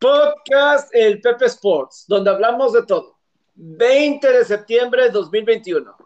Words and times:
Podcast 0.00 0.94
El 0.94 1.20
Pepe 1.20 1.46
Sports, 1.46 2.04
donde 2.06 2.30
hablamos 2.30 2.72
de 2.72 2.84
todo. 2.84 3.18
20 3.56 4.30
de 4.30 4.44
septiembre 4.44 5.04
de 5.04 5.10
2021. 5.10 5.96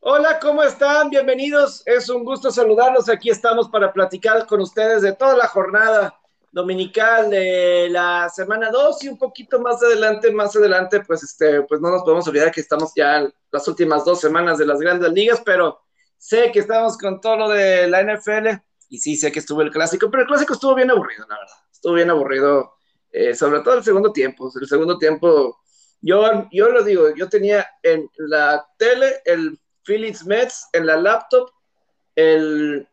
Hola, 0.00 0.38
¿cómo 0.38 0.62
están? 0.62 1.08
Bienvenidos. 1.08 1.82
Es 1.86 2.10
un 2.10 2.22
gusto 2.22 2.50
saludarlos. 2.50 3.08
Aquí 3.08 3.30
estamos 3.30 3.70
para 3.70 3.94
platicar 3.94 4.46
con 4.46 4.60
ustedes 4.60 5.00
de 5.00 5.14
toda 5.14 5.38
la 5.38 5.48
jornada 5.48 6.20
dominical 6.52 7.30
de 7.30 7.88
la 7.88 8.28
semana 8.28 8.70
2 8.70 9.04
y 9.04 9.08
un 9.08 9.16
poquito 9.16 9.58
más 9.58 9.82
adelante, 9.82 10.30
más 10.30 10.54
adelante, 10.54 11.00
pues 11.00 11.22
este, 11.22 11.62
pues 11.62 11.80
no 11.80 11.90
nos 11.90 12.02
podemos 12.02 12.28
olvidar 12.28 12.52
que 12.52 12.60
estamos 12.60 12.92
ya 12.94 13.20
en 13.20 13.34
las 13.52 13.66
últimas 13.68 14.04
dos 14.04 14.20
semanas 14.20 14.58
de 14.58 14.66
las 14.66 14.80
grandes 14.80 15.12
ligas, 15.12 15.40
pero 15.42 15.80
sé 16.18 16.52
que 16.52 16.58
estamos 16.58 16.98
con 16.98 17.22
todo 17.22 17.36
lo 17.36 17.48
de 17.48 17.88
la 17.88 18.02
NFL 18.02 18.48
y 18.90 18.98
sí 18.98 19.16
sé 19.16 19.32
que 19.32 19.38
estuvo 19.38 19.62
el 19.62 19.70
clásico, 19.70 20.10
pero 20.10 20.22
el 20.22 20.28
clásico 20.28 20.52
estuvo 20.52 20.74
bien 20.74 20.90
aburrido, 20.90 21.26
la 21.26 21.38
verdad 21.38 21.66
estuvo 21.76 21.94
bien 21.94 22.10
aburrido, 22.10 22.75
eh, 23.16 23.34
sobre 23.34 23.60
todo 23.60 23.78
el 23.78 23.82
segundo 23.82 24.12
tiempo. 24.12 24.52
El 24.60 24.68
segundo 24.68 24.98
tiempo, 24.98 25.58
yo, 26.02 26.46
yo 26.52 26.68
lo 26.68 26.84
digo, 26.84 27.14
yo 27.14 27.30
tenía 27.30 27.66
en 27.82 28.10
la 28.18 28.66
tele 28.76 29.22
el 29.24 29.58
Phillies 29.82 30.26
Mets, 30.26 30.68
en 30.74 30.84
la 30.84 30.98
laptop 30.98 31.48
el 32.14 32.86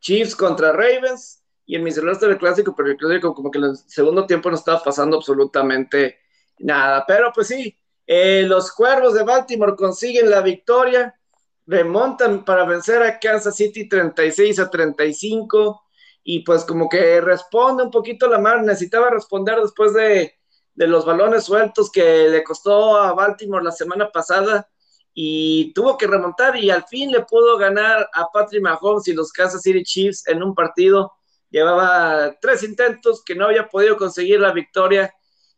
Chiefs 0.00 0.34
contra 0.34 0.72
Ravens 0.72 1.44
y 1.64 1.76
en 1.76 1.84
mi 1.84 1.92
celular 1.92 2.14
estaba 2.14 2.32
el 2.32 2.38
clásico, 2.38 2.74
pero 2.74 2.90
el 2.90 3.20
como 3.20 3.48
que 3.48 3.58
en 3.58 3.66
el 3.66 3.76
segundo 3.76 4.26
tiempo 4.26 4.50
no 4.50 4.56
estaba 4.56 4.82
pasando 4.82 5.18
absolutamente 5.18 6.18
nada. 6.58 7.04
Pero 7.06 7.30
pues 7.32 7.46
sí, 7.46 7.76
eh, 8.08 8.42
los 8.44 8.72
Cuervos 8.72 9.14
de 9.14 9.22
Baltimore 9.22 9.76
consiguen 9.76 10.30
la 10.30 10.40
victoria, 10.40 11.14
remontan 11.64 12.44
para 12.44 12.64
vencer 12.64 13.04
a 13.04 13.20
Kansas 13.20 13.54
City 13.54 13.88
36 13.88 14.58
a 14.58 14.68
35 14.68 15.80
y 16.30 16.40
pues 16.40 16.66
como 16.66 16.90
que 16.90 17.22
responde 17.22 17.84
un 17.84 17.90
poquito 17.90 18.28
la 18.28 18.38
mar, 18.38 18.62
necesitaba 18.62 19.08
responder 19.08 19.58
después 19.62 19.94
de, 19.94 20.34
los 20.74 21.06
balones 21.06 21.44
sueltos 21.44 21.90
que 21.90 22.28
le 22.28 22.44
costó 22.44 22.98
a 22.98 23.14
Baltimore 23.14 23.64
la 23.64 23.72
semana 23.72 24.12
pasada 24.12 24.68
y 25.14 25.72
tuvo 25.72 25.96
que 25.96 26.06
remontar 26.06 26.54
y 26.56 26.68
al 26.68 26.84
fin 26.84 27.10
le 27.10 27.22
pudo 27.22 27.56
ganar 27.56 28.10
a 28.12 28.26
Patrick 28.30 28.62
Mahomes 28.62 29.08
y 29.08 29.14
los 29.14 29.32
Kansas 29.32 29.62
City 29.62 29.82
Chiefs 29.82 30.28
en 30.28 30.42
un 30.42 30.54
partido. 30.54 31.14
Llevaba 31.48 32.36
tres 32.42 32.62
intentos 32.62 33.24
que 33.24 33.34
no 33.34 33.46
había 33.46 33.66
podido 33.66 33.96
conseguir 33.96 34.38
la 34.38 34.52
victoria 34.52 35.10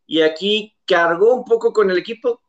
y 0.07 0.23
aquí 0.23 0.77
cargó 0.87 1.35
un 1.35 1.45
poco 1.45 1.73
con 1.73 1.91
el 1.91 1.99
equipo, 1.99 2.43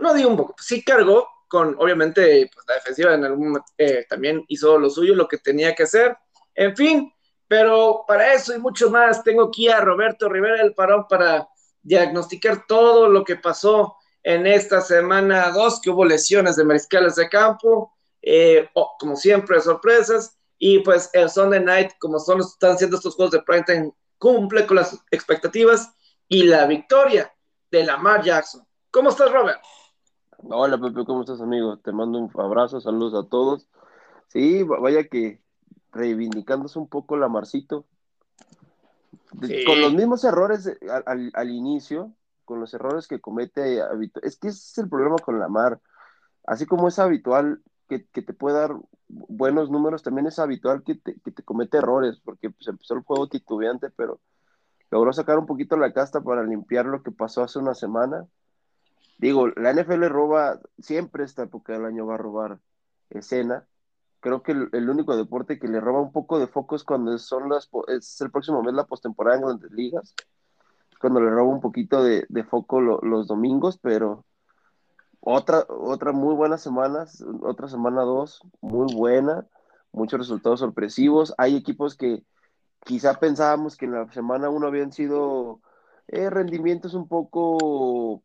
no 0.00 0.12
digo 0.12 0.28
un 0.28 0.36
poco, 0.38 0.56
sí 0.58 0.82
cargó 0.82 1.28
con, 1.46 1.76
obviamente, 1.78 2.50
pues 2.52 2.66
la 2.66 2.74
defensiva 2.74 3.14
en 3.14 3.24
algún 3.24 3.60
eh, 3.78 4.06
también 4.10 4.44
hizo 4.48 4.76
lo 4.76 4.90
suyo, 4.90 5.14
lo 5.14 5.28
que 5.28 5.38
tenía 5.38 5.72
que 5.72 5.84
hacer. 5.84 6.16
En 6.56 6.76
fin, 6.76 7.14
pero 7.48 8.04
para 8.06 8.32
eso 8.32 8.54
y 8.54 8.58
mucho 8.58 8.90
más, 8.90 9.22
tengo 9.22 9.44
aquí 9.44 9.68
a 9.68 9.80
Roberto 9.80 10.28
Rivera 10.28 10.62
del 10.62 10.74
Parón 10.74 11.06
para 11.08 11.48
diagnosticar 11.82 12.66
todo 12.66 13.08
lo 13.08 13.24
que 13.24 13.36
pasó 13.36 13.96
en 14.22 14.46
esta 14.46 14.80
semana 14.80 15.50
2, 15.50 15.80
que 15.80 15.90
hubo 15.90 16.04
lesiones 16.04 16.56
de 16.56 16.64
mariscales 16.64 17.16
de 17.16 17.28
campo, 17.28 17.92
eh, 18.22 18.68
como 18.98 19.16
siempre, 19.16 19.60
sorpresas, 19.60 20.38
y 20.58 20.78
pues 20.78 21.10
el 21.12 21.28
Sunday 21.28 21.62
Night, 21.62 21.92
como 22.00 22.18
son, 22.18 22.40
están 22.40 22.78
siendo 22.78 22.96
estos 22.96 23.14
juegos 23.14 23.32
de 23.32 23.42
primetime, 23.42 23.92
cumple 24.18 24.66
con 24.66 24.76
las 24.76 24.98
expectativas 25.10 25.94
y 26.26 26.44
la 26.44 26.66
victoria 26.66 27.30
de 27.70 27.84
Lamar 27.84 28.22
Jackson. 28.22 28.66
¿Cómo 28.90 29.10
estás, 29.10 29.30
Robert? 29.30 29.60
Hola, 30.38 30.78
Pepe, 30.78 31.04
¿cómo 31.04 31.20
estás, 31.20 31.40
amigo? 31.42 31.78
Te 31.78 31.92
mando 31.92 32.18
un 32.18 32.30
abrazo, 32.34 32.80
saludos 32.80 33.14
a 33.14 33.28
todos. 33.28 33.68
Sí, 34.28 34.62
vaya 34.62 35.04
que 35.08 35.43
reivindicándose 35.94 36.78
un 36.78 36.88
poco 36.88 37.16
la 37.16 37.28
Marcito. 37.28 37.86
Con 39.66 39.80
los 39.80 39.94
mismos 39.94 40.22
errores 40.24 40.70
al, 41.06 41.50
inicio, 41.50 42.12
con 42.44 42.60
los 42.60 42.72
errores 42.74 43.08
que 43.08 43.20
comete 43.20 43.80
Es 44.22 44.36
que 44.36 44.48
ese 44.48 44.58
es 44.58 44.78
el 44.78 44.88
problema 44.88 45.16
con 45.16 45.38
la 45.38 45.48
Mar. 45.48 45.80
Así 46.46 46.66
como 46.66 46.88
es 46.88 46.98
habitual 46.98 47.62
que, 47.88 47.98
te 47.98 48.32
puede 48.32 48.58
dar 48.58 48.76
buenos 49.08 49.70
números, 49.70 50.02
también 50.02 50.26
es 50.26 50.38
habitual 50.38 50.82
que 50.82 50.96
te, 50.96 51.16
comete 51.44 51.78
errores, 51.78 52.20
porque 52.24 52.50
pues, 52.50 52.66
empezó 52.68 52.94
el 52.94 53.02
juego 53.02 53.28
titubeante, 53.28 53.90
pero 53.90 54.20
logró 54.90 55.12
sacar 55.12 55.38
un 55.38 55.46
poquito 55.46 55.76
la 55.76 55.92
casta 55.92 56.20
para 56.20 56.44
limpiar 56.44 56.86
lo 56.86 57.02
que 57.02 57.10
pasó 57.10 57.42
hace 57.42 57.58
una 57.58 57.74
semana. 57.74 58.26
Digo, 59.18 59.48
la 59.48 59.72
NFL 59.72 60.04
roba, 60.06 60.60
siempre 60.78 61.24
esta 61.24 61.44
época 61.44 61.72
del 61.72 61.84
año 61.84 62.06
va 62.06 62.14
a 62.14 62.18
robar 62.18 62.60
escena, 63.10 63.66
creo 64.24 64.42
que 64.42 64.52
el, 64.52 64.88
único 64.88 65.14
deporte 65.14 65.58
que 65.58 65.68
le 65.68 65.80
roba 65.80 66.00
un 66.00 66.10
poco 66.10 66.38
de 66.38 66.46
foco 66.46 66.76
es 66.76 66.82
cuando 66.82 67.18
son 67.18 67.50
las, 67.50 67.68
es 67.88 68.18
el 68.22 68.30
próximo 68.30 68.62
mes 68.62 68.72
la 68.72 68.86
postemporada 68.86 69.36
en 69.36 69.42
grandes 69.42 69.70
ligas, 69.72 70.14
cuando 70.98 71.20
le 71.20 71.28
roba 71.28 71.50
un 71.52 71.60
poquito 71.60 72.02
de, 72.02 72.26
foco 72.48 72.80
los 72.80 73.26
domingos, 73.26 73.76
pero 73.76 74.24
otra, 75.20 75.66
otra 75.68 76.12
muy 76.12 76.34
buena 76.34 76.56
semana, 76.56 77.04
otra 77.42 77.68
semana 77.68 78.00
dos, 78.00 78.40
muy 78.62 78.94
buena, 78.94 79.46
muchos 79.92 80.18
resultados 80.20 80.60
sorpresivos. 80.60 81.34
Hay 81.36 81.54
equipos 81.54 81.94
que 81.94 82.24
quizá 82.82 83.20
pensábamos 83.20 83.76
que 83.76 83.84
en 83.84 83.92
la 83.92 84.10
semana 84.10 84.48
uno 84.48 84.68
habían 84.68 84.90
sido 84.90 85.60
eh, 86.08 86.30
rendimientos 86.30 86.94
un 86.94 87.08
poco 87.08 88.22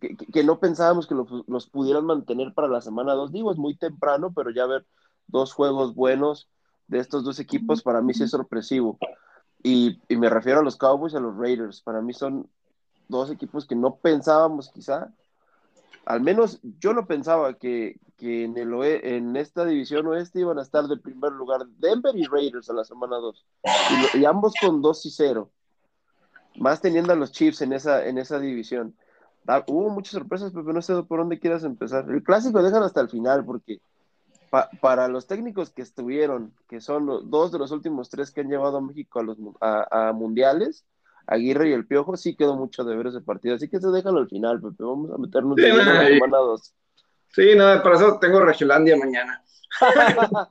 que, 0.00 0.42
no 0.42 0.58
pensábamos 0.58 1.06
que 1.06 1.14
los, 1.14 1.28
los, 1.46 1.70
pudieran 1.70 2.04
mantener 2.04 2.52
para 2.52 2.66
la 2.66 2.80
semana 2.80 3.14
dos. 3.14 3.30
Digo, 3.30 3.52
es 3.52 3.58
muy 3.58 3.76
temprano, 3.76 4.32
pero 4.34 4.50
ya 4.50 4.66
ver 4.66 4.84
dos 5.28 5.52
juegos 5.52 5.94
buenos 5.94 6.48
de 6.88 6.98
estos 6.98 7.24
dos 7.24 7.38
equipos, 7.38 7.82
para 7.82 8.00
mí 8.00 8.14
sí 8.14 8.24
es 8.24 8.30
sorpresivo. 8.30 8.98
Y, 9.62 9.98
me 10.08 10.30
refiero 10.30 10.60
a 10.60 10.62
los 10.62 10.76
Cowboys 10.76 11.14
y 11.14 11.16
a 11.16 11.20
los 11.20 11.36
Raiders. 11.36 11.80
Para 11.80 12.00
mí 12.00 12.12
son 12.12 12.48
dos 13.08 13.30
equipos 13.30 13.66
que 13.66 13.74
no 13.74 13.96
pensábamos 13.96 14.70
quizá. 14.70 15.12
Al 16.04 16.20
menos 16.20 16.60
yo 16.78 16.92
no 16.92 17.06
pensaba 17.06 17.54
que, 17.54 17.98
en, 18.20 18.56
el 18.56 18.72
en 18.82 19.36
esta 19.36 19.64
división 19.64 20.06
oeste 20.06 20.40
iban 20.40 20.58
a 20.58 20.62
estar 20.62 20.86
de 20.86 20.96
primer 20.96 21.32
lugar 21.32 21.66
Denver 21.78 22.16
y 22.16 22.24
Raiders 22.26 22.70
a 22.70 22.74
la 22.74 22.84
semana 22.84 23.16
2. 23.16 23.46
Y, 24.14 24.24
ambos 24.24 24.54
con 24.60 24.80
2 24.80 25.06
y 25.06 25.10
0. 25.10 25.50
Más 26.58 26.80
teniendo 26.80 27.12
a 27.12 27.16
los 27.16 27.32
Chiefs 27.32 27.60
en 27.62 27.72
esa, 27.72 28.06
en 28.06 28.18
esa 28.18 28.38
división. 28.38 28.94
Ah, 29.48 29.64
hubo 29.66 29.90
muchas 29.90 30.12
sorpresas, 30.12 30.52
pero 30.52 30.72
no 30.72 30.80
sé 30.80 31.02
por 31.02 31.18
dónde 31.18 31.38
quieras 31.38 31.64
empezar. 31.64 32.08
El 32.08 32.22
clásico 32.22 32.62
dejan 32.62 32.82
hasta 32.82 33.00
el 33.00 33.08
final 33.08 33.44
porque 33.44 33.80
para 34.80 35.08
los 35.08 35.26
técnicos 35.26 35.70
que 35.70 35.82
estuvieron, 35.82 36.54
que 36.68 36.80
son 36.80 37.06
los, 37.06 37.30
dos 37.30 37.52
de 37.52 37.58
los 37.58 37.70
últimos 37.70 38.08
tres 38.08 38.30
que 38.30 38.40
han 38.40 38.48
llevado 38.48 38.78
a 38.78 38.80
México 38.80 39.20
a 39.20 39.22
los 39.22 39.38
a, 39.60 40.12
mundiales, 40.14 40.86
Aguirre 41.26 41.70
y 41.70 41.72
el 41.72 41.86
Piojo, 41.86 42.16
sí 42.16 42.36
quedó 42.36 42.56
mucho 42.56 42.84
de 42.84 42.96
ver 42.96 43.08
ese 43.08 43.20
partido. 43.20 43.56
Así 43.56 43.68
que 43.68 43.80
se 43.80 43.88
déjalo 43.88 44.20
al 44.20 44.28
final, 44.28 44.60
Pepe. 44.60 44.84
Vamos 44.84 45.10
a 45.10 45.18
meternos 45.18 45.58
en 45.58 45.76
la 45.76 46.06
semana 46.06 46.38
dos. 46.38 46.74
Sí, 47.30 47.54
nada, 47.56 47.82
para 47.82 47.96
eso 47.96 48.18
tengo 48.20 48.40
Regiolandia 48.40 48.96
mañana. 48.96 49.42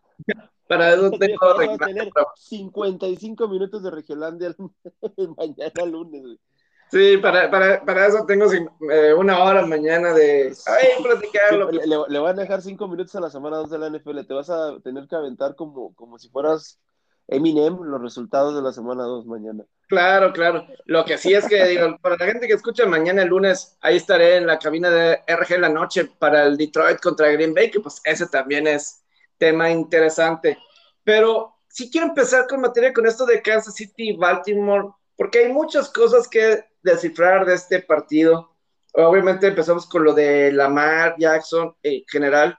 para 0.68 0.94
eso 0.94 1.12
tengo 1.12 1.40
Vamos 1.40 1.82
a 1.82 1.86
tener 1.86 2.10
55 2.36 3.48
minutos 3.48 3.84
de 3.84 3.92
Regiolandia 3.92 4.56
mañana 5.38 5.86
lunes. 5.86 6.40
Sí, 6.92 7.18
para, 7.18 7.50
para, 7.50 7.84
para 7.84 8.08
eso 8.08 8.26
tengo 8.26 8.46
eh, 8.54 9.14
una 9.14 9.44
hora 9.44 9.66
mañana 9.66 10.14
de 10.14 10.54
ay, 10.68 11.04
platicarlo. 11.04 11.72
le, 11.72 11.82
le, 12.08 12.20
van 12.20 12.40
a 12.40 12.42
dejar 12.44 12.62
cinco 12.62 12.88
minutos 12.88 13.16
a 13.16 13.20
la 13.20 13.30
semana 13.30 13.58
2 13.58 13.70
de 13.72 13.80
la 13.80 13.90
NFL. 13.90 14.22
Te 14.26 14.34
vas 14.34 14.50
a 14.50 14.80
tener 14.82 15.08
que 15.08 15.16
aventar 15.16 15.56
como, 15.56 15.94
como 15.96 16.18
si 16.20 16.30
fueras 16.30 16.80
Eminem 17.28 17.82
los 17.82 18.02
resultados 18.02 18.56
de 18.56 18.62
la 18.62 18.72
semana 18.72 19.04
2 19.04 19.26
mañana. 19.26 19.66
Claro, 19.88 20.32
claro. 20.32 20.66
Lo 20.86 21.06
que 21.06 21.18
sí 21.18 21.34
es 21.34 21.48
que, 21.48 21.64
digo, 21.66 21.98
para 22.02 22.18
la 22.18 22.26
gente 22.26 22.48
que 22.48 22.54
escucha 22.54 22.86
mañana 22.86 23.24
el 23.24 23.30
lunes, 23.30 23.78
ahí 23.82 23.98
estaré 23.98 24.38
en 24.38 24.48
la 24.48 24.60
cabina 24.60 24.90
de 24.90 25.22
RG 25.28 25.60
la 25.60 25.70
noche 25.70 26.10
para 26.20 26.44
el 26.44 26.58
Detroit 26.58 27.00
contra 27.00 27.32
Green 27.32 27.54
Bay, 27.54 27.72
que 27.72 27.80
pues 27.80 28.00
ese 28.04 28.28
también 28.28 28.68
es 28.68 29.04
tema 29.38 29.70
interesante. 29.70 30.58
Pero 31.04 31.56
sí 31.68 31.90
quiero 31.92 32.08
empezar 32.08 32.48
con 32.48 32.62
materia 32.62 32.94
con 32.94 33.06
esto 33.06 33.26
de 33.26 33.42
Kansas 33.42 33.76
City 33.76 34.10
y 34.10 34.18
Baltimore, 34.18 34.90
porque 35.16 35.40
hay 35.40 35.54
muchas 35.54 35.90
cosas 35.90 36.28
que 36.28 36.66
descifrar 36.82 37.46
de 37.46 37.56
este 37.56 37.82
partido. 37.82 38.56
Obviamente 38.94 39.48
empezamos 39.48 39.86
con 39.86 40.04
lo 40.04 40.14
de 40.14 40.52
Lamar 40.52 41.16
Jackson 41.18 41.76
en 41.84 42.04
general 42.08 42.58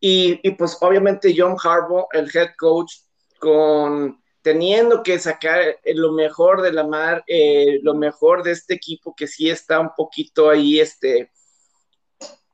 y, 0.00 0.50
pues 0.52 0.76
obviamente 0.80 1.34
John 1.36 1.56
Harbaugh, 1.62 2.06
el 2.12 2.30
head 2.34 2.50
coach, 2.58 2.92
con 3.38 4.22
teniendo 4.42 5.02
que 5.02 5.18
sacar 5.18 5.60
lo 5.84 6.12
mejor 6.12 6.62
de 6.62 6.72
Lamar, 6.72 7.24
eh, 7.26 7.80
lo 7.82 7.94
mejor 7.94 8.44
de 8.44 8.52
este 8.52 8.74
equipo 8.74 9.14
que 9.16 9.26
sí 9.26 9.50
está 9.50 9.80
un 9.80 9.90
poquito 9.96 10.48
ahí, 10.48 10.78
este, 10.78 11.32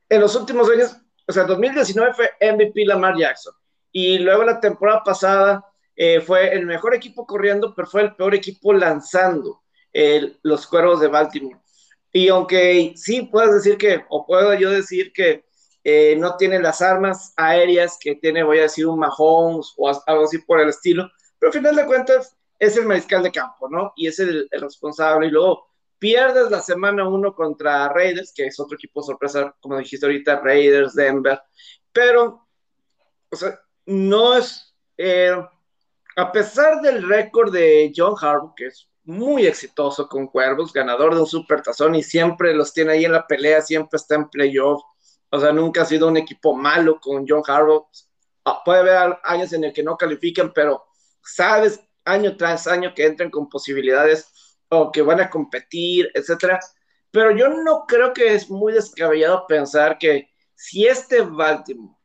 en 0.09 0.21
los 0.21 0.35
últimos 0.35 0.69
años, 0.71 0.97
o 1.27 1.31
sea, 1.31 1.43
2019 1.43 2.13
fue 2.15 2.31
MVP 2.41 2.85
Lamar 2.85 3.15
Jackson 3.15 3.53
y 3.91 4.17
luego 4.17 4.43
la 4.43 4.59
temporada 4.59 5.03
pasada 5.03 5.63
eh, 5.95 6.21
fue 6.21 6.53
el 6.53 6.65
mejor 6.65 6.95
equipo 6.95 7.25
corriendo, 7.25 7.73
pero 7.75 7.87
fue 7.87 8.01
el 8.01 8.15
peor 8.15 8.35
equipo 8.35 8.73
lanzando 8.73 9.61
los 10.41 10.65
cuervos 10.65 10.99
de 11.01 11.07
Baltimore. 11.07 11.59
Y 12.11 12.27
aunque 12.29 12.93
sí 12.95 13.23
puedes 13.23 13.53
decir 13.53 13.77
que, 13.77 14.05
o 14.09 14.25
puedo 14.25 14.53
yo 14.53 14.69
decir 14.71 15.11
que 15.13 15.45
eh, 15.83 16.15
no 16.17 16.37
tiene 16.37 16.59
las 16.59 16.81
armas 16.81 17.33
aéreas 17.35 17.97
que 17.99 18.15
tiene, 18.15 18.43
voy 18.43 18.59
a 18.59 18.63
decir, 18.63 18.87
un 18.87 18.99
Mahomes 18.99 19.73
o 19.77 19.89
algo 20.05 20.23
así 20.23 20.37
por 20.37 20.61
el 20.61 20.69
estilo, 20.69 21.09
pero 21.39 21.49
al 21.49 21.57
final 21.57 21.75
de 21.75 21.85
cuentas 21.85 22.37
es 22.57 22.77
el 22.77 22.85
mariscal 22.85 23.23
de 23.23 23.31
campo, 23.31 23.67
¿no? 23.69 23.91
Y 23.95 24.07
es 24.07 24.19
el, 24.19 24.47
responsable. 24.51 25.27
Y 25.27 25.31
luego 25.31 25.67
pierdes 25.99 26.49
la 26.49 26.61
semana 26.61 27.07
uno 27.07 27.35
contra 27.35 27.89
Raiders, 27.89 28.31
que 28.33 28.45
es 28.45 28.59
otro 28.59 28.75
equipo 28.75 29.01
sorpresa, 29.01 29.53
como 29.59 29.77
dijiste 29.77 30.05
ahorita, 30.05 30.39
Raiders, 30.39 30.93
Denver. 30.93 31.41
Pero, 31.91 32.47
o 33.29 33.35
sea, 33.35 33.59
no 33.85 34.37
es. 34.37 34.73
Eh, 34.97 35.35
a 36.15 36.31
pesar 36.31 36.81
del 36.81 37.07
récord 37.07 37.51
de 37.51 37.91
John 37.95 38.15
Harbaugh, 38.19 38.53
que 38.55 38.67
es 38.67 38.89
muy 39.03 39.45
exitoso 39.45 40.07
con 40.07 40.27
Cuervos, 40.27 40.71
ganador 40.71 41.13
de 41.13 41.21
un 41.21 41.27
super 41.27 41.61
tazón 41.61 41.95
y 41.95 42.03
siempre 42.03 42.53
los 42.53 42.73
tiene 42.73 42.93
ahí 42.93 43.05
en 43.05 43.11
la 43.11 43.27
pelea, 43.27 43.61
siempre 43.61 43.97
está 43.97 44.15
en 44.15 44.29
playoff. 44.29 44.81
O 45.29 45.39
sea, 45.39 45.51
nunca 45.51 45.81
ha 45.81 45.85
sido 45.85 46.07
un 46.07 46.17
equipo 46.17 46.55
malo 46.55 46.99
con 46.99 47.25
John 47.27 47.43
Harbaugh. 47.45 47.87
Ah, 48.45 48.61
puede 48.63 48.79
haber 48.79 49.17
años 49.23 49.51
en 49.53 49.63
el 49.63 49.73
que 49.73 49.83
no 49.83 49.97
califican, 49.97 50.51
pero 50.53 50.83
sabes 51.23 51.79
año 52.05 52.37
tras 52.37 52.67
año 52.67 52.93
que 52.93 53.05
entran 53.05 53.29
con 53.29 53.49
posibilidades 53.49 54.57
o 54.69 54.91
que 54.91 55.01
van 55.01 55.21
a 55.21 55.29
competir, 55.29 56.11
etcétera. 56.13 56.59
Pero 57.11 57.31
yo 57.31 57.49
no 57.49 57.85
creo 57.87 58.13
que 58.13 58.33
es 58.33 58.49
muy 58.49 58.73
descabellado 58.73 59.45
pensar 59.47 59.97
que 59.97 60.29
si 60.55 60.85
este 60.87 61.21
Baltimore 61.21 61.95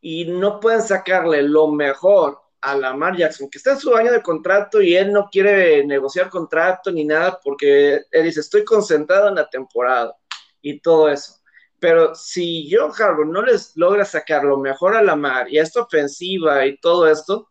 y 0.00 0.24
no 0.26 0.60
pueden 0.60 0.82
sacarle 0.82 1.42
lo 1.42 1.68
mejor 1.68 2.40
a 2.60 2.76
Lamar 2.76 3.16
Jackson, 3.16 3.48
que 3.48 3.58
está 3.58 3.72
en 3.72 3.78
su 3.78 3.94
año 3.94 4.12
de 4.12 4.22
contrato 4.22 4.82
y 4.82 4.94
él 4.94 5.12
no 5.12 5.28
quiere 5.30 5.84
negociar 5.86 6.28
contrato 6.28 6.90
ni 6.90 7.04
nada 7.04 7.40
porque 7.42 8.02
él 8.10 8.24
dice, 8.24 8.40
estoy 8.40 8.64
concentrado 8.64 9.28
en 9.28 9.36
la 9.36 9.48
temporada 9.48 10.14
y 10.60 10.80
todo 10.80 11.08
eso. 11.08 11.36
Pero 11.78 12.14
si 12.14 12.68
John 12.70 12.92
Harbaugh 12.96 13.24
no 13.24 13.42
les 13.42 13.74
logra 13.76 14.04
sacar 14.04 14.44
lo 14.44 14.58
mejor 14.58 14.94
a 14.94 15.02
Lamar 15.02 15.50
y 15.50 15.58
a 15.58 15.62
esta 15.62 15.80
ofensiva 15.80 16.66
y 16.66 16.78
todo 16.78 17.08
esto, 17.08 17.48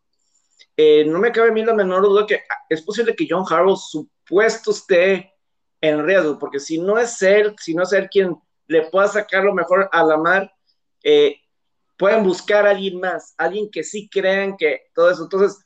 eh, 0.77 1.03
no 1.05 1.19
me 1.19 1.31
cabe 1.31 1.49
a 1.49 1.51
mí 1.51 1.65
la 1.65 1.73
menor 1.73 2.03
duda 2.03 2.27
que 2.27 2.43
es 2.69 2.81
posible 2.83 3.15
que 3.15 3.27
John 3.27 3.45
Harbaugh 3.49 3.75
su 3.75 4.07
puesto 4.27 4.71
esté 4.71 5.33
en 5.81 6.05
riesgo, 6.05 6.37
porque 6.37 6.59
si 6.59 6.77
no 6.77 6.99
es 6.99 7.21
él, 7.21 7.55
si 7.59 7.73
no 7.73 7.83
es 7.83 7.93
él 7.93 8.09
quien 8.09 8.37
le 8.67 8.83
pueda 8.89 9.07
sacar 9.07 9.43
lo 9.43 9.53
mejor 9.53 9.89
a 9.91 10.03
Lamar, 10.03 10.53
eh, 11.03 11.38
pueden 11.99 12.23
buscar 12.23 12.65
a 12.65 12.71
alguien 12.71 12.97
más, 13.01 13.35
alguien 13.37 13.69
que 13.69 13.83
sí 13.83 14.09
crean 14.09 14.55
que 14.55 14.83
todo 14.95 15.11
eso. 15.11 15.23
Entonces, 15.23 15.59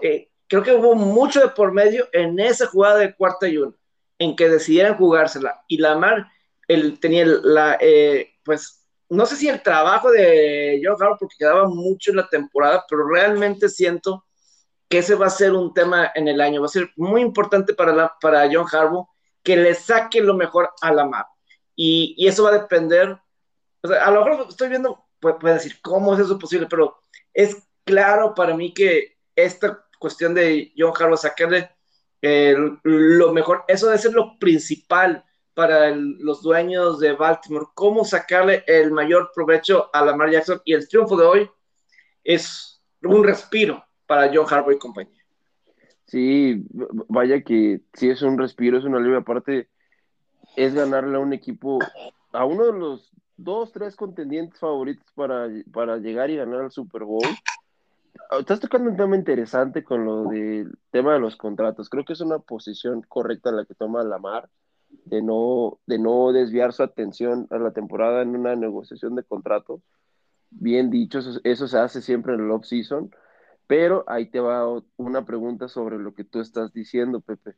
eh, 0.00 0.30
creo 0.48 0.62
que 0.62 0.72
hubo 0.72 0.94
mucho 0.94 1.40
de 1.40 1.48
por 1.48 1.72
medio 1.72 2.08
en 2.12 2.40
esa 2.40 2.66
jugada 2.66 2.96
de 2.96 3.14
cuarta 3.14 3.46
y 3.46 3.58
uno, 3.58 3.76
en 4.18 4.34
que 4.34 4.48
decidieran 4.48 4.96
jugársela. 4.96 5.62
Y 5.68 5.76
Lamar 5.76 6.26
él 6.68 6.98
tenía 6.98 7.26
la, 7.26 7.76
eh, 7.82 8.30
pues, 8.42 8.82
no 9.10 9.26
sé 9.26 9.36
si 9.36 9.46
el 9.46 9.62
trabajo 9.62 10.10
de 10.10 10.80
John 10.82 10.96
Harbaugh, 10.98 11.18
porque 11.18 11.36
quedaba 11.38 11.68
mucho 11.68 12.12
en 12.12 12.16
la 12.16 12.28
temporada, 12.30 12.86
pero 12.88 13.06
realmente 13.06 13.68
siento 13.68 14.24
que 14.88 14.98
ese 14.98 15.14
va 15.14 15.26
a 15.26 15.30
ser 15.30 15.52
un 15.52 15.74
tema 15.74 16.10
en 16.14 16.28
el 16.28 16.40
año. 16.40 16.62
Va 16.62 16.66
a 16.66 16.70
ser 16.70 16.90
muy 16.96 17.20
importante 17.20 17.74
para, 17.74 17.92
la, 17.92 18.14
para 18.22 18.48
John 18.50 18.66
Harbaugh 18.72 19.06
que 19.42 19.58
le 19.58 19.74
saque 19.74 20.22
lo 20.22 20.32
mejor 20.32 20.70
a 20.80 20.90
Lamar. 20.90 21.26
Y, 21.76 22.14
y 22.16 22.26
eso 22.26 22.44
va 22.44 22.50
a 22.50 22.58
depender, 22.58 23.18
o 23.82 23.88
sea, 23.88 24.06
a 24.06 24.10
lo 24.10 24.24
mejor 24.24 24.46
estoy 24.48 24.70
viendo 24.70 25.03
puede, 25.32 25.54
decir, 25.54 25.80
¿cómo 25.82 26.14
es 26.14 26.20
eso 26.20 26.38
posible? 26.38 26.66
Pero 26.68 26.96
es 27.32 27.56
claro 27.84 28.34
para 28.34 28.56
mí 28.56 28.72
que 28.72 29.16
esta 29.34 29.84
cuestión 29.98 30.34
de 30.34 30.72
John 30.76 30.92
Harbaugh 30.98 31.16
sacarle 31.16 31.70
eh, 32.22 32.56
lo 32.82 33.32
mejor, 33.32 33.64
eso 33.68 33.86
debe 33.86 33.98
ser 33.98 34.12
lo 34.12 34.38
principal 34.38 35.24
para 35.54 35.90
los 35.90 36.42
dueños 36.42 36.98
de 36.98 37.12
Baltimore, 37.12 37.66
cómo 37.74 38.04
sacarle 38.04 38.64
el 38.66 38.90
mayor 38.90 39.30
provecho 39.34 39.90
a 39.92 40.04
Lamar 40.04 40.30
Jackson 40.30 40.60
y 40.64 40.74
el 40.74 40.88
triunfo 40.88 41.16
de 41.16 41.26
hoy 41.26 41.50
es 42.24 42.82
un 43.02 43.22
respiro 43.24 43.84
para 44.06 44.30
John 44.34 44.46
Harbaugh 44.48 44.72
y 44.72 44.78
compañía. 44.78 45.22
Sí, 46.06 46.64
vaya 47.08 47.42
que 47.42 47.80
sí 47.94 48.10
es 48.10 48.22
un 48.22 48.38
respiro, 48.38 48.78
es 48.78 48.84
una 48.84 48.98
alivio. 48.98 49.18
Aparte, 49.18 49.68
es 50.56 50.74
ganarle 50.74 51.16
a 51.16 51.20
un 51.20 51.32
equipo, 51.32 51.78
a 52.32 52.44
uno 52.44 52.66
de 52.66 52.72
los 52.72 53.12
dos, 53.36 53.72
tres 53.72 53.96
contendientes 53.96 54.58
favoritos 54.58 55.06
para, 55.14 55.48
para 55.72 55.98
llegar 55.98 56.30
y 56.30 56.36
ganar 56.36 56.62
al 56.62 56.70
Super 56.70 57.04
Bowl. 57.04 57.22
Ah, 58.30 58.38
estás 58.38 58.60
tocando 58.60 58.90
un 58.90 58.96
tema 58.96 59.16
interesante 59.16 59.82
con 59.82 60.04
lo 60.04 60.24
del 60.24 60.76
tema 60.90 61.14
de 61.14 61.20
los 61.20 61.36
contratos. 61.36 61.88
Creo 61.88 62.04
que 62.04 62.12
es 62.12 62.20
una 62.20 62.38
posición 62.38 63.02
correcta 63.02 63.52
la 63.52 63.64
que 63.64 63.74
toma 63.74 64.04
Lamar, 64.04 64.48
de 65.04 65.22
no, 65.22 65.78
de 65.86 65.98
no 65.98 66.32
desviar 66.32 66.72
su 66.72 66.82
atención 66.82 67.46
a 67.50 67.58
la 67.58 67.72
temporada 67.72 68.22
en 68.22 68.36
una 68.36 68.54
negociación 68.56 69.14
de 69.14 69.24
contrato. 69.24 69.80
Bien 70.50 70.90
dicho, 70.90 71.18
eso, 71.18 71.40
eso 71.42 71.66
se 71.66 71.78
hace 71.78 72.00
siempre 72.00 72.34
en 72.34 72.40
el 72.40 72.50
off-season. 72.50 73.10
Pero 73.66 74.04
ahí 74.06 74.26
te 74.26 74.40
va 74.40 74.82
una 74.96 75.24
pregunta 75.24 75.68
sobre 75.68 75.98
lo 75.98 76.14
que 76.14 76.24
tú 76.24 76.40
estás 76.40 76.72
diciendo, 76.72 77.20
Pepe. 77.20 77.54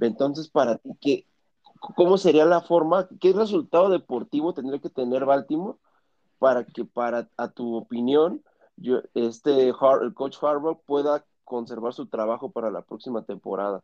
Entonces, 0.00 0.48
para 0.48 0.76
ti, 0.76 0.90
¿qué, 1.00 1.26
¿cómo 1.80 2.18
sería 2.18 2.44
la 2.44 2.60
forma, 2.60 3.08
qué 3.20 3.32
resultado 3.32 3.90
deportivo 3.90 4.54
tendría 4.54 4.80
que 4.80 4.90
tener 4.90 5.24
Baltimore 5.24 5.78
para 6.38 6.64
que, 6.64 6.84
para, 6.84 7.28
a 7.36 7.48
tu 7.48 7.76
opinión, 7.76 8.42
yo, 8.76 9.00
este, 9.14 9.68
el 9.68 10.14
coach 10.14 10.36
Harbaugh 10.42 10.80
pueda 10.84 11.24
conservar 11.44 11.94
su 11.94 12.06
trabajo 12.06 12.50
para 12.50 12.70
la 12.70 12.82
próxima 12.82 13.22
temporada? 13.22 13.82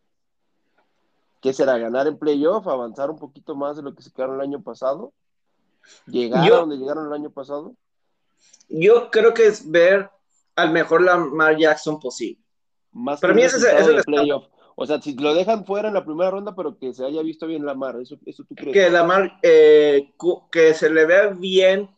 ¿Qué 1.40 1.52
será? 1.52 1.76
¿Ganar 1.78 2.06
en 2.06 2.18
playoff? 2.18 2.68
¿Avanzar 2.68 3.10
un 3.10 3.18
poquito 3.18 3.56
más 3.56 3.76
de 3.76 3.82
lo 3.82 3.94
que 3.94 4.02
se 4.02 4.12
quedaron 4.12 4.36
el 4.36 4.42
año 4.42 4.62
pasado? 4.62 5.12
¿Llegar 6.06 6.44
a 6.44 6.56
donde 6.56 6.76
llegaron 6.76 7.06
el 7.06 7.12
año 7.12 7.30
pasado? 7.30 7.74
Yo 8.68 9.10
creo 9.10 9.34
que 9.34 9.46
es 9.46 9.68
ver 9.68 10.08
al 10.54 10.70
mejor 10.70 11.02
Lamar 11.02 11.56
Jackson 11.56 11.98
posible. 11.98 12.40
Más 12.92 13.20
Para 13.20 13.34
mí 13.34 13.42
ese 13.42 13.56
es 13.56 13.88
el 13.88 14.02
playoff. 14.04 14.46
O 14.76 14.86
sea, 14.86 15.00
si 15.00 15.14
lo 15.14 15.34
dejan 15.34 15.64
fuera 15.64 15.88
en 15.88 15.94
la 15.94 16.04
primera 16.04 16.30
ronda, 16.30 16.54
pero 16.54 16.78
que 16.78 16.94
se 16.94 17.04
haya 17.04 17.22
visto 17.22 17.46
bien 17.46 17.64
la 17.64 17.74
mar, 17.74 17.96
¿eso, 18.00 18.16
eso 18.24 18.44
tú 18.44 18.54
crees? 18.54 18.72
Que 18.72 18.90
la 18.90 19.38
eh, 19.42 20.12
que 20.50 20.74
se 20.74 20.90
le 20.90 21.04
vea 21.04 21.28
bien 21.28 21.90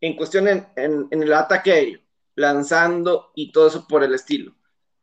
en 0.00 0.16
cuestión 0.16 0.48
en, 0.48 1.08
el 1.10 1.32
ataque 1.32 2.02
lanzando 2.34 3.30
y 3.34 3.52
todo 3.52 3.68
eso 3.68 3.86
por 3.88 4.02
el 4.04 4.14
estilo. 4.14 4.54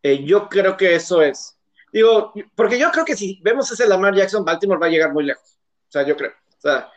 Eh, 0.04 0.24
yo 0.24 0.48
creo 0.48 0.78
que 0.78 0.96
eso 0.96 1.22
es. 1.22 1.58
Digo, 1.92 2.34
porque 2.56 2.78
yo 2.78 2.92
creo 2.92 3.06
que 3.06 3.16
si 3.16 3.40
vemos 3.42 3.72
ese 3.72 3.88
Lamar 3.88 4.16
Jackson, 4.16 4.46
Baltimore 4.46 4.80
va 4.80 4.88
a 4.88 4.90
llegar 4.90 5.12
muy 5.12 5.24
lejos. 5.24 5.58
O 5.88 5.92
sea, 5.92 6.06
yo 6.06 6.16
creo. 6.16 6.32
O 6.32 6.62
sea, 6.62 6.92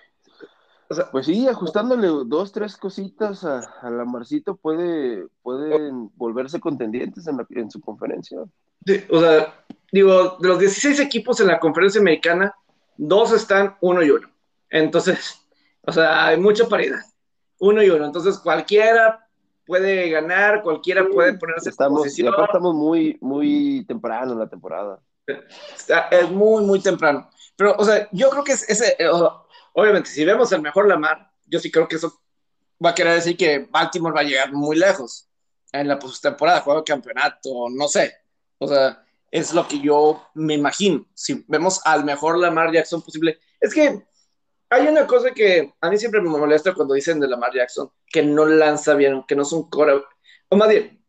pues 1.11 1.27
sí, 1.27 1.49
ajustándole 1.49 2.09
dos, 2.27 2.53
tres 2.53 2.77
cositas 2.77 3.45
a, 3.45 3.61
a 3.81 3.91
Lamarcito 3.91 4.57
puede, 4.57 5.27
pueden 5.43 6.11
volverse 6.17 6.61
contendientes 6.61 7.27
en, 7.27 7.47
en 7.51 7.71
su 7.71 7.81
conferencia 7.81 8.39
o 9.11 9.21
sea, 9.21 9.55
digo, 9.91 10.37
de 10.41 10.49
los 10.49 10.59
16 10.59 11.01
equipos 11.01 11.41
en 11.41 11.49
la 11.49 11.61
conferencia 11.61 12.01
americana, 12.01 12.55
dos 12.97 13.33
están 13.33 13.77
uno 13.81 14.03
y 14.03 14.11
uno. 14.11 14.29
Entonces, 14.71 15.41
o 15.83 15.93
sea, 15.93 16.27
hay 16.27 16.39
mucha 16.39 16.69
paridad. 16.69 17.01
Uno 17.59 17.83
y 17.83 17.91
uno. 17.91 18.05
Entonces, 18.05 18.39
cualquiera 18.39 19.27
puede 19.65 20.11
ganar, 20.11 20.63
cualquiera 20.63 21.07
puede 21.07 21.35
ponerse 21.35 21.71
estamos, 21.71 22.01
en 22.01 22.05
posición. 22.05 22.35
estamos 22.45 22.75
muy, 22.75 23.17
muy 23.21 23.85
temprano 23.87 24.33
en 24.33 24.39
la 24.41 24.49
temporada. 24.49 25.01
es 26.11 26.31
muy, 26.31 26.65
muy 26.65 26.81
temprano. 26.81 27.31
Pero, 27.57 27.77
o 27.79 27.85
sea, 27.85 28.09
yo 28.11 28.31
creo 28.31 28.43
que 28.43 28.53
es 28.53 28.69
ese, 28.69 28.97
obviamente, 29.73 30.11
si 30.11 30.25
vemos 30.25 30.53
el 30.53 30.63
mejor 30.63 30.89
Lamar, 30.89 31.31
yo 31.47 31.59
sí 31.59 31.71
creo 31.71 31.89
que 31.89 31.97
eso 31.97 32.21
va 32.85 32.91
a 32.91 32.95
querer 32.95 33.15
decir 33.15 33.37
que 33.37 33.67
Baltimore 33.71 34.15
va 34.15 34.21
a 34.21 34.25
llegar 34.25 34.53
muy 34.53 34.77
lejos 34.77 35.29
en 35.73 35.89
la 35.89 35.99
postemporada, 35.99 36.61
juego 36.61 36.85
campeonato, 36.85 37.69
no 37.71 37.89
sé. 37.89 38.15
O 38.59 38.69
sea, 38.69 39.05
es 39.31 39.53
lo 39.55 39.67
que 39.67 39.81
yo 39.81 40.29
me 40.35 40.55
imagino. 40.55 41.07
Si 41.15 41.45
vemos 41.49 41.81
al 41.85 42.05
mejor 42.05 42.39
Lamar 42.39 42.73
Jackson 42.73 43.03
posible. 43.03 43.39
Es 43.61 43.73
que 43.73 44.05
hay 44.69 44.87
una 44.87 45.07
cosa 45.07 45.31
que 45.33 45.73
a 45.81 45.91
mí 45.91 45.99
siempre 45.99 46.21
me 46.21 46.29
molesta 46.29 46.75
cuando 46.75 46.95
dicen 46.95 47.19
de 47.21 47.29
Lamar 47.29 47.53
Jackson, 47.55 47.91
que 48.07 48.23
no 48.23 48.45
lanza 48.45 48.95
bien, 48.95 49.25
que 49.27 49.35
no 49.35 49.43
es 49.43 49.53
un 49.53 49.69
core. 49.69 50.03
O 50.49 50.57
más 50.57 50.69
bien, 50.69 51.03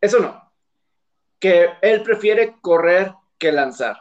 eso 0.00 0.18
no. 0.20 0.52
Que 1.38 1.70
él 1.82 2.02
prefiere 2.02 2.56
correr 2.60 3.14
que 3.38 3.52
lanzar. 3.52 3.98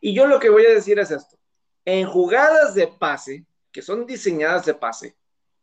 Y 0.00 0.14
yo 0.14 0.26
lo 0.26 0.40
que 0.40 0.48
voy 0.48 0.64
a 0.64 0.70
decir 0.70 0.98
es 0.98 1.10
esto. 1.10 1.36
En 1.86 2.06
jugadas 2.06 2.74
de 2.74 2.88
pase, 2.88 3.46
que 3.72 3.80
son 3.80 4.04
diseñadas 4.04 4.66
de 4.66 4.74
pase, 4.74 5.16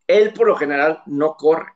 él 0.08 0.34
por 0.34 0.48
lo 0.48 0.56
general 0.56 1.04
no 1.06 1.36
corre. 1.36 1.74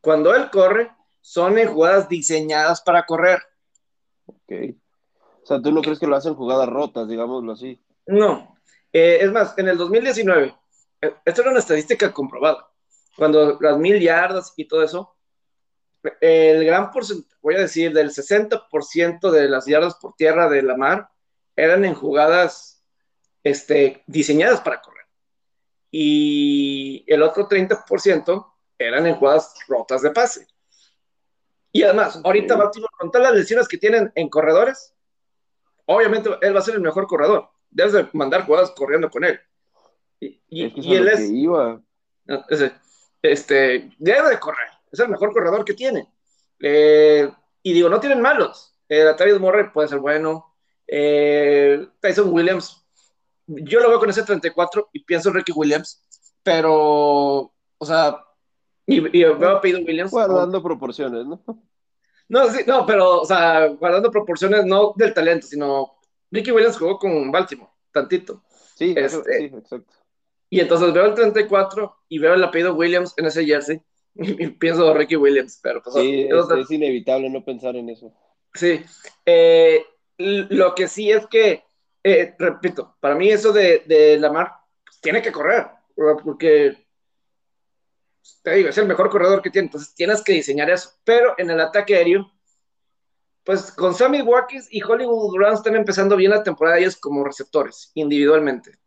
Cuando 0.00 0.34
él 0.34 0.50
corre, 0.50 0.90
son 1.20 1.58
en 1.58 1.68
jugadas 1.68 2.08
diseñadas 2.08 2.80
para 2.80 3.04
correr. 3.04 3.40
Ok. 4.26 4.52
O 5.42 5.46
sea, 5.46 5.60
¿tú 5.60 5.70
no 5.72 5.82
crees 5.82 5.98
que 5.98 6.06
lo 6.06 6.16
hacen 6.16 6.34
jugadas 6.34 6.68
rotas, 6.68 7.06
digámoslo 7.06 7.52
así? 7.52 7.80
No. 8.06 8.56
Eh, 8.92 9.18
es 9.20 9.30
más, 9.30 9.56
en 9.58 9.68
el 9.68 9.78
2019, 9.78 10.54
eh, 11.02 11.14
esto 11.24 11.42
era 11.42 11.50
una 11.50 11.60
estadística 11.60 12.12
comprobada. 12.12 12.68
Cuando 13.16 13.58
las 13.60 13.78
mil 13.78 14.00
yardas 14.00 14.54
y 14.56 14.66
todo 14.66 14.82
eso, 14.82 15.14
el 16.20 16.64
gran 16.64 16.90
porcentaje, 16.90 17.36
voy 17.42 17.56
a 17.56 17.60
decir, 17.60 17.92
del 17.92 18.10
60% 18.10 19.30
de 19.30 19.48
las 19.48 19.66
yardas 19.66 19.96
por 19.96 20.14
tierra 20.14 20.48
de 20.48 20.62
la 20.62 20.76
mar 20.76 21.10
eran 21.56 21.84
en 21.84 21.94
jugadas 21.94 22.79
este, 23.42 24.02
diseñadas 24.06 24.60
para 24.60 24.80
correr. 24.80 25.06
Y 25.90 27.04
el 27.06 27.22
otro 27.22 27.48
30% 27.48 28.52
eran 28.78 29.06
en 29.06 29.14
jugadas 29.16 29.54
rotas 29.68 30.02
de 30.02 30.10
pase. 30.10 30.46
Y 31.72 31.82
además, 31.82 32.20
ahorita 32.24 32.56
Baltimore, 32.56 32.92
con 32.98 33.10
todas 33.10 33.28
las 33.28 33.38
lesiones 33.38 33.68
que 33.68 33.78
tienen 33.78 34.10
en 34.14 34.28
corredores, 34.28 34.94
obviamente 35.86 36.30
él 36.40 36.54
va 36.54 36.60
a 36.60 36.62
ser 36.62 36.74
el 36.74 36.80
mejor 36.80 37.06
corredor. 37.06 37.48
Debes 37.70 37.92
de 37.92 38.08
mandar 38.12 38.44
jugadas 38.44 38.72
corriendo 38.72 39.10
con 39.10 39.24
él. 39.24 39.40
Y, 40.18 40.40
y, 40.48 40.94
él 40.94 41.08
es. 41.08 41.30
Iba. 41.30 41.80
este, 43.22 43.90
debe 43.98 44.30
de 44.30 44.40
correr. 44.40 44.68
Es 44.90 44.98
el 45.00 45.08
mejor 45.08 45.32
corredor 45.32 45.64
que 45.64 45.74
tiene. 45.74 46.08
Eh, 46.58 47.30
y 47.62 47.72
digo, 47.72 47.88
no 47.88 48.00
tienen 48.00 48.20
malos. 48.20 48.74
Eh, 48.88 49.02
Atavius 49.02 49.40
Morre 49.40 49.70
puede 49.70 49.88
ser 49.88 49.98
bueno. 49.98 50.54
Eh, 50.86 51.86
Tyson 52.00 52.32
Williams, 52.32 52.79
yo 53.62 53.80
lo 53.80 53.88
veo 53.88 53.98
con 53.98 54.10
ese 54.10 54.22
34 54.22 54.90
y 54.92 55.04
pienso 55.04 55.28
en 55.28 55.36
Ricky 55.36 55.52
Williams, 55.52 56.04
pero, 56.42 56.72
o 57.78 57.84
sea, 57.84 58.24
y, 58.86 59.00
veo 59.00 59.48
a 59.48 59.60
Williams. 59.60 60.10
Guardando 60.10 60.62
proporciones, 60.62 61.26
¿no? 61.26 61.42
No, 62.28 62.48
sí, 62.48 62.62
no, 62.66 62.86
pero, 62.86 63.20
o 63.20 63.24
sea, 63.24 63.66
guardando 63.68 64.10
proporciones 64.10 64.64
no 64.64 64.94
del 64.96 65.12
talento, 65.12 65.46
sino 65.46 65.98
Ricky 66.30 66.52
Williams 66.52 66.78
jugó 66.78 66.98
con 66.98 67.30
Baltimore, 67.30 67.70
tantito. 67.92 68.44
Sí, 68.76 68.94
este, 68.96 69.38
sí, 69.38 69.44
exacto. 69.44 69.92
Y 70.48 70.60
entonces 70.60 70.92
veo 70.92 71.06
el 71.06 71.14
34 71.14 71.96
y 72.08 72.18
veo 72.18 72.34
el 72.34 72.42
apellido 72.42 72.74
Williams 72.74 73.14
en 73.16 73.26
ese 73.26 73.44
jersey 73.44 73.80
y 74.14 74.48
pienso 74.48 74.92
Ricky 74.94 75.16
Williams, 75.16 75.60
pero 75.62 75.82
pues, 75.82 75.94
sí, 75.94 76.28
es, 76.28 76.70
inevitable 76.70 77.30
no 77.30 77.44
pensar 77.44 77.76
en 77.76 77.88
eso. 77.88 78.12
Sí, 78.54 78.80
eh, 79.26 79.84
lo 80.18 80.74
que 80.74 80.88
sí 80.88 81.10
es 81.10 81.26
que, 81.28 81.62
eh, 82.02 82.34
repito, 82.38 82.96
para 83.00 83.14
mí 83.14 83.30
eso 83.30 83.52
de, 83.52 83.84
de 83.86 84.18
Lamar 84.18 84.52
pues, 84.84 85.00
tiene 85.00 85.20
que 85.22 85.32
correr, 85.32 85.66
porque 86.22 86.76
te 88.42 88.54
digo, 88.54 88.68
es 88.68 88.78
el 88.78 88.86
mejor 88.86 89.10
corredor 89.10 89.42
que 89.42 89.50
tiene, 89.50 89.66
entonces 89.66 89.94
tienes 89.94 90.22
que 90.22 90.32
diseñar 90.32 90.70
eso. 90.70 90.92
Pero 91.04 91.34
en 91.38 91.50
el 91.50 91.60
ataque 91.60 91.96
aéreo, 91.96 92.30
pues 93.44 93.72
con 93.72 93.94
Sammy 93.94 94.22
Watkins 94.22 94.68
y 94.70 94.82
Hollywood 94.82 95.34
Brown 95.34 95.54
están 95.54 95.76
empezando 95.76 96.16
bien 96.16 96.30
la 96.30 96.42
temporada 96.42 96.78
ellos 96.78 96.96
como 96.96 97.24
receptores, 97.24 97.90
individualmente. 97.94 98.78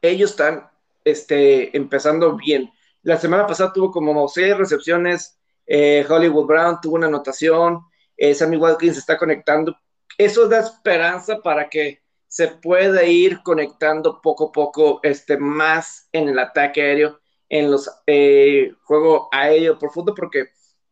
Ellos 0.00 0.30
están 0.30 0.70
este, 1.04 1.76
empezando 1.76 2.36
bien. 2.36 2.72
La 3.02 3.18
semana 3.18 3.46
pasada 3.46 3.72
tuvo 3.72 3.90
como 3.90 4.28
seis 4.28 4.56
recepciones, 4.56 5.38
eh, 5.66 6.04
Hollywood 6.08 6.46
Brown 6.46 6.80
tuvo 6.80 6.96
una 6.96 7.06
anotación, 7.06 7.80
eh, 8.16 8.34
Sammy 8.34 8.56
Watkins 8.56 8.98
está 8.98 9.18
conectando. 9.18 9.76
Eso 10.18 10.48
da 10.48 10.60
esperanza 10.60 11.40
para 11.40 11.68
que 11.68 12.01
se 12.32 12.48
pueda 12.48 13.04
ir 13.04 13.42
conectando 13.42 14.22
poco 14.22 14.46
a 14.46 14.52
poco 14.52 15.00
este, 15.02 15.36
más 15.36 16.08
en 16.12 16.30
el 16.30 16.38
ataque 16.38 16.80
aéreo 16.80 17.20
en 17.46 17.70
los 17.70 17.90
eh, 18.06 18.72
juego 18.84 19.28
aéreo 19.30 19.78
profundo 19.78 20.14
porque 20.14 20.46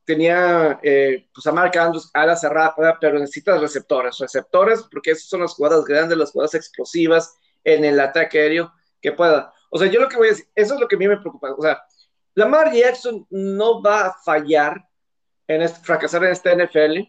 tenía 0.04 0.78
eh, 0.82 1.30
pues 1.32 1.46
a 1.46 1.52
Mark 1.52 1.78
Andrews 1.78 2.10
a 2.12 2.26
la 2.26 2.36
cerrada, 2.36 2.98
pero 3.00 3.18
necesitas 3.18 3.58
receptores, 3.58 4.18
receptores 4.18 4.82
porque 4.92 5.12
esas 5.12 5.30
son 5.30 5.40
las 5.40 5.54
jugadas 5.54 5.86
grandes, 5.86 6.18
las 6.18 6.30
jugadas 6.30 6.52
explosivas 6.52 7.34
en 7.64 7.86
el 7.86 7.98
ataque 7.98 8.38
aéreo 8.38 8.70
que 9.00 9.12
pueda. 9.12 9.54
O 9.70 9.78
sea, 9.78 9.88
yo 9.88 9.98
lo 9.98 10.10
que 10.10 10.18
voy 10.18 10.26
a 10.26 10.30
decir, 10.32 10.46
eso 10.54 10.74
es 10.74 10.80
lo 10.80 10.88
que 10.88 10.96
a 10.96 10.98
mí 10.98 11.08
me 11.08 11.16
preocupa. 11.16 11.54
O 11.56 11.62
sea, 11.62 11.82
Lamar 12.34 12.70
Jackson 12.70 13.26
no 13.30 13.80
va 13.80 14.08
a 14.08 14.12
fallar 14.12 14.86
en 15.48 15.62
este, 15.62 15.80
fracasar 15.80 16.22
en 16.24 16.32
este 16.32 16.54
NFL, 16.54 17.00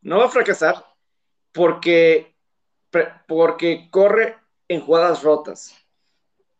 no 0.00 0.18
va 0.18 0.24
a 0.24 0.30
fracasar 0.30 0.84
porque, 1.52 2.35
porque 3.26 3.88
corre 3.90 4.36
en 4.68 4.80
jugadas 4.80 5.22
rotas 5.22 5.86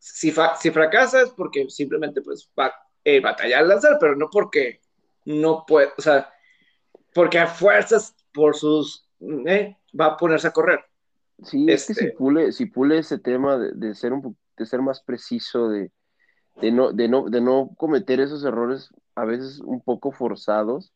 si, 0.07 0.33
si 0.61 0.71
fracasa 0.71 1.23
es 1.23 1.31
porque 1.31 1.69
simplemente 1.69 2.23
pues 2.23 2.49
va 2.59 2.73
eh, 3.05 3.21
batallar 3.21 3.63
al 3.63 3.69
lanzar, 3.69 3.97
pero 4.01 4.15
no 4.17 4.29
porque 4.31 4.81
no 5.25 5.65
puede, 5.67 5.89
o 5.99 6.03
sea, 6.03 6.33
porque 7.13 7.39
a 7.39 7.47
fuerzas 7.47 8.15
por 8.33 8.55
sus, 8.57 9.09
eh, 9.47 9.77
va 9.99 10.07
a 10.07 10.17
ponerse 10.17 10.49
a 10.49 10.53
correr. 10.53 10.81
Sí, 11.43 11.67
es 11.69 11.87
que 11.87 11.95
si 11.95 12.05
este 12.05 12.17
pule, 12.17 12.53
si 12.53 12.67
pule 12.67 12.99
ese 12.99 13.19
tema 13.19 13.59
de, 13.59 13.95
ser 13.95 14.13
un, 14.13 14.37
de 14.57 14.67
ser 14.67 14.81
más 14.81 15.01
preciso, 15.03 15.69
de, 15.69 15.91
de, 16.61 16.73
no, 16.73 16.93
de, 16.93 17.09
no, 17.09 17.29
de 17.29 17.41
no 17.41 17.71
cometer 17.77 18.21
esos 18.21 18.45
errores 18.45 18.91
a 19.15 19.25
veces 19.25 19.61
un 19.61 19.81
poco 19.81 20.13
forzados, 20.13 20.93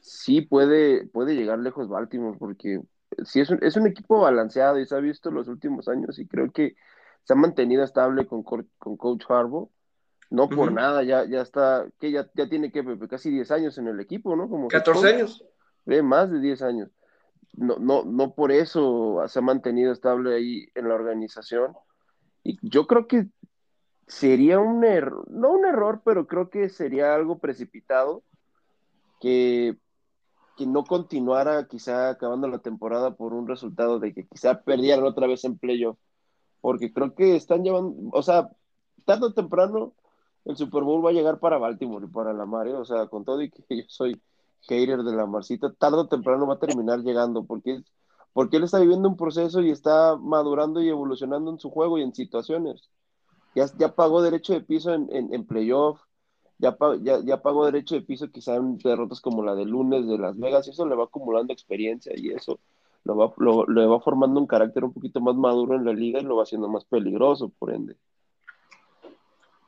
sí 0.00 0.42
puede, 0.42 1.06
puede 1.08 1.34
llegar 1.34 1.58
lejos 1.58 1.88
Baltimore, 1.88 2.38
porque 2.38 2.80
sí 3.24 3.40
es 3.40 3.50
un, 3.50 3.58
es 3.62 3.76
un 3.76 3.86
equipo 3.86 4.20
balanceado 4.20 4.78
y 4.78 4.86
se 4.86 4.94
ha 4.94 5.00
visto 5.00 5.30
los 5.30 5.48
últimos 5.48 5.88
años 5.88 6.18
y 6.18 6.26
creo 6.26 6.50
que 6.52 6.76
se 7.24 7.32
ha 7.32 7.36
mantenido 7.36 7.84
estable 7.84 8.26
con, 8.26 8.42
con 8.42 8.96
Coach 8.96 9.24
Harbaugh. 9.28 9.70
No 10.30 10.48
por 10.48 10.72
nada, 10.72 11.02
ya, 11.02 11.24
ya 11.24 11.40
está, 11.40 11.86
que 11.98 12.10
ya, 12.10 12.28
ya 12.34 12.48
tiene 12.48 12.70
que 12.70 12.84
casi 13.08 13.30
10 13.30 13.50
años 13.50 13.78
en 13.78 13.88
el 13.88 13.98
equipo, 13.98 14.36
¿no? 14.36 14.48
Como 14.48 14.68
14 14.68 15.08
años. 15.08 15.44
ve 15.86 16.02
más 16.02 16.30
de 16.30 16.38
10 16.38 16.62
años. 16.62 16.90
No, 17.54 17.76
no, 17.78 18.04
no 18.04 18.34
por 18.34 18.52
eso 18.52 19.24
se 19.26 19.38
ha 19.38 19.42
mantenido 19.42 19.90
estable 19.90 20.34
ahí 20.34 20.68
en 20.74 20.88
la 20.88 20.94
organización. 20.94 21.74
Y 22.44 22.58
yo 22.60 22.86
creo 22.86 23.06
que 23.06 23.28
sería 24.06 24.58
un 24.58 24.84
error, 24.84 25.24
no 25.30 25.50
un 25.52 25.64
error, 25.64 26.02
pero 26.04 26.26
creo 26.26 26.50
que 26.50 26.68
sería 26.68 27.14
algo 27.14 27.38
precipitado 27.38 28.22
que, 29.20 29.78
que 30.58 30.66
no 30.66 30.84
continuara 30.84 31.66
quizá 31.68 32.10
acabando 32.10 32.48
la 32.48 32.58
temporada 32.58 33.12
por 33.12 33.32
un 33.32 33.48
resultado 33.48 33.98
de 33.98 34.12
que 34.12 34.26
quizá 34.26 34.62
perdieran 34.62 35.04
otra 35.04 35.26
vez 35.26 35.44
en 35.44 35.56
playoff 35.58 35.96
porque 36.60 36.92
creo 36.92 37.14
que 37.14 37.36
están 37.36 37.62
llevando, 37.62 38.10
o 38.12 38.22
sea, 38.22 38.50
tarde 39.04 39.26
o 39.26 39.32
temprano 39.32 39.94
el 40.44 40.56
Super 40.56 40.82
Bowl 40.82 41.04
va 41.04 41.10
a 41.10 41.12
llegar 41.12 41.38
para 41.40 41.58
Baltimore 41.58 42.06
y 42.06 42.10
para 42.10 42.32
la 42.32 42.46
Mar, 42.46 42.66
¿eh? 42.68 42.74
o 42.74 42.84
sea, 42.84 43.06
con 43.06 43.24
todo 43.24 43.42
y 43.42 43.50
que 43.50 43.62
yo 43.76 43.84
soy 43.88 44.20
hater 44.62 45.02
de 45.02 45.12
la 45.12 45.26
Marcita, 45.26 45.72
tarde 45.72 45.98
o 45.98 46.08
temprano 46.08 46.46
va 46.46 46.54
a 46.54 46.58
terminar 46.58 47.00
llegando, 47.00 47.44
porque, 47.44 47.82
porque 48.32 48.56
él 48.56 48.64
está 48.64 48.78
viviendo 48.80 49.08
un 49.08 49.16
proceso 49.16 49.60
y 49.60 49.70
está 49.70 50.16
madurando 50.16 50.82
y 50.82 50.88
evolucionando 50.88 51.50
en 51.50 51.58
su 51.58 51.70
juego 51.70 51.98
y 51.98 52.02
en 52.02 52.14
situaciones. 52.14 52.88
Ya, 53.54 53.66
ya 53.78 53.94
pagó 53.94 54.20
derecho 54.22 54.52
de 54.52 54.60
piso 54.60 54.92
en, 54.92 55.08
en, 55.10 55.46
playoff, 55.46 56.00
ya, 56.58 56.76
ya, 57.24 57.42
pagó 57.42 57.66
derecho 57.66 57.94
de 57.94 58.02
piso 58.02 58.30
quizá 58.30 58.56
en 58.56 58.78
derrotas 58.78 59.20
como 59.20 59.44
la 59.44 59.54
de 59.54 59.64
lunes 59.64 60.06
de 60.06 60.18
Las 60.18 60.38
Vegas, 60.38 60.66
y 60.66 60.70
eso 60.70 60.86
le 60.86 60.96
va 60.96 61.04
acumulando 61.04 61.52
experiencia 61.52 62.12
y 62.16 62.30
eso 62.30 62.58
lo 63.04 63.16
va, 63.16 63.32
lo, 63.36 63.90
va 63.90 64.00
formando 64.00 64.40
un 64.40 64.46
carácter 64.46 64.84
un 64.84 64.92
poquito 64.92 65.20
más 65.20 65.36
maduro 65.36 65.76
en 65.76 65.84
la 65.84 65.92
liga 65.92 66.20
y 66.20 66.24
lo 66.24 66.36
va 66.36 66.42
haciendo 66.42 66.68
más 66.68 66.84
peligroso, 66.84 67.50
por 67.58 67.72
ende. 67.72 67.96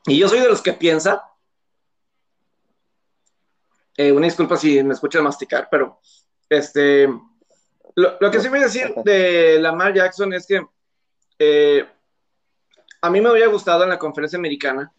Y 0.07 0.19
yo 0.19 0.29
soy 0.29 0.41
de 0.41 0.49
los 0.49 0.63
que 0.63 0.73
piensa, 0.73 1.23
eh, 3.97 4.13
una 4.13 4.27
disculpa 4.27 4.57
si 4.57 4.83
me 4.83 4.95
escuchan 4.95 5.23
masticar, 5.23 5.69
pero 5.71 6.01
este, 6.49 7.09
lo, 7.95 8.31
que 8.31 8.41
sí 8.41 8.49
voy 8.49 8.61
a 8.61 8.65
decir 8.65 8.93
de 9.05 9.59
Lamar 9.61 9.95
Jackson 9.95 10.33
es 10.33 10.47
que 10.47 10.67
eh, 11.39 11.87
a 13.01 13.11
mí 13.11 13.21
me 13.21 13.29
había 13.29 13.47
gustado 13.47 13.85
en 13.85 13.91
la 13.91 13.99
conferencia 13.99 14.39
americana 14.39 14.93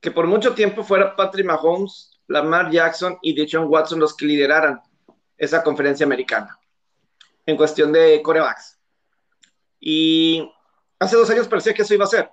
que 0.00 0.10
por 0.10 0.26
mucho 0.26 0.54
tiempo 0.54 0.82
fuera 0.82 1.16
Patrick 1.16 1.46
Mahomes, 1.46 2.20
Lamar 2.28 2.70
Jackson 2.70 3.18
y 3.22 3.34
Deshaun 3.34 3.68
Watson 3.68 4.00
los 4.00 4.14
que 4.14 4.26
lideraran 4.26 4.80
esa 5.36 5.62
conferencia 5.62 6.06
americana 6.06 6.58
en 7.44 7.56
cuestión 7.56 7.92
de 7.92 8.20
corebacks. 8.22 8.78
Y 9.80 10.50
hace 10.98 11.16
dos 11.16 11.30
años 11.30 11.48
parecía 11.48 11.74
que 11.74 11.82
eso 11.82 11.94
iba 11.94 12.04
a 12.04 12.08
ser. 12.08 12.30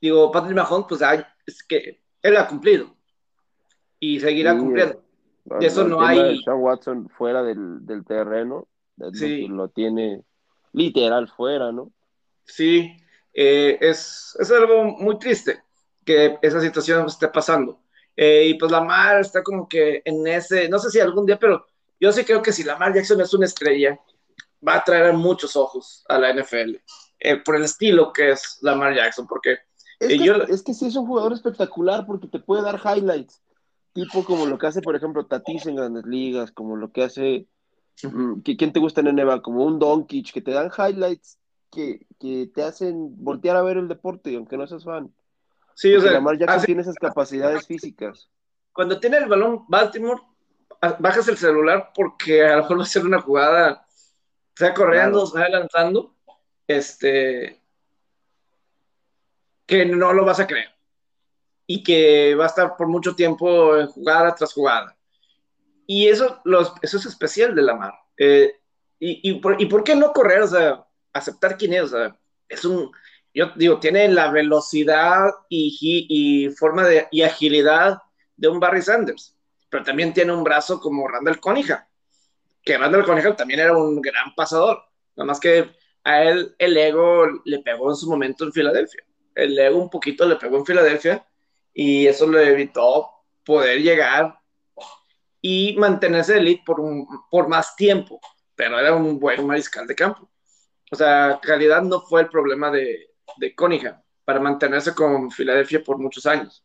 Digo, 0.00 0.30
Patrick 0.30 0.56
Mahomes, 0.56 0.86
pues 0.88 1.00
es 1.46 1.62
que 1.62 2.00
él 2.22 2.36
ha 2.36 2.46
cumplido 2.46 2.94
y 3.98 4.20
seguirá 4.20 4.56
cumpliendo. 4.56 5.02
De 5.44 5.66
eso 5.66 5.84
no 5.84 6.00
hay. 6.00 6.42
Sean 6.42 6.58
Watson 6.58 7.08
fuera 7.08 7.42
del, 7.42 7.84
del 7.86 8.04
terreno, 8.04 8.68
sí. 9.14 9.48
lo, 9.48 9.68
tiene 9.68 10.22
literal 10.72 11.28
fuera, 11.28 11.72
¿no? 11.72 11.90
Sí, 12.44 12.96
eh, 13.32 13.78
es, 13.80 14.36
es, 14.38 14.50
algo 14.50 14.84
muy 14.84 15.18
triste 15.18 15.62
que 16.08 16.38
esa 16.40 16.58
situación 16.62 17.06
esté 17.06 17.28
pasando. 17.28 17.82
Eh, 18.16 18.46
y 18.46 18.54
pues 18.54 18.72
la 18.72 18.80
mar 18.80 19.20
está 19.20 19.42
como 19.42 19.68
que 19.68 20.00
en 20.06 20.26
ese, 20.26 20.66
no 20.66 20.78
sé 20.78 20.90
si 20.90 20.98
algún 21.00 21.26
día, 21.26 21.38
pero 21.38 21.66
yo 22.00 22.10
sí 22.12 22.24
creo 22.24 22.40
que 22.40 22.50
si 22.50 22.64
Lamar 22.64 22.94
Jackson 22.94 23.20
es 23.20 23.34
una 23.34 23.44
estrella, 23.44 24.00
va 24.66 24.76
a 24.76 24.84
traer 24.84 25.12
muchos 25.12 25.54
ojos 25.54 26.06
a 26.08 26.18
la 26.18 26.32
NFL, 26.32 26.76
eh, 27.18 27.36
por 27.44 27.56
el 27.56 27.64
estilo 27.64 28.10
que 28.10 28.30
es 28.30 28.58
Lamar 28.62 28.94
Jackson, 28.94 29.26
porque... 29.26 29.58
Es, 30.00 30.08
eh, 30.10 30.16
que, 30.16 30.24
yo... 30.24 30.36
es 30.36 30.62
que 30.62 30.72
sí 30.72 30.86
es 30.86 30.96
un 30.96 31.06
jugador 31.06 31.34
espectacular 31.34 32.06
porque 32.06 32.26
te 32.26 32.38
puede 32.38 32.62
dar 32.62 32.80
highlights, 32.82 33.42
tipo 33.92 34.24
como 34.24 34.46
lo 34.46 34.56
que 34.56 34.66
hace, 34.66 34.80
por 34.80 34.96
ejemplo, 34.96 35.26
Tatis 35.26 35.66
en 35.66 35.76
grandes 35.76 36.06
ligas, 36.06 36.52
como 36.52 36.76
lo 36.76 36.90
que 36.90 37.04
hace... 37.04 37.46
Mm, 38.02 38.40
¿Quién 38.40 38.72
te 38.72 38.80
gusta 38.80 39.02
en 39.02 39.14
NBA? 39.14 39.42
Como 39.42 39.62
un 39.62 39.78
Doncic, 39.78 40.32
que 40.32 40.40
te 40.40 40.52
dan 40.52 40.70
highlights 40.70 41.38
que, 41.70 42.06
que, 42.18 42.50
te 42.54 42.62
hacen 42.62 43.22
voltear 43.22 43.56
a 43.56 43.62
ver 43.62 43.76
el 43.76 43.88
deporte, 43.88 44.34
aunque 44.34 44.56
no 44.56 44.66
seas 44.66 44.84
fan. 44.84 45.12
Sí, 45.78 45.94
o 45.94 46.00
sea, 46.00 46.10
Lamar 46.10 46.36
Jackson 46.36 46.64
tiene 46.64 46.82
esas 46.82 46.96
capacidades 46.96 47.64
físicas. 47.64 48.28
Cuando 48.72 48.98
tiene 48.98 49.18
el 49.18 49.26
balón 49.26 49.64
Baltimore, 49.68 50.20
bajas 50.98 51.28
el 51.28 51.36
celular 51.36 51.92
porque 51.94 52.44
a 52.44 52.56
lo 52.56 52.62
mejor 52.62 52.80
va 52.80 52.82
a 52.82 52.86
ser 52.86 53.06
una 53.06 53.20
jugada, 53.20 53.86
sea 54.56 54.74
corriendo, 54.74 55.24
sea 55.24 55.48
lanzando, 55.48 56.16
este, 56.66 57.62
que 59.66 59.86
no 59.86 60.12
lo 60.12 60.24
vas 60.24 60.40
a 60.40 60.48
creer. 60.48 60.74
Y 61.64 61.84
que 61.84 62.34
va 62.34 62.46
a 62.46 62.48
estar 62.48 62.76
por 62.76 62.88
mucho 62.88 63.14
tiempo 63.14 63.78
en 63.78 63.86
jugada 63.86 64.34
tras 64.34 64.52
jugada. 64.52 64.98
y 65.86 66.08
eso, 66.08 66.40
los, 66.42 66.72
eso 66.82 66.96
es 66.96 67.06
especial 67.06 67.54
de 67.54 67.62
Lamar. 67.62 67.94
Eh, 68.16 68.52
y, 68.98 69.30
y, 69.30 69.34
por, 69.34 69.62
y, 69.62 69.66
por, 69.66 69.84
qué 69.84 69.94
no 69.94 70.12
correr? 70.12 70.42
O 70.42 70.48
sea, 70.48 70.84
aceptar 71.12 71.56
quién 71.56 71.72
es. 71.74 71.82
O 71.82 71.88
sea, 71.88 72.18
es 72.48 72.64
un, 72.64 72.90
yo 73.34 73.52
digo, 73.56 73.78
tiene 73.78 74.08
la 74.08 74.30
velocidad 74.30 75.30
y, 75.48 75.76
y 76.08 76.50
forma 76.50 76.84
de, 76.84 77.08
y 77.10 77.22
agilidad 77.22 77.98
de 78.36 78.48
un 78.48 78.60
Barry 78.60 78.82
Sanders, 78.82 79.36
pero 79.68 79.84
también 79.84 80.12
tiene 80.12 80.32
un 80.32 80.44
brazo 80.44 80.80
como 80.80 81.06
Randall 81.06 81.40
Cunningham, 81.40 81.84
que 82.62 82.78
Randall 82.78 83.04
Cunningham 83.04 83.36
también 83.36 83.60
era 83.60 83.76
un 83.76 84.00
gran 84.00 84.34
pasador, 84.34 84.82
nada 85.16 85.26
más 85.26 85.40
que 85.40 85.70
a 86.04 86.22
él 86.22 86.54
el 86.58 86.76
ego 86.76 87.26
le 87.44 87.58
pegó 87.58 87.90
en 87.90 87.96
su 87.96 88.08
momento 88.08 88.44
en 88.44 88.52
Filadelfia. 88.52 89.04
El 89.34 89.58
ego 89.58 89.78
un 89.78 89.90
poquito 89.90 90.26
le 90.26 90.36
pegó 90.36 90.56
en 90.56 90.64
Filadelfia 90.64 91.26
y 91.74 92.06
eso 92.06 92.26
le 92.26 92.48
evitó 92.48 93.10
poder 93.44 93.82
llegar 93.82 94.38
y 95.40 95.76
mantenerse 95.76 96.38
elite 96.38 96.62
por, 96.64 96.80
un, 96.80 97.06
por 97.30 97.48
más 97.48 97.76
tiempo, 97.76 98.20
pero 98.54 98.78
era 98.78 98.94
un 98.94 99.18
buen 99.18 99.46
mariscal 99.46 99.86
de 99.86 99.94
campo. 99.94 100.30
O 100.90 100.96
sea, 100.96 101.38
calidad 101.42 101.82
no 101.82 102.00
fue 102.00 102.22
el 102.22 102.28
problema 102.28 102.70
de, 102.70 103.07
de 103.36 103.54
Cunningham 103.54 104.00
para 104.24 104.40
mantenerse 104.40 104.94
con 104.94 105.30
Filadelfia 105.30 105.82
por 105.82 105.98
muchos 105.98 106.26
años. 106.26 106.64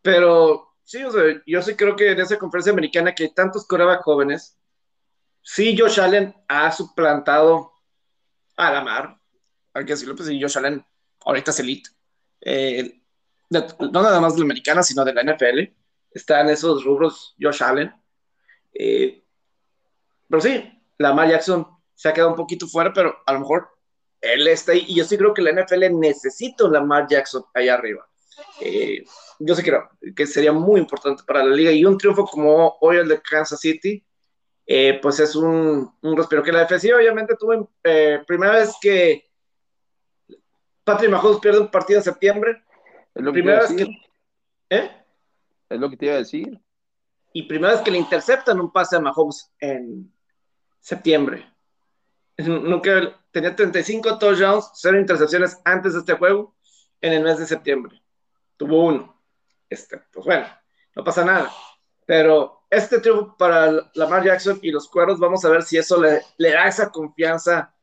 Pero 0.00 0.74
sí, 0.84 1.02
o 1.02 1.10
sea, 1.10 1.22
yo 1.46 1.62
sí 1.62 1.74
creo 1.74 1.96
que 1.96 2.12
en 2.12 2.20
esa 2.20 2.38
conferencia 2.38 2.72
americana 2.72 3.14
que 3.14 3.28
tantos 3.28 3.66
corebacks 3.66 4.04
jóvenes, 4.04 4.58
sí 5.42 5.76
Josh 5.76 6.00
Allen 6.00 6.34
ha 6.48 6.70
suplantado 6.70 7.72
a 8.56 8.70
Lamar, 8.70 9.18
hay 9.74 9.84
que 9.84 9.92
decirlo, 9.92 10.14
pues 10.14 10.28
sí, 10.28 10.40
Josh 10.40 10.58
Allen 10.58 10.84
ahorita 11.24 11.50
es 11.50 11.60
elite. 11.60 11.90
Eh, 12.40 13.00
no 13.50 14.02
nada 14.02 14.20
más 14.20 14.34
de 14.34 14.40
la 14.40 14.44
americana, 14.44 14.82
sino 14.82 15.04
de 15.04 15.14
la 15.14 15.22
NFL. 15.22 15.74
Está 16.10 16.40
en 16.40 16.50
esos 16.50 16.84
rubros 16.84 17.34
Josh 17.40 17.62
Allen. 17.62 17.92
Eh, 18.74 19.22
pero 20.28 20.40
sí, 20.40 20.82
Lamar 20.98 21.28
Jackson 21.28 21.66
se 21.94 22.08
ha 22.08 22.12
quedado 22.12 22.30
un 22.30 22.36
poquito 22.36 22.66
fuera, 22.66 22.92
pero 22.92 23.16
a 23.26 23.32
lo 23.32 23.40
mejor 23.40 23.68
él 24.22 24.48
está 24.48 24.72
ahí. 24.72 24.84
Y 24.88 24.96
yo 24.96 25.04
sí 25.04 25.18
creo 25.18 25.34
que 25.34 25.42
la 25.42 25.52
NFL 25.52 25.98
necesita 25.98 26.64
un 26.64 26.72
Lamar 26.72 27.06
Jackson 27.08 27.44
allá 27.52 27.74
arriba. 27.74 28.08
Eh, 28.60 29.04
yo 29.38 29.54
sí 29.54 29.62
creo 29.62 29.90
que 30.16 30.26
sería 30.26 30.52
muy 30.52 30.80
importante 30.80 31.22
para 31.26 31.44
la 31.44 31.54
liga. 31.54 31.70
Y 31.72 31.84
un 31.84 31.98
triunfo 31.98 32.24
como 32.24 32.78
hoy 32.80 32.96
el 32.96 33.08
de 33.08 33.20
Kansas 33.20 33.60
City, 33.60 34.02
eh, 34.64 34.98
pues 35.02 35.20
es 35.20 35.36
un, 35.36 35.92
un, 36.00 36.16
respiro. 36.16 36.42
Que 36.42 36.52
la 36.52 36.60
defensiva 36.60 36.96
obviamente 36.96 37.36
tuve 37.38 37.66
primera 38.26 38.54
vez 38.54 38.74
que 38.80 39.28
Patrick 40.84 41.10
Mahomes 41.10 41.40
pierde 41.40 41.60
un 41.60 41.70
partido 41.70 41.98
en 41.98 42.04
septiembre 42.04 42.62
es 43.14 43.22
lo 43.22 43.32
primera 43.32 43.60
vez 43.60 43.72
que. 43.74 43.82
¿Eh? 44.70 44.90
Es 45.68 45.80
lo 45.80 45.90
que 45.90 45.96
te 45.96 46.06
iba 46.06 46.14
a 46.14 46.18
decir. 46.18 46.60
Y 47.32 47.44
primera 47.44 47.74
vez 47.74 47.82
que 47.82 47.90
le 47.90 47.98
interceptan 47.98 48.60
un 48.60 48.70
pase 48.70 48.96
a 48.96 49.00
Mahomes 49.00 49.52
en 49.58 50.12
septiembre. 50.80 51.50
Nunca 52.38 53.21
tenía 53.32 53.56
35 53.56 54.18
touchdowns, 54.18 54.70
0 54.74 55.00
intercepciones 55.00 55.58
antes 55.64 55.94
de 55.94 56.00
este 56.00 56.12
juego 56.12 56.54
en 57.00 57.14
el 57.14 57.24
mes 57.24 57.38
de 57.38 57.46
septiembre. 57.46 58.00
Tuvo 58.56 58.86
uno. 58.86 59.20
Este, 59.68 59.98
pues 60.12 60.24
bueno, 60.24 60.46
no 60.94 61.02
pasa 61.02 61.24
nada. 61.24 61.50
Pero 62.06 62.66
este 62.70 63.00
triunfo 63.00 63.36
para 63.36 63.90
Lamar 63.94 64.24
Jackson 64.24 64.58
y 64.62 64.70
los 64.70 64.88
cueros, 64.88 65.18
vamos 65.18 65.44
a 65.44 65.48
ver 65.48 65.62
si 65.62 65.78
eso 65.78 66.00
le, 66.00 66.22
le 66.36 66.50
da 66.52 66.68
esa 66.68 66.90
confianza 66.90 67.74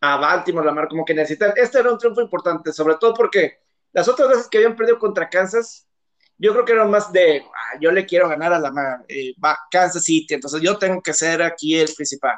a 0.00 0.16
Baltimore, 0.16 0.66
Lamar, 0.66 0.88
como 0.88 1.04
que 1.04 1.14
necesitan. 1.14 1.52
Este 1.56 1.78
era 1.78 1.90
un 1.90 1.98
triunfo 1.98 2.20
importante, 2.20 2.72
sobre 2.72 2.96
todo 2.96 3.14
porque 3.14 3.60
las 3.92 4.08
otras 4.08 4.28
veces 4.28 4.48
que 4.48 4.58
habían 4.58 4.76
perdido 4.76 4.98
contra 4.98 5.28
Kansas, 5.28 5.86
yo 6.36 6.52
creo 6.52 6.64
que 6.64 6.72
era 6.72 6.84
más 6.84 7.12
de, 7.12 7.44
ah, 7.54 7.78
yo 7.80 7.92
le 7.92 8.04
quiero 8.04 8.28
ganar 8.28 8.52
a 8.52 8.58
la 8.58 9.04
eh, 9.08 9.34
Kansas 9.70 10.04
City, 10.04 10.34
entonces 10.34 10.60
yo 10.60 10.76
tengo 10.76 11.00
que 11.00 11.14
ser 11.14 11.42
aquí 11.42 11.78
el 11.78 11.92
principal. 11.94 12.36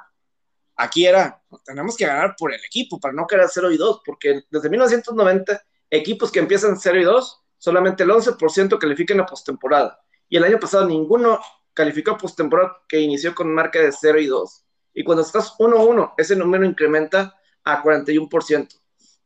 Aquí 0.76 1.06
era, 1.06 1.42
tenemos 1.64 1.96
que 1.96 2.06
ganar 2.06 2.34
por 2.36 2.52
el 2.52 2.64
equipo 2.64 2.98
para 2.98 3.14
no 3.14 3.26
quedar 3.26 3.48
0 3.48 3.70
y 3.70 3.76
2, 3.76 4.02
porque 4.04 4.42
desde 4.50 4.68
1990, 4.68 5.62
equipos 5.90 6.32
que 6.32 6.40
empiezan 6.40 6.78
0 6.78 7.00
y 7.00 7.04
2, 7.04 7.42
solamente 7.58 8.02
el 8.02 8.10
11% 8.10 8.78
califican 8.78 9.20
a 9.20 9.26
postemporada. 9.26 10.00
Y 10.28 10.36
el 10.36 10.44
año 10.44 10.58
pasado 10.58 10.86
ninguno 10.86 11.40
calificó 11.72 12.12
a 12.12 12.18
postemporada 12.18 12.78
que 12.88 13.00
inició 13.00 13.34
con 13.34 13.54
marca 13.54 13.80
de 13.80 13.92
0 13.92 14.20
y 14.20 14.26
2. 14.26 14.64
Y 14.94 15.04
cuando 15.04 15.22
estás 15.22 15.54
1-1, 15.58 16.14
ese 16.16 16.36
número 16.36 16.64
incrementa 16.64 17.38
a 17.64 17.82
41%. 17.82 18.80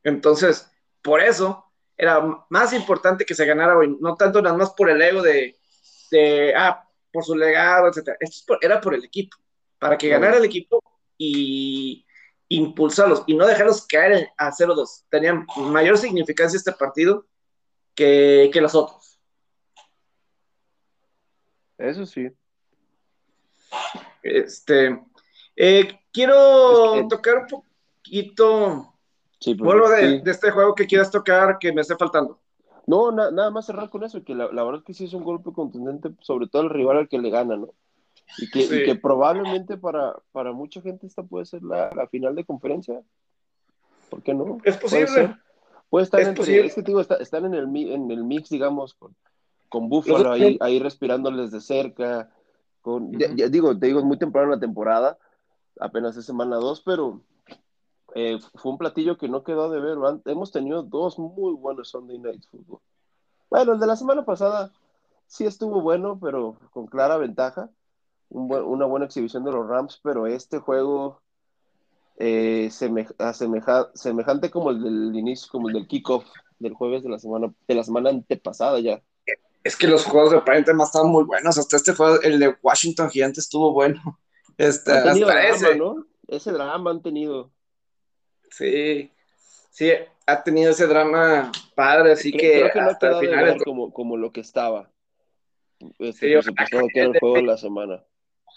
Entonces, 0.04 0.70
por 1.02 1.20
eso 1.20 1.64
era 1.96 2.22
más 2.48 2.72
importante 2.72 3.24
que 3.24 3.34
se 3.34 3.44
ganara 3.44 3.76
hoy, 3.76 3.96
no 4.00 4.16
tanto 4.16 4.40
nada 4.40 4.56
más 4.56 4.70
por 4.70 4.88
el 4.88 5.00
ego 5.02 5.20
de, 5.20 5.56
de 6.10 6.54
ah, 6.54 6.86
por 7.12 7.24
su 7.24 7.34
legado, 7.34 7.88
etc. 7.88 8.16
Esto 8.20 8.58
era 8.60 8.80
por 8.80 8.94
el 8.94 9.04
equipo, 9.04 9.36
para 9.78 9.98
que 9.98 10.08
ganara 10.08 10.36
el 10.36 10.44
equipo 10.44 10.82
y 11.18 12.06
impulsarlos 12.48 13.24
y 13.26 13.34
no 13.34 13.46
dejarlos 13.46 13.86
caer 13.86 14.30
a 14.38 14.50
0-2. 14.50 15.04
Tenían 15.10 15.46
mayor 15.56 15.98
significancia 15.98 16.56
este 16.56 16.72
partido 16.72 17.26
que, 17.94 18.48
que 18.52 18.60
los 18.60 18.74
otros. 18.74 19.18
Eso 21.76 22.06
sí. 22.06 22.30
Este, 24.22 24.98
eh, 25.56 26.00
quiero 26.12 27.06
tocar 27.08 27.38
un 27.38 27.46
poquito 27.46 28.94
Sí, 29.40 29.54
pues, 29.54 29.66
Vuelvo 29.66 29.88
de, 29.88 30.22
este 30.26 30.50
juego 30.50 30.74
que 30.74 30.86
quieras 30.86 31.10
tocar 31.10 31.58
que 31.58 31.72
me 31.72 31.82
esté 31.82 31.96
faltando. 31.96 32.40
No, 32.86 33.12
nada 33.12 33.50
más 33.50 33.66
cerrar 33.66 33.90
con 33.90 34.02
eso, 34.02 34.24
que 34.24 34.34
la, 34.34 34.46
verdad 34.46 34.76
es 34.76 34.84
que 34.84 34.94
sí 34.94 35.04
es 35.04 35.12
un 35.12 35.22
golpe 35.22 35.52
contundente, 35.52 36.10
sobre 36.20 36.48
todo 36.48 36.62
el 36.62 36.70
rival 36.70 36.96
al 36.96 37.08
que 37.08 37.18
le 37.18 37.30
gana, 37.30 37.56
¿no? 37.56 37.68
Y 38.36 38.50
que, 38.50 38.94
probablemente 38.94 39.78
para, 39.78 40.16
para 40.32 40.52
mucha 40.52 40.80
gente 40.82 41.06
esta 41.06 41.22
puede 41.22 41.46
ser 41.46 41.62
la, 41.62 42.06
final 42.10 42.34
de 42.34 42.44
conferencia. 42.44 43.02
¿Por 44.10 44.22
qué 44.22 44.34
no? 44.34 44.58
Es 44.64 44.76
posible. 44.76 45.36
Puede, 45.88 46.04
estar 46.04 46.20
es 46.20 46.28
entre, 46.28 46.66
es 46.66 46.74
que 46.74 46.82
digo, 46.82 47.00
están 47.00 47.46
en 47.46 47.54
el, 47.54 47.64
en 47.74 48.10
el 48.10 48.24
mix, 48.24 48.50
digamos, 48.50 48.92
con, 48.94 49.16
con 49.70 49.88
Buffalo 49.88 50.32
ahí, 50.32 50.58
ahí 50.60 50.78
respirándoles 50.78 51.50
de 51.50 51.60
cerca. 51.60 52.30
Con, 52.82 53.12
ya, 53.12 53.48
digo, 53.48 53.78
te 53.78 53.86
digo, 53.86 54.00
es 54.00 54.04
muy 54.04 54.18
temprano 54.18 54.50
la 54.50 54.60
temporada, 54.60 55.18
apenas 55.80 56.16
es 56.16 56.26
semana 56.26 56.56
dos, 56.56 56.82
pero 56.82 57.22
eh, 58.14 58.38
fue 58.54 58.72
un 58.72 58.78
platillo 58.78 59.16
que 59.16 59.28
no 59.28 59.42
quedó 59.42 59.70
de 59.70 59.80
ver. 59.80 59.96
Hemos 60.26 60.52
tenido 60.52 60.82
dos 60.82 61.18
muy 61.18 61.54
buenos 61.54 61.88
Sunday 61.88 62.18
Night 62.18 62.44
Football. 62.50 62.80
Bueno, 63.50 63.72
el 63.72 63.80
de 63.80 63.86
la 63.86 63.96
semana 63.96 64.24
pasada 64.24 64.72
sí 65.26 65.44
estuvo 65.44 65.80
bueno, 65.80 66.18
pero 66.20 66.56
con 66.72 66.86
clara 66.86 67.16
ventaja. 67.16 67.70
Una 68.30 68.86
buena 68.86 69.06
exhibición 69.06 69.44
de 69.44 69.52
los 69.52 69.66
Rams, 69.66 70.00
pero 70.02 70.26
este 70.26 70.58
juego 70.58 71.22
eh, 72.16 72.68
semejante 72.70 74.50
como 74.50 74.70
el 74.70 74.82
del 74.82 75.16
inicio, 75.16 75.48
como 75.50 75.68
el 75.68 75.74
del 75.74 75.86
kickoff 75.86 76.24
del 76.58 76.74
jueves 76.74 77.02
de 77.02 77.10
la 77.10 77.18
semana, 77.18 77.52
de 77.66 77.74
la 77.74 77.84
semana 77.84 78.10
antepasada 78.10 78.80
ya. 78.80 79.00
Es 79.64 79.76
que 79.76 79.86
los 79.86 80.04
juegos 80.04 80.30
de 80.30 80.38
aparente 80.38 80.72
más 80.72 80.88
estaban 80.88 81.10
muy 81.10 81.24
buenos. 81.24 81.58
Hasta 81.58 81.76
este 81.76 81.94
juego, 81.94 82.20
el 82.22 82.38
de 82.38 82.56
Washington 82.62 83.10
Gigante 83.10 83.40
estuvo 83.40 83.72
bueno. 83.72 84.18
Este, 84.58 84.90
ese. 85.50 85.76
¿no? 85.76 86.04
ese 86.26 86.50
drama 86.50 86.90
han 86.90 87.00
tenido. 87.00 87.52
Sí, 88.50 89.12
sí, 89.70 89.92
ha 90.26 90.42
tenido 90.42 90.72
ese 90.72 90.88
drama 90.88 91.52
padre, 91.76 92.10
así 92.10 92.32
que, 92.32 92.64
hasta 92.64 93.20
el 93.20 93.28
final. 93.28 93.62
Como, 93.62 93.92
como 93.92 94.16
lo 94.16 94.32
que 94.32 94.40
estaba. 94.40 94.90
Este, 96.00 96.42
sí, 96.42 96.50
ojalá 96.50 96.88
que 96.92 97.00
el 97.02 97.18
juego 97.20 97.36
de 97.36 97.42
la 97.42 97.56
semana. 97.56 98.04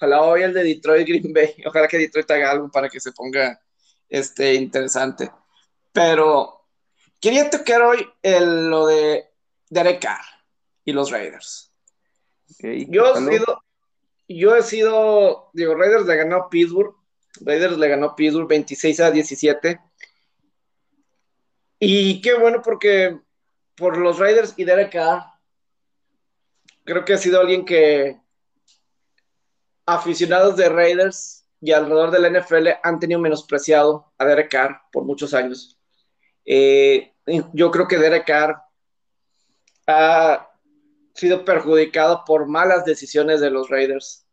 Ojalá 0.02 0.24
hoy 0.24 0.42
el 0.42 0.52
de 0.52 0.64
Detroit 0.64 1.08
Green 1.08 1.32
Bay, 1.32 1.54
ojalá 1.68 1.88
que 1.88 2.00
Detroit 2.00 2.32
haga 2.32 2.50
algo 2.50 2.72
para 2.72 2.90
que 2.90 3.00
se 3.00 3.12
ponga 3.12 3.62
este, 4.10 4.56
interesante. 4.56 5.32
Pero 5.94 6.66
quería 7.20 7.52
tocar 7.52 7.84
hoy 7.84 8.04
el, 8.24 8.68
lo 8.68 8.88
de 8.88 9.30
Derek 9.70 10.02
Carr 10.02 10.26
y 10.84 10.92
los 10.92 11.12
Raiders. 11.12 11.72
yo, 12.60 13.14
he 13.14 13.30
sido, 13.30 13.64
yo 14.28 14.56
he 14.56 14.64
sido, 14.64 15.52
digo, 15.54 15.76
Raiders 15.76 16.08
le 16.08 16.16
ganó 16.16 16.38
a 16.38 16.50
Pittsburgh, 16.50 16.96
Raiders 17.42 17.78
le 17.78 17.88
ganó 17.88 18.16
Pittsburgh 18.16 18.48
26 18.48 19.00
a 19.02 19.12
17. 19.12 19.80
Y 21.80 22.22
qué 22.22 22.34
bueno 22.40 22.64
porque 22.64 23.20
por 23.76 23.98
los 23.98 24.18
Raiders 24.18 24.56
y 24.58 24.64
Derek 24.64 24.94
Carr, 24.94 25.26
creo 26.86 27.06
que 27.06 27.14
ha 27.14 27.18
sido 27.20 27.40
alguien 27.40 27.66
que 27.66 28.21
aficionados 29.86 30.56
de 30.56 30.70
Raiders 30.70 31.46
y 31.60 31.72
alrededor 31.72 32.12
de 32.12 32.20
la 32.20 32.40
NFL 32.40 32.68
han 32.84 33.00
tenido 33.00 33.20
menospreciado 33.20 34.12
a 34.18 34.26
Derek 34.26 34.52
Carr 34.52 34.82
por 34.92 35.04
muchos 35.04 35.34
años. 35.34 35.80
Eh, 36.46 37.14
yo 37.54 37.72
creo 37.72 37.88
que 37.88 37.98
Derek 37.98 38.26
Carr 38.26 38.62
ha 39.88 40.50
sido 41.14 41.46
perjudicado 41.46 42.24
por 42.26 42.48
malas 42.48 42.86
decisiones 42.86 43.42
de 43.42 43.52
los 43.52 43.70
Raiders, 43.70 44.26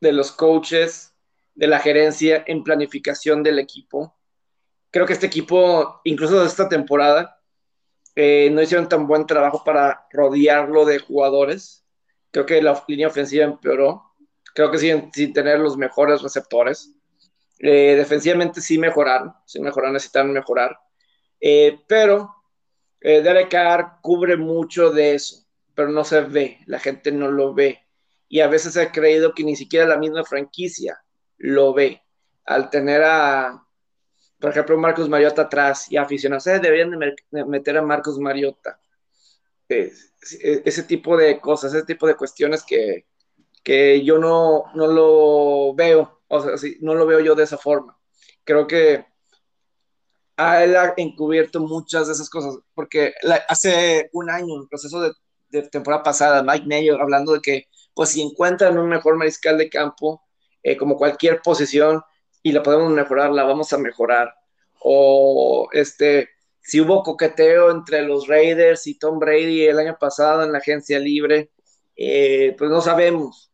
de 0.00 0.12
los 0.12 0.32
coaches, 0.32 1.14
de 1.54 1.66
la 1.66 1.78
gerencia 1.78 2.44
en 2.46 2.64
planificación 2.64 3.42
del 3.42 3.58
equipo. 3.58 4.16
Creo 4.90 5.06
que 5.06 5.12
este 5.12 5.26
equipo, 5.26 6.00
incluso 6.04 6.44
esta 6.44 6.68
temporada, 6.68 7.40
eh, 8.16 8.50
no 8.52 8.62
hicieron 8.62 8.88
tan 8.88 9.06
buen 9.06 9.26
trabajo 9.26 9.64
para 9.64 10.06
rodearlo 10.10 10.84
de 10.84 10.98
jugadores. 10.98 11.84
Creo 12.30 12.46
que 12.46 12.62
la 12.62 12.82
línea 12.86 13.08
ofensiva 13.08 13.44
empeoró. 13.44 14.13
Creo 14.54 14.70
que 14.70 14.78
siguen 14.78 15.10
sin 15.12 15.32
tener 15.32 15.58
los 15.58 15.76
mejores 15.76 16.22
receptores. 16.22 16.94
Eh, 17.58 17.96
defensivamente 17.96 18.60
sí 18.60 18.78
mejoraron, 18.78 19.34
sí 19.44 19.60
mejoraron, 19.60 19.94
necesitan 19.94 20.32
mejorar. 20.32 20.78
Eh, 21.40 21.80
pero 21.86 22.34
eh, 23.00 23.20
Derek 23.20 23.50
Carr 23.50 23.98
cubre 24.00 24.36
mucho 24.36 24.90
de 24.90 25.14
eso, 25.14 25.44
pero 25.74 25.88
no 25.88 26.04
se 26.04 26.20
ve, 26.22 26.60
la 26.66 26.78
gente 26.78 27.12
no 27.12 27.30
lo 27.30 27.52
ve. 27.52 27.80
Y 28.28 28.40
a 28.40 28.48
veces 28.48 28.76
he 28.76 28.90
creído 28.90 29.34
que 29.34 29.44
ni 29.44 29.56
siquiera 29.56 29.86
la 29.86 29.98
misma 29.98 30.24
franquicia 30.24 31.02
lo 31.36 31.74
ve. 31.74 32.02
Al 32.44 32.70
tener 32.70 33.02
a, 33.02 33.64
por 34.38 34.50
ejemplo, 34.50 34.76
Marcos 34.78 35.08
Mariota 35.08 35.42
atrás 35.42 35.90
y 35.90 35.96
aficionados, 35.96 36.44
deberían 36.44 36.90
de 36.90 37.44
meter 37.44 37.78
a 37.78 37.82
Marcos 37.82 38.18
Mariota. 38.18 38.78
ese 39.68 40.82
tipo 40.84 41.16
de 41.16 41.40
cosas, 41.40 41.74
ese 41.74 41.86
tipo 41.86 42.06
de 42.06 42.16
cuestiones 42.16 42.62
que, 42.62 43.06
que 43.64 44.04
yo 44.04 44.18
no, 44.18 44.64
no 44.74 44.86
lo 44.86 45.74
veo, 45.74 46.20
o 46.28 46.40
sea, 46.42 46.58
sí, 46.58 46.76
no 46.80 46.94
lo 46.94 47.06
veo 47.06 47.20
yo 47.20 47.34
de 47.34 47.44
esa 47.44 47.58
forma. 47.58 47.98
Creo 48.44 48.66
que 48.66 49.06
él 50.36 50.76
ha 50.76 50.94
encubierto 50.96 51.60
muchas 51.60 52.06
de 52.06 52.12
esas 52.12 52.28
cosas, 52.28 52.58
porque 52.74 53.14
hace 53.48 54.10
un 54.12 54.30
año, 54.30 54.54
en 54.54 54.62
el 54.62 54.68
proceso 54.68 55.00
de, 55.00 55.12
de, 55.48 55.68
temporada 55.68 56.02
pasada, 56.02 56.42
Mike 56.42 56.66
Mayo 56.66 57.00
hablando 57.00 57.32
de 57.32 57.40
que, 57.40 57.68
pues 57.94 58.10
si 58.10 58.22
encuentran 58.22 58.78
un 58.78 58.88
mejor 58.88 59.16
mariscal 59.16 59.56
de 59.56 59.70
campo, 59.70 60.22
eh, 60.62 60.76
como 60.76 60.96
cualquier 60.96 61.40
posición, 61.42 62.02
y 62.42 62.52
la 62.52 62.62
podemos 62.62 62.92
mejorar, 62.92 63.30
la 63.32 63.44
vamos 63.44 63.72
a 63.72 63.78
mejorar. 63.78 64.34
O 64.80 65.68
este, 65.72 66.28
si 66.60 66.80
hubo 66.80 67.02
coqueteo 67.02 67.70
entre 67.70 68.02
los 68.02 68.26
Raiders 68.28 68.86
y 68.86 68.98
Tom 68.98 69.18
Brady 69.18 69.66
el 69.66 69.78
año 69.78 69.96
pasado 69.98 70.42
en 70.44 70.52
la 70.52 70.58
agencia 70.58 70.98
libre, 70.98 71.50
eh, 71.96 72.54
pues 72.58 72.70
no 72.70 72.80
sabemos 72.82 73.53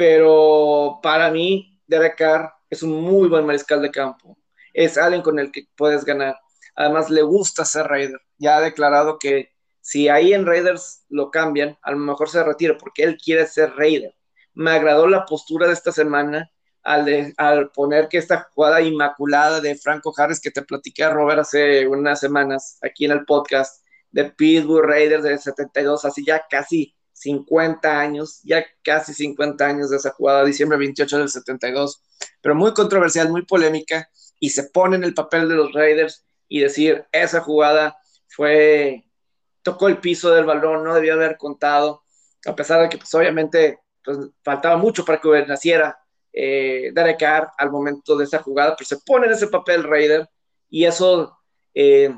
pero 0.00 0.98
para 1.02 1.30
mí, 1.30 1.78
Derek 1.86 2.16
Carr 2.16 2.54
es 2.70 2.82
un 2.82 3.02
muy 3.02 3.28
buen 3.28 3.44
mariscal 3.44 3.82
de 3.82 3.90
campo. 3.90 4.38
Es 4.72 4.96
alguien 4.96 5.20
con 5.20 5.38
el 5.38 5.52
que 5.52 5.66
puedes 5.76 6.06
ganar. 6.06 6.38
Además, 6.74 7.10
le 7.10 7.20
gusta 7.20 7.66
ser 7.66 7.86
Raider. 7.86 8.18
Ya 8.38 8.56
ha 8.56 8.62
declarado 8.62 9.18
que 9.18 9.50
si 9.82 10.08
ahí 10.08 10.32
en 10.32 10.46
Raiders 10.46 11.04
lo 11.10 11.30
cambian, 11.30 11.76
a 11.82 11.90
lo 11.90 11.98
mejor 11.98 12.30
se 12.30 12.42
retira 12.42 12.78
porque 12.78 13.02
él 13.02 13.18
quiere 13.22 13.46
ser 13.46 13.74
Raider. 13.76 14.14
Me 14.54 14.70
agradó 14.70 15.06
la 15.06 15.26
postura 15.26 15.66
de 15.66 15.74
esta 15.74 15.92
semana 15.92 16.50
al, 16.82 17.34
al 17.36 17.70
poner 17.70 18.08
que 18.08 18.16
esta 18.16 18.48
jugada 18.54 18.80
inmaculada 18.80 19.60
de 19.60 19.74
Franco 19.74 20.14
Harris 20.16 20.40
que 20.40 20.50
te 20.50 20.62
platiqué 20.62 21.04
a 21.04 21.10
Robert 21.10 21.40
hace 21.40 21.86
unas 21.86 22.20
semanas 22.20 22.78
aquí 22.80 23.04
en 23.04 23.10
el 23.10 23.26
podcast 23.26 23.84
de 24.12 24.30
Pittsburgh 24.30 24.86
Raiders 24.86 25.24
de 25.24 25.36
72, 25.36 26.06
así 26.06 26.24
ya 26.24 26.46
casi 26.48 26.96
50 27.20 28.00
años, 28.00 28.40
ya 28.44 28.64
casi 28.82 29.12
50 29.12 29.66
años 29.66 29.90
de 29.90 29.98
esa 29.98 30.10
jugada, 30.10 30.44
diciembre 30.44 30.78
28 30.78 31.18
del 31.18 31.28
72, 31.28 32.02
pero 32.40 32.54
muy 32.54 32.72
controversial, 32.72 33.30
muy 33.30 33.44
polémica, 33.44 34.08
y 34.38 34.50
se 34.50 34.64
pone 34.64 34.96
en 34.96 35.04
el 35.04 35.12
papel 35.12 35.48
de 35.48 35.54
los 35.54 35.72
Raiders 35.74 36.24
y 36.48 36.60
decir, 36.60 37.04
esa 37.12 37.40
jugada 37.42 37.98
fue, 38.28 39.04
tocó 39.62 39.88
el 39.88 39.98
piso 39.98 40.30
del 40.30 40.46
balón, 40.46 40.82
no 40.82 40.94
debió 40.94 41.12
haber 41.12 41.36
contado, 41.36 42.04
a 42.46 42.56
pesar 42.56 42.80
de 42.80 42.88
que 42.88 42.96
pues 42.96 43.12
obviamente 43.14 43.80
pues, 44.02 44.18
faltaba 44.42 44.78
mucho 44.78 45.04
para 45.04 45.20
que 45.20 45.46
naciera 45.46 45.98
eh, 46.32 46.90
Derek 46.94 47.18
Carr 47.18 47.50
al 47.58 47.70
momento 47.70 48.16
de 48.16 48.24
esa 48.24 48.42
jugada, 48.42 48.74
pero 48.76 48.88
se 48.88 48.98
pone 49.04 49.26
en 49.26 49.32
ese 49.32 49.48
papel 49.48 49.84
Raider, 49.84 50.26
y 50.70 50.86
eso, 50.86 51.38
eh, 51.74 52.14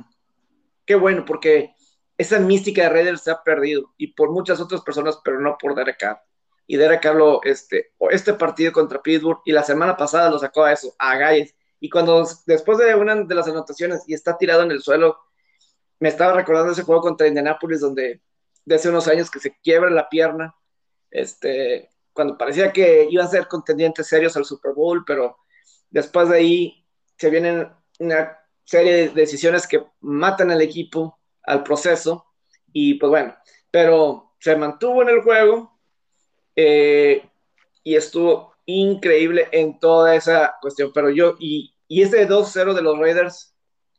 qué 0.87 0.95
bueno, 0.95 1.25
porque 1.25 1.72
esa 2.23 2.39
mística 2.39 2.83
de 2.83 2.89
Raiders 2.89 3.23
se 3.23 3.31
ha 3.31 3.43
perdido 3.43 3.93
y 3.97 4.09
por 4.09 4.31
muchas 4.31 4.61
otras 4.61 4.81
personas, 4.83 5.21
pero 5.25 5.41
no 5.41 5.57
por 5.59 5.75
Derek 5.75 5.99
Carr. 5.99 6.23
Y 6.67 6.77
Derek 6.77 7.03
Carr 7.03 7.17
lo, 7.17 7.43
este, 7.43 7.93
este 8.11 8.35
partido 8.35 8.73
contra 8.73 9.03
Pittsburgh 9.03 9.41
y 9.45 9.53
la 9.53 9.63
semana 9.63 9.97
pasada 9.97 10.31
lo 10.31 10.39
sacó 10.39 10.65
a 10.65 10.73
eso, 10.73 10.95
a 10.99 11.17
Galles. 11.17 11.55
Y 11.81 11.91
cuando 11.91 12.27
después 12.47 12.79
de 12.79 12.95
una 12.95 13.17
de 13.17 13.35
las 13.35 13.49
anotaciones 13.49 14.05
y 14.07 14.15
está 14.15 14.39
tirado 14.39 14.63
en 14.63 14.71
el 14.71 14.83
suelo, 14.83 15.19
me 15.99 16.09
estaba 16.09 16.33
recordando 16.33 16.73
ese 16.73 16.83
juego 16.83 17.03
contra 17.03 17.27
Indianapolis 17.27 17.81
donde 17.81 18.23
de 18.65 18.75
hace 18.75 18.89
unos 18.89 19.09
años 19.09 19.31
que 19.31 19.41
se 19.41 19.57
quiebra 19.61 19.91
la 19.91 20.09
pierna, 20.09 20.55
este, 21.11 21.91
cuando 22.13 22.39
parecía 22.39 22.73
que 22.73 23.07
iban 23.11 23.27
a 23.27 23.31
ser 23.31 23.49
contendientes 23.49 24.07
serios 24.07 24.37
al 24.37 24.45
Super 24.45 24.73
Bowl, 24.73 25.05
pero 25.05 25.39
después 25.91 26.29
de 26.29 26.37
ahí 26.37 26.87
se 27.17 27.31
vienen 27.31 27.69
una 27.99 28.39
serie 28.65 28.93
de 28.93 29.09
decisiones 29.09 29.67
que 29.67 29.85
matan 30.01 30.51
al 30.51 30.63
equipo 30.63 31.19
al 31.45 31.63
proceso 31.63 32.27
y 32.73 32.95
pues 32.95 33.11
bueno, 33.11 33.37
pero 33.71 34.35
se 34.39 34.57
mantuvo 34.57 35.03
en 35.03 35.11
el 35.11 35.23
juego 35.23 35.79
eh, 36.57 37.29
y 37.83 37.95
estuvo 37.97 38.55
increíble 38.67 39.49
en 39.53 39.79
toda 39.79 40.15
esa 40.15 40.55
cuestión, 40.61 40.93
pero 40.95 41.11
yo, 41.11 41.37
y, 41.39 41.75
y 41.89 42.03
ese 42.03 42.29
2-0 42.29 42.75
de 42.75 42.83
los 42.83 42.99
Raiders 42.99 43.55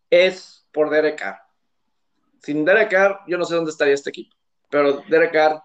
es 0.10 0.66
por 0.72 0.90
Derek 0.90 1.20
Carr. 1.20 1.40
Sin 2.42 2.66
Derek 2.66 2.90
Carr, 2.90 3.22
yo 3.28 3.38
no 3.38 3.46
sé 3.46 3.56
dónde 3.56 3.72
estaría 3.72 3.94
este 3.94 4.10
equipo, 4.10 4.36
pero 4.70 5.04
Derek 5.08 5.32
Carr, 5.32 5.64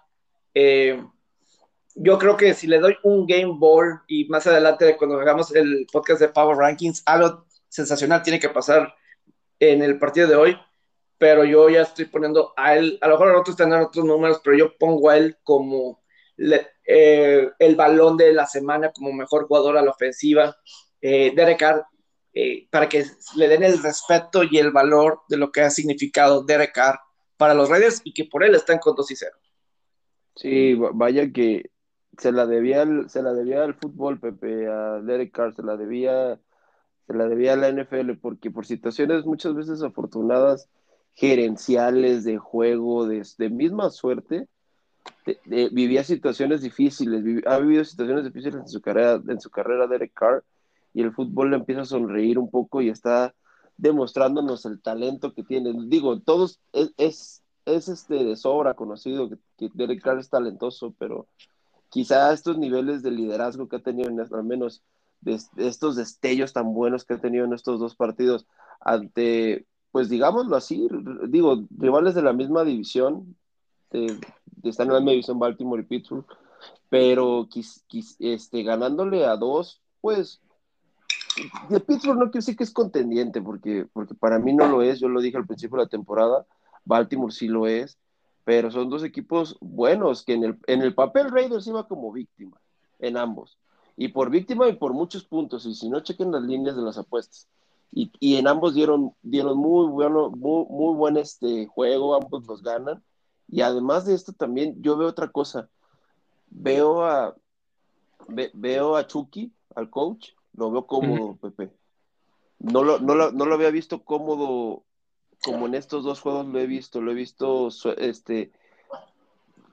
eh, 0.55 1.03
yo 1.95 2.19
creo 2.19 2.37
que 2.37 2.55
si 2.55 2.67
le 2.67 2.79
doy 2.79 2.97
un 3.03 3.27
game 3.27 3.55
ball 3.57 4.03
y 4.07 4.27
más 4.27 4.47
adelante 4.47 4.97
cuando 4.97 5.19
hagamos 5.19 5.55
el 5.55 5.87
podcast 5.93 6.21
de 6.21 6.29
Power 6.29 6.57
Rankings, 6.57 7.03
algo 7.07 7.47
sensacional 7.69 8.23
tiene 8.23 8.39
que 8.39 8.49
pasar 8.49 8.95
en 9.59 9.83
el 9.83 9.99
partido 9.99 10.29
de 10.29 10.37
hoy 10.37 10.59
pero 11.19 11.45
yo 11.45 11.69
ya 11.69 11.83
estoy 11.83 12.07
poniendo 12.07 12.53
a 12.57 12.77
él, 12.77 12.99
a 13.01 13.09
lo 13.09 13.19
mejor 13.19 13.37
otros 13.37 13.57
tendrán 13.57 13.83
otros 13.83 14.05
números, 14.05 14.41
pero 14.43 14.57
yo 14.57 14.79
pongo 14.79 15.11
a 15.11 15.17
él 15.17 15.37
como 15.43 16.01
eh, 16.87 17.51
el 17.59 17.77
balón 17.77 18.17
de 18.17 18.33
la 18.33 18.47
semana 18.47 18.93
como 18.93 19.13
mejor 19.13 19.47
jugador 19.47 19.77
a 19.77 19.83
la 19.83 19.91
ofensiva, 19.91 20.57
eh, 21.01 21.33
Derek 21.35 21.59
Carr, 21.59 21.85
eh, 22.33 22.69
para 22.71 22.89
que 22.89 23.05
le 23.37 23.49
den 23.49 23.65
el 23.65 23.83
respeto 23.83 24.43
y 24.45 24.59
el 24.59 24.71
valor 24.71 25.23
de 25.29 25.37
lo 25.37 25.51
que 25.51 25.63
ha 25.63 25.71
significado 25.71 26.45
Derek 26.45 26.73
Carr 26.73 27.01
para 27.37 27.55
los 27.55 27.69
Raiders 27.69 28.01
y 28.05 28.15
que 28.15 28.25
por 28.25 28.45
él 28.45 28.55
están 28.55 28.79
con 28.79 28.95
2 28.95 29.11
y 29.11 29.17
0. 29.17 29.37
Sí, 30.37 30.75
vaya 30.95 31.33
que 31.33 31.71
se 32.17 32.31
la 32.31 32.47
debía 32.47 32.87
se 33.09 33.23
la 33.23 33.33
debía 33.33 33.65
al 33.65 33.75
fútbol, 33.75 34.21
Pepe, 34.21 34.69
a 34.69 35.01
Derek 35.01 35.33
Carr, 35.33 35.55
se 35.55 35.63
la 35.63 35.77
debía 35.77 36.41
se 37.09 37.15
la 37.15 37.27
debía 37.27 37.55
a 37.55 37.57
la 37.57 37.71
NFL, 37.71 38.19
porque 38.21 38.51
por 38.51 38.67
situaciones 38.67 39.25
muchas 39.25 39.55
veces 39.55 39.83
afortunadas, 39.83 40.69
gerenciales, 41.19 42.23
de 42.23 42.39
juego, 42.39 43.05
de, 43.09 43.51
misma 43.51 43.91
suerte, 43.91 44.47
vivía 45.47 46.05
situaciones 46.05 46.63
difíciles, 46.63 47.43
ha 47.45 47.59
vivido 47.59 47.85
situaciones 47.85 48.25
difíciles 48.25 48.61
en 48.61 48.69
su 48.69 48.81
carrera, 48.81 49.21
en 49.27 49.41
su 49.41 49.51
carrera 49.51 49.89
Derek 49.89 50.13
Carr, 50.15 50.45
y 50.95 51.03
el 51.03 51.13
fútbol 51.13 51.51
le 51.51 51.57
empieza 51.57 51.81
a 51.81 51.87
sonreír 51.87 52.39
un 52.39 52.49
poco 52.49 52.83
y 52.83 52.89
está 52.89 53.35
demostrándonos 53.77 54.65
el 54.65 54.81
talento 54.81 55.35
que 55.35 55.43
tiene. 55.43 55.75
Digo, 55.89 56.21
todos 56.21 56.61
es, 56.73 56.93
es, 56.97 57.43
este 57.89 58.23
de 58.23 58.37
sobra 58.37 58.75
conocido 58.75 59.29
que, 59.29 59.71
Derek 59.75 60.01
Carr 60.01 60.21
es 60.21 60.31
talentoso, 60.31 60.95
pero 61.01 61.27
quizá 61.89 62.33
estos 62.33 62.59
niveles 62.59 63.03
de 63.03 63.11
liderazgo 63.11 63.69
que 63.69 63.77
ha 63.77 63.83
tenido, 63.83 64.09
en, 64.09 64.21
al 64.21 64.45
menos 64.45 64.85
de, 65.21 65.37
estos 65.57 65.97
destellos 65.97 66.53
tan 66.53 66.73
buenos 66.73 67.05
que 67.05 67.15
ha 67.15 67.21
tenido 67.21 67.45
en 67.45 67.55
estos 67.55 67.81
dos 67.81 67.97
partidos 67.97 68.47
ante 68.81 69.67
pues 69.91 70.09
digámoslo 70.09 70.57
así, 70.57 70.89
digo, 71.29 71.65
rivales 71.77 72.15
de 72.15 72.23
la 72.23 72.33
misma 72.33 72.65
división, 72.65 73.37
de, 73.91 74.19
están 74.63 74.89
en 74.89 74.95
la 74.95 75.01
misma 75.01 75.13
división 75.13 75.39
Baltimore 75.39 75.83
y 75.83 75.87
Pittsburgh, 75.87 76.27
pero 76.89 77.49
este, 78.19 78.63
ganándole 78.63 79.25
a 79.25 79.37
dos, 79.37 79.81
pues 80.01 80.41
de 81.69 81.81
Pittsburgh 81.81 82.19
no 82.19 82.25
quiero 82.27 82.41
decir 82.41 82.57
que 82.57 82.65
es 82.65 82.73
contendiente, 82.73 83.41
porque, 83.41 83.87
porque 83.93 84.15
para 84.15 84.39
mí 84.39 84.53
no 84.53 84.67
lo 84.67 84.83
es, 84.83 85.01
yo 85.01 85.09
lo 85.09 85.21
dije 85.21 85.37
al 85.37 85.47
principio 85.47 85.79
de 85.79 85.85
la 85.85 85.89
temporada, 85.89 86.47
Baltimore 86.85 87.33
sí 87.33 87.49
lo 87.49 87.67
es, 87.67 87.99
pero 88.45 88.71
son 88.71 88.89
dos 88.89 89.05
equipos 89.05 89.57
buenos, 89.61 90.25
que 90.25 90.35
en 90.35 90.45
el, 90.45 90.59
en 90.67 90.83
el 90.83 90.95
papel 90.95 91.31
Raiders 91.31 91.67
iba 91.67 91.87
como 91.87 92.13
víctima, 92.13 92.61
en 92.99 93.17
ambos, 93.17 93.59
y 93.97 94.09
por 94.09 94.31
víctima 94.31 94.69
y 94.69 94.75
por 94.75 94.93
muchos 94.93 95.25
puntos, 95.25 95.67
y 95.67 95.75
si 95.75 95.89
no 95.89 96.01
chequen 96.01 96.33
las 96.33 96.43
líneas 96.43 96.77
de 96.77 96.83
las 96.83 96.99
apuestas, 96.99 97.49
y, 97.91 98.37
en 98.37 98.47
ambos 98.47 98.75
dieron, 98.75 99.13
dieron 99.23 99.59
muy 99.59 99.89
bueno, 99.89 100.31
muy, 100.31 100.67
muy 100.69 100.95
buen 100.95 101.17
este 101.17 101.67
juego, 101.67 102.15
ambos 102.15 102.47
los 102.47 102.63
ganan. 102.63 103.03
Y 103.49 103.63
además 103.63 104.05
de 104.05 104.15
esto 104.15 104.33
también 104.33 104.81
yo 104.83 104.97
veo 104.97 105.09
otra 105.09 105.29
cosa. 105.29 105.69
Veo 106.51 107.03
a 107.05 107.35
veo 108.29 108.97
a 108.97 109.07
Chucky, 109.07 109.53
al 109.75 109.89
coach, 109.89 110.31
lo 110.53 110.71
veo 110.71 110.87
cómodo, 110.87 111.37
Pepe. 111.37 111.73
No 112.59 112.85
lo, 112.85 112.99
no, 112.99 113.15
lo, 113.15 113.33
no 113.33 113.47
lo 113.47 113.55
había 113.55 113.71
visto 113.71 114.05
cómodo 114.05 114.85
como 115.43 115.67
en 115.67 115.75
estos 115.75 116.05
dos 116.05 116.21
juegos 116.21 116.47
lo 116.47 116.59
he 116.59 116.67
visto, 116.67 117.01
lo 117.01 117.13
he 117.13 117.15
visto 117.15 117.69
este 117.97 118.53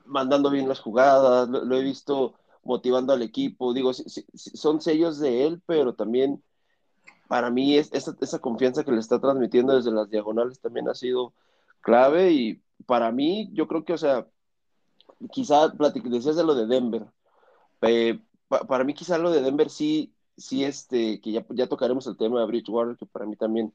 mandando 0.04 0.50
bien 0.50 0.68
las 0.68 0.80
jugadas, 0.80 1.48
lo, 1.48 1.76
he 1.76 1.82
visto 1.82 2.34
motivando 2.62 3.12
al 3.12 3.22
equipo, 3.22 3.74
digo, 3.74 3.92
son 3.92 4.80
sellos 4.80 5.18
de 5.18 5.46
él, 5.46 5.62
pero 5.66 5.94
también 5.94 6.42
para 7.28 7.50
mí 7.50 7.76
es, 7.76 7.92
esa, 7.92 8.16
esa, 8.20 8.38
confianza 8.38 8.84
que 8.84 8.92
le 8.92 9.00
está 9.00 9.20
transmitiendo 9.20 9.74
desde 9.74 9.90
las 9.90 10.10
diagonales 10.10 10.60
también 10.60 10.88
ha 10.88 10.94
sido 10.94 11.32
clave 11.80 12.32
y 12.32 12.62
para 12.86 13.12
mí 13.12 13.50
yo 13.52 13.66
creo 13.68 13.84
que, 13.84 13.94
o 13.94 13.98
sea, 13.98 14.26
quizá 15.30 15.68
decías 15.68 16.36
de 16.36 16.44
lo 16.44 16.54
de 16.54 16.66
Denver, 16.66 17.06
para 18.68 18.84
mí 18.84 18.94
quizá 18.94 19.18
lo 19.18 19.30
de 19.30 19.42
Denver 19.42 19.70
sí, 19.70 20.12
sí, 20.36 20.64
este, 20.64 21.20
que 21.20 21.32
ya, 21.32 21.44
ya 21.50 21.68
tocaremos 21.68 22.06
el 22.06 22.16
tema 22.16 22.40
de 22.40 22.46
Bridgewater, 22.46 22.96
que 22.96 23.06
para 23.06 23.26
mí 23.26 23.36
también 23.36 23.72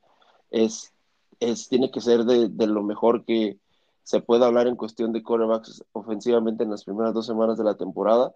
es, 0.49 0.93
es 1.39 1.67
tiene 1.69 1.91
que 1.91 2.01
ser 2.01 2.23
de, 2.25 2.49
de 2.49 2.67
lo 2.67 2.83
mejor 2.83 3.25
que 3.25 3.59
se 4.03 4.21
pueda 4.21 4.47
hablar 4.47 4.67
en 4.67 4.75
cuestión 4.75 5.13
de 5.13 5.23
quarterbacks 5.23 5.83
ofensivamente 5.93 6.63
en 6.63 6.71
las 6.71 6.83
primeras 6.83 7.13
dos 7.13 7.25
semanas 7.25 7.57
de 7.57 7.63
la 7.63 7.75
temporada. 7.75 8.33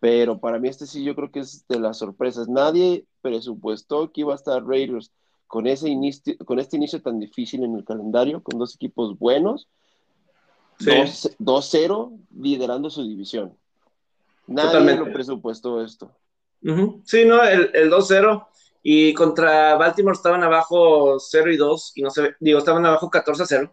Pero 0.00 0.38
para 0.38 0.58
mí 0.58 0.68
este 0.68 0.86
sí 0.86 1.02
yo 1.02 1.14
creo 1.14 1.30
que 1.30 1.40
es 1.40 1.66
de 1.68 1.80
las 1.80 1.98
sorpresas. 1.98 2.48
Nadie 2.48 3.06
presupuestó 3.20 4.12
que 4.12 4.20
iba 4.20 4.32
a 4.32 4.36
estar 4.36 4.64
Raiders 4.64 5.12
con, 5.46 5.66
ese 5.66 5.88
inicio, 5.88 6.36
con 6.44 6.58
este 6.58 6.76
inicio 6.76 7.02
tan 7.02 7.18
difícil 7.18 7.64
en 7.64 7.74
el 7.74 7.84
calendario, 7.84 8.42
con 8.42 8.58
dos 8.58 8.74
equipos 8.74 9.18
buenos, 9.18 9.68
2-0 10.78 12.18
liderando 12.36 12.90
su 12.90 13.02
división. 13.02 13.56
Nadie 14.46 14.96
lo 14.96 15.12
presupuestó 15.12 15.82
esto. 15.82 16.12
Sí, 17.04 17.24
no, 17.24 17.42
el, 17.42 17.70
el 17.74 17.90
2-0 17.90 18.46
y 18.82 19.12
contra 19.14 19.76
Baltimore 19.76 20.14
estaban 20.14 20.42
abajo 20.42 21.18
0 21.18 21.52
y 21.52 21.56
2 21.56 21.92
y 21.96 22.02
no 22.02 22.10
se 22.10 22.36
digo, 22.40 22.58
estaban 22.58 22.86
abajo 22.86 23.10
14-0 23.10 23.72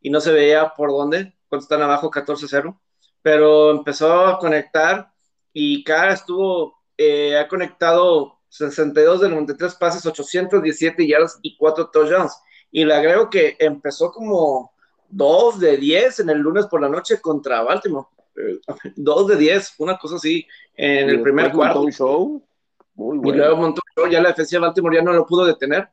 y 0.00 0.10
no 0.10 0.20
se 0.20 0.32
veía 0.32 0.72
por 0.76 0.90
dónde 0.90 1.34
cuando 1.48 1.64
están 1.64 1.82
abajo 1.82 2.10
14-0, 2.10 2.78
pero 3.22 3.70
empezó 3.70 4.26
a 4.26 4.38
conectar 4.38 5.13
y 5.54 5.84
Carr 5.84 6.10
estuvo, 6.10 6.82
eh, 6.98 7.38
ha 7.38 7.48
conectado 7.48 8.40
62 8.48 9.22
de 9.22 9.28
93 9.30 9.74
pases, 9.76 10.04
817 10.04 11.06
yardas 11.06 11.38
y 11.42 11.56
4 11.56 11.90
touchdowns. 11.90 12.36
Y 12.70 12.84
le 12.84 12.92
agrego 12.92 13.30
que 13.30 13.56
empezó 13.60 14.10
como 14.10 14.72
2 15.08 15.60
de 15.60 15.76
10 15.76 16.20
en 16.20 16.30
el 16.30 16.38
lunes 16.38 16.66
por 16.66 16.82
la 16.82 16.88
noche 16.88 17.20
contra 17.20 17.62
Baltimore. 17.62 18.08
2 18.96 19.28
de 19.28 19.36
10, 19.36 19.74
una 19.78 19.96
cosa 19.96 20.16
así, 20.16 20.44
en 20.74 21.08
el 21.08 21.22
primer 21.22 21.52
cuarto. 21.52 21.88
Show. 21.88 22.44
Muy 22.96 23.18
bueno. 23.18 23.34
Y 23.34 23.38
luego 23.38 23.56
montó 23.56 23.80
un 23.96 24.02
show, 24.02 24.12
ya 24.12 24.20
la 24.20 24.30
defensa 24.30 24.56
de 24.56 24.60
Baltimore 24.60 24.96
ya 24.96 25.02
no 25.02 25.12
lo 25.12 25.24
pudo 25.24 25.46
detener. 25.46 25.88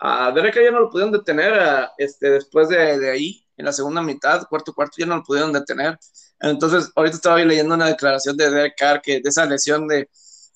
A 0.00 0.30
Derek 0.32 0.54
ya 0.54 0.70
no 0.70 0.80
lo 0.80 0.90
pudieron 0.90 1.12
detener 1.12 1.88
este, 1.98 2.30
después 2.30 2.68
de, 2.68 2.98
de, 2.98 3.10
ahí, 3.10 3.44
en 3.56 3.64
la 3.64 3.72
segunda 3.72 4.00
mitad, 4.00 4.46
cuarto 4.48 4.72
cuarto, 4.72 4.96
ya 4.98 5.06
no 5.06 5.16
lo 5.16 5.22
pudieron 5.24 5.52
detener. 5.52 5.98
Entonces, 6.40 6.92
ahorita 6.94 7.16
estaba 7.16 7.38
leyendo 7.38 7.74
una 7.74 7.86
declaración 7.86 8.36
de 8.36 8.50
Derek 8.50 8.76
Carr 8.78 9.02
que 9.02 9.20
de 9.20 9.28
esa 9.28 9.44
lesión 9.44 9.88
de 9.88 10.08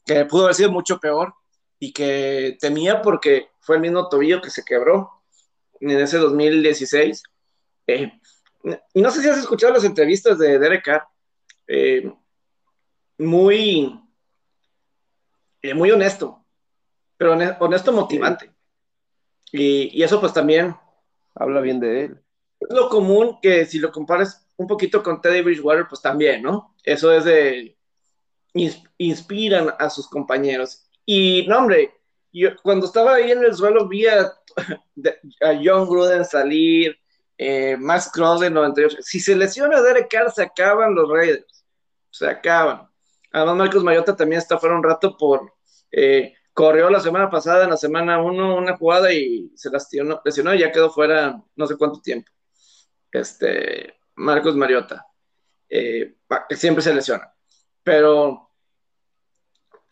que 0.05 0.25
pudo 0.27 0.45
haber 0.45 0.55
sido 0.55 0.71
mucho 0.71 0.99
peor 0.99 1.35
y 1.79 1.93
que 1.93 2.57
temía 2.61 3.03
porque 3.03 3.49
fue 3.61 3.77
el 3.77 3.83
mismo 3.83 4.09
tobillo 4.09 4.41
que 4.41 4.51
se 4.51 4.65
quebró 4.65 5.11
en 5.81 5.91
ese 5.91 6.19
2016. 6.19 7.23
Eh, 7.89 8.13
y 8.95 9.03
no 9.03 9.11
sé 9.11 9.23
si 9.23 9.29
has 9.29 9.39
escuchado 9.39 9.73
las 9.73 9.85
entrevistas 9.85 10.39
de 10.39 10.59
Derek 10.59 10.85
Carr, 10.85 11.09
eh, 11.67 12.13
muy, 13.19 14.01
eh, 15.61 15.75
muy 15.75 15.91
honesto, 15.91 16.45
pero 17.17 17.33
honesto 17.33 17.93
motivante. 17.93 18.52
Y, 19.53 19.99
y, 19.99 20.03
eso 20.03 20.21
pues 20.21 20.33
también... 20.33 20.75
Habla 21.35 21.61
bien 21.61 21.81
de 21.81 22.05
él. 22.05 22.21
Es 22.61 22.69
lo 22.71 22.89
común 22.91 23.39
que 23.41 23.65
si 23.65 23.79
lo 23.79 23.91
compares 23.91 24.47
un 24.57 24.67
poquito 24.67 25.03
con 25.03 25.21
Teddy 25.21 25.41
Bridgewater, 25.41 25.87
pues 25.89 26.03
también, 26.03 26.43
¿no? 26.43 26.75
Eso 26.83 27.13
es 27.13 27.25
de... 27.25 27.77
Inspiran 28.99 29.73
a 29.79 29.89
sus 29.89 30.09
compañeros. 30.09 30.87
Y, 31.07 31.47
no, 31.49 31.59
hombre, 31.59 31.95
yo 32.33 32.51
cuando 32.63 32.87
estaba 32.87 33.15
ahí 33.15 33.31
en 33.31 33.45
el 33.45 33.55
suelo 33.55 33.89
vi 33.89 34.07
a, 34.07 34.21
a 35.41 35.61
John 35.63 35.89
Gruden 35.89 36.25
salir, 36.25 36.99
eh, 37.39 37.77
Max 37.77 38.11
Cross 38.13 38.41
de 38.41 38.51
98. 38.51 38.99
Si 39.01 39.21
se 39.21 39.35
lesiona 39.35 39.83
Derek 39.83 40.09
Carr, 40.11 40.31
se 40.31 40.43
acaban 40.43 40.95
los 40.95 41.11
Raiders. 41.11 41.65
Se 42.11 42.29
acaban. 42.29 42.89
Además, 43.33 43.57
Marcos 43.57 43.83
Mayota 43.83 44.15
también 44.15 44.39
está 44.39 44.59
fuera 44.59 44.77
un 44.77 44.83
rato 44.83 45.17
por. 45.17 45.53
Eh, 45.91 46.35
corrió 46.53 46.91
la 46.91 47.01
semana 47.01 47.31
pasada, 47.31 47.65
en 47.65 47.71
la 47.71 47.77
semana 47.77 48.23
1, 48.23 48.57
una 48.57 48.77
jugada 48.77 49.13
y 49.13 49.51
se 49.55 49.71
lesionó, 49.71 50.21
lesionó 50.25 50.55
y 50.55 50.61
ya 50.61 50.73
quedó 50.73 50.91
fuera 50.91 51.43
no 51.57 51.67
sé 51.67 51.77
cuánto 51.77 52.01
tiempo. 52.01 52.31
Este, 53.11 53.95
Marcos 54.17 54.57
Mariota. 54.57 55.07
Eh, 55.69 56.17
siempre 56.51 56.83
se 56.83 56.95
lesiona. 56.95 57.33
Pero 57.83 58.51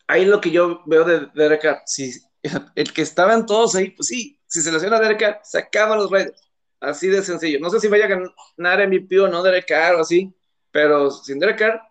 ahí 0.07 0.25
lo 0.25 0.39
que 0.39 0.51
yo 0.51 0.83
veo 0.85 1.03
de 1.03 1.27
Derek 1.33 1.61
Carr, 1.61 1.81
el 2.75 2.93
que 2.93 3.01
estaban 3.01 3.45
todos 3.45 3.75
ahí, 3.75 3.91
pues 3.91 4.07
sí, 4.07 4.39
si 4.47 4.61
se 4.61 4.71
lesiona 4.71 4.99
Derek 4.99 5.19
Carr, 5.19 5.39
se 5.43 5.59
acaban 5.59 5.97
los 5.97 6.11
Raiders. 6.11 6.41
Así 6.79 7.07
de 7.07 7.21
sencillo. 7.21 7.59
No 7.59 7.69
sé 7.69 7.79
si 7.79 7.87
vaya 7.87 8.05
a 8.05 8.07
ganar 8.07 8.87
MVP 8.87 9.19
o 9.19 9.27
no 9.27 9.43
Derek 9.43 9.67
Carr 9.67 9.95
o 9.95 10.01
así, 10.01 10.33
pero 10.71 11.11
sin 11.11 11.39
Derek 11.39 11.59
Carr, 11.59 11.81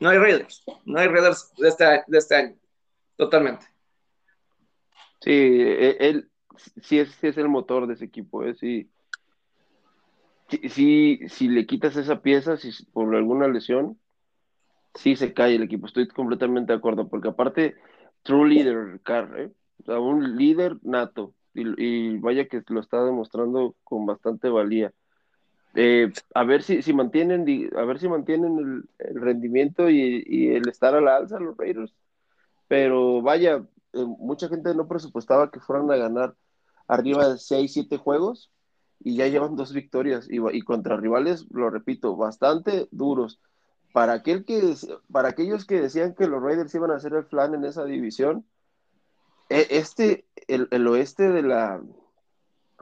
no 0.00 0.10
hay 0.10 0.18
Raiders. 0.18 0.62
No 0.84 0.98
hay 0.98 1.08
Raiders 1.08 1.52
de 1.56 1.68
este, 1.68 2.04
de 2.06 2.18
este 2.18 2.34
año. 2.34 2.58
Totalmente. 3.18 3.66
Sí, 5.20 5.32
e, 5.32 5.96
él, 5.98 6.30
sí, 6.80 7.00
es, 7.00 7.22
es 7.22 7.36
el 7.36 7.48
motor 7.48 7.88
de 7.88 7.94
ese 7.94 8.04
equipo. 8.04 8.44
¿eh? 8.44 8.54
Sí, 8.54 8.88
sí, 10.70 11.20
si 11.28 11.48
le 11.48 11.66
quitas 11.66 11.96
esa 11.96 12.22
pieza, 12.22 12.56
si 12.56 12.70
por 12.86 13.12
alguna 13.14 13.48
lesión, 13.48 13.98
sí 14.94 15.16
se 15.16 15.34
cae 15.34 15.56
el 15.56 15.64
equipo. 15.64 15.86
Estoy 15.86 16.06
completamente 16.06 16.72
de 16.72 16.78
acuerdo, 16.78 17.08
porque 17.08 17.28
aparte, 17.28 17.74
true 18.22 18.48
leader, 18.48 19.00
Carr, 19.02 19.40
¿eh? 19.40 19.52
o 19.80 19.84
sea, 19.84 19.98
un 19.98 20.36
líder 20.36 20.76
nato 20.82 21.34
y, 21.54 22.18
vaya 22.18 22.46
que 22.46 22.62
lo 22.68 22.78
está 22.78 23.04
demostrando 23.04 23.74
con 23.82 24.06
bastante 24.06 24.48
valía. 24.48 24.92
Eh, 25.74 26.12
a 26.34 26.44
ver 26.44 26.62
si, 26.62 26.82
si 26.82 26.92
mantienen 26.92 27.44
a 27.76 27.84
ver 27.84 27.98
si 27.98 28.08
mantienen 28.08 28.86
el, 28.98 29.20
rendimiento 29.20 29.90
y, 29.90 30.54
el 30.54 30.68
estar 30.68 30.94
a 30.94 31.00
la 31.00 31.16
alza 31.16 31.40
los 31.40 31.56
Raiders. 31.56 31.92
Pero 32.68 33.22
vaya, 33.22 33.64
eh, 33.92 34.04
mucha 34.04 34.48
gente 34.48 34.74
no 34.74 34.86
presupuestaba 34.86 35.50
que 35.50 35.60
fueran 35.60 35.90
a 35.90 35.96
ganar 35.96 36.36
arriba 36.86 37.28
de 37.28 37.38
6, 37.38 37.72
7 37.72 37.96
juegos 37.96 38.50
y 39.00 39.16
ya 39.16 39.26
llevan 39.28 39.56
dos 39.56 39.72
victorias 39.72 40.28
y, 40.30 40.38
y, 40.56 40.62
contra 40.62 40.96
rivales, 40.96 41.46
lo 41.50 41.70
repito, 41.70 42.16
bastante 42.16 42.88
duros. 42.90 43.40
Para, 43.92 44.12
aquel 44.12 44.44
que, 44.44 44.74
para 45.10 45.28
aquellos 45.30 45.64
que 45.64 45.80
decían 45.80 46.14
que 46.14 46.26
los 46.26 46.42
Raiders 46.42 46.74
iban 46.74 46.90
a 46.90 46.96
hacer 46.96 47.14
el 47.14 47.24
flan 47.24 47.54
en 47.54 47.64
esa 47.64 47.84
división, 47.84 48.44
e, 49.48 49.66
este, 49.70 50.26
el, 50.46 50.86
oeste 50.86 51.30
de 51.30 51.42
la, 51.42 51.80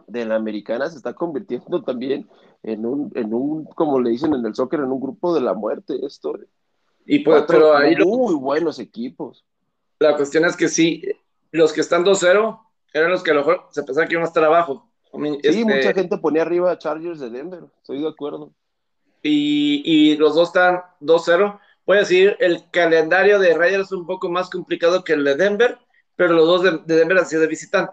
de 0.08 0.24
la 0.24 0.36
americana 0.36 0.90
se 0.90 0.96
está 0.96 1.12
convirtiendo 1.12 1.82
también 1.82 2.28
en 2.62 2.84
un, 2.86 3.12
en 3.14 3.32
un, 3.32 3.64
como 3.66 4.00
le 4.00 4.10
dicen 4.10 4.34
en 4.34 4.44
el 4.44 4.54
soccer, 4.54 4.80
en 4.80 4.90
un 4.90 5.00
grupo 5.00 5.34
de 5.34 5.42
la 5.42 5.54
muerte 5.54 5.94
esto. 6.04 6.34
Y 7.04 7.20
pues, 7.20 7.44
pero 7.46 7.76
ahí 7.76 7.94
muy 7.96 8.34
buenos 8.34 8.78
equipos. 8.80 9.44
La 9.98 10.16
cuestión 10.16 10.44
es 10.44 10.56
que 10.56 10.68
sí, 10.68 11.02
los 11.52 11.72
que 11.72 11.80
están 11.80 12.04
2-0 12.04 12.60
eran 12.92 13.10
los 13.10 13.22
que 13.22 13.30
a 13.30 13.34
lo 13.34 13.40
mejor 13.40 13.68
se 13.70 13.82
pensaban 13.82 14.08
que 14.08 14.14
iban 14.14 14.24
a 14.24 14.28
estar 14.28 14.44
abajo. 14.44 14.90
sí, 15.12 15.38
este 15.42 15.64
mucha 15.64 15.92
gente 15.92 16.18
ponía 16.18 16.42
arriba 16.42 16.70
a 16.70 16.78
Chargers 16.78 17.20
de 17.20 17.30
Denver, 17.30 17.64
estoy 17.78 18.00
de 18.00 18.08
acuerdo. 18.08 18.52
Y, 19.22 19.82
y 19.84 20.16
los 20.16 20.34
dos 20.34 20.48
están 20.48 20.82
2-0. 21.00 21.58
Voy 21.86 21.96
a 21.96 22.00
decir, 22.00 22.36
el 22.40 22.70
calendario 22.70 23.38
de 23.38 23.54
Raiders 23.54 23.86
es 23.86 23.92
un 23.92 24.06
poco 24.06 24.28
más 24.28 24.50
complicado 24.50 25.04
que 25.04 25.14
el 25.14 25.24
de 25.24 25.36
Denver, 25.36 25.78
pero 26.16 26.32
los 26.32 26.46
dos 26.46 26.62
de, 26.62 26.94
Denver 26.96 27.18
han 27.18 27.26
sido 27.26 27.42
de 27.42 27.48
visitante. 27.48 27.92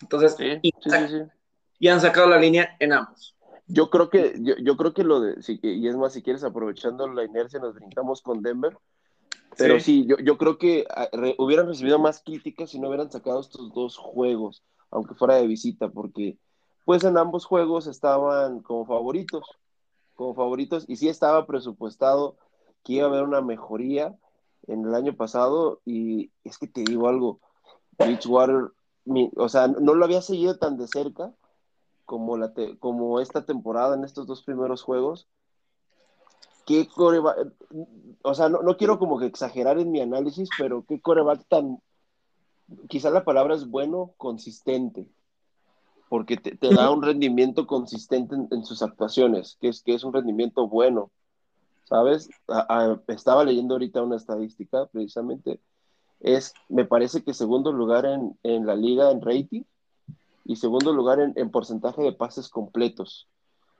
Entonces, 0.00 0.36
y, 0.62 1.88
han 1.88 2.00
sacado 2.00 2.28
la 2.28 2.38
línea 2.38 2.76
en 2.80 2.92
ambos. 2.92 3.34
Yo 3.66 3.90
creo 3.90 4.10
que, 4.10 4.34
yo, 4.38 4.76
creo 4.76 4.94
que 4.94 5.04
lo 5.04 5.20
de, 5.20 5.36
y 5.62 5.88
es 5.88 5.96
más, 5.96 6.12
si 6.12 6.22
quieres, 6.22 6.44
aprovechando 6.44 7.06
la 7.08 7.24
inercia, 7.24 7.60
nos 7.60 7.74
brincamos 7.74 8.22
con 8.22 8.42
Denver. 8.42 8.76
Pero 9.56 9.80
sí, 9.80 10.06
yo, 10.06 10.16
yo, 10.18 10.38
creo 10.38 10.58
que 10.58 10.86
ah, 10.94 11.08
hubieran 11.38 11.66
recibido 11.66 11.98
más 11.98 12.22
críticas 12.22 12.70
si 12.70 12.78
no 12.78 12.88
hubieran 12.88 13.10
sacado 13.10 13.40
estos 13.40 13.72
dos 13.72 13.96
juegos, 13.96 14.62
aunque 14.90 15.14
fuera 15.14 15.36
de 15.36 15.46
visita, 15.46 15.88
porque 15.88 16.38
pues 16.84 17.04
en 17.04 17.18
ambos 17.18 17.44
juegos 17.44 17.86
estaban 17.86 18.60
como 18.60 18.86
favoritos, 18.86 19.44
como 20.14 20.34
favoritos, 20.34 20.84
y 20.88 20.96
sí 20.96 21.08
estaba 21.08 21.46
presupuestado 21.46 22.36
que 22.84 22.94
iba 22.94 23.06
a 23.06 23.08
haber 23.08 23.24
una 23.24 23.40
mejoría, 23.40 24.16
en 24.68 24.86
el 24.86 24.94
año 24.94 25.16
pasado 25.16 25.80
y 25.84 26.30
es 26.44 26.58
que 26.58 26.66
te 26.66 26.82
digo 26.82 27.08
algo, 27.08 27.40
Bridgewater, 27.98 28.70
o 29.36 29.48
sea, 29.48 29.68
no 29.68 29.94
lo 29.94 30.04
había 30.04 30.22
seguido 30.22 30.58
tan 30.58 30.76
de 30.76 30.86
cerca 30.86 31.32
como, 32.04 32.36
la 32.36 32.52
como 32.78 33.20
esta 33.20 33.44
temporada 33.44 33.96
en 33.96 34.04
estos 34.04 34.26
dos 34.26 34.42
primeros 34.42 34.82
juegos. 34.82 35.26
¿Qué 36.68 36.86
coreback? 36.86 37.50
O 38.20 38.34
sea, 38.34 38.50
no, 38.50 38.60
no, 38.60 38.76
quiero 38.76 38.98
como 38.98 39.18
que 39.18 39.24
exagerar 39.24 39.78
en 39.78 39.90
mi 39.90 40.02
análisis, 40.02 40.50
pero 40.58 40.84
qué 40.86 41.00
coreback 41.00 41.48
tan, 41.48 41.80
quizá 42.90 43.08
la 43.08 43.24
palabra 43.24 43.54
es 43.54 43.66
bueno, 43.66 44.12
consistente, 44.18 45.08
porque 46.10 46.36
te, 46.36 46.58
te 46.58 46.74
da 46.74 46.90
un 46.90 47.02
rendimiento 47.02 47.66
consistente 47.66 48.34
en, 48.34 48.48
en, 48.50 48.66
sus 48.66 48.82
actuaciones, 48.82 49.56
que 49.62 49.68
es, 49.68 49.82
que 49.82 49.94
es 49.94 50.04
un 50.04 50.12
rendimiento 50.12 50.68
bueno. 50.68 51.10
¿sabes? 51.84 52.28
estaba 53.06 53.44
leyendo 53.44 53.76
ahorita 53.76 54.02
una 54.02 54.16
estadística 54.16 54.84
precisamente. 54.92 55.62
Es, 56.20 56.52
me 56.68 56.84
parece 56.84 57.24
que 57.24 57.32
segundo 57.32 57.72
lugar 57.72 58.04
en, 58.04 58.38
en 58.42 58.66
la 58.66 58.76
liga 58.76 59.10
en 59.10 59.22
rating 59.22 59.62
y 60.44 60.56
segundo 60.56 60.92
lugar 60.92 61.18
en, 61.18 61.32
en, 61.36 61.50
porcentaje 61.50 62.02
de 62.02 62.12
pases 62.12 62.50
completos. 62.50 63.26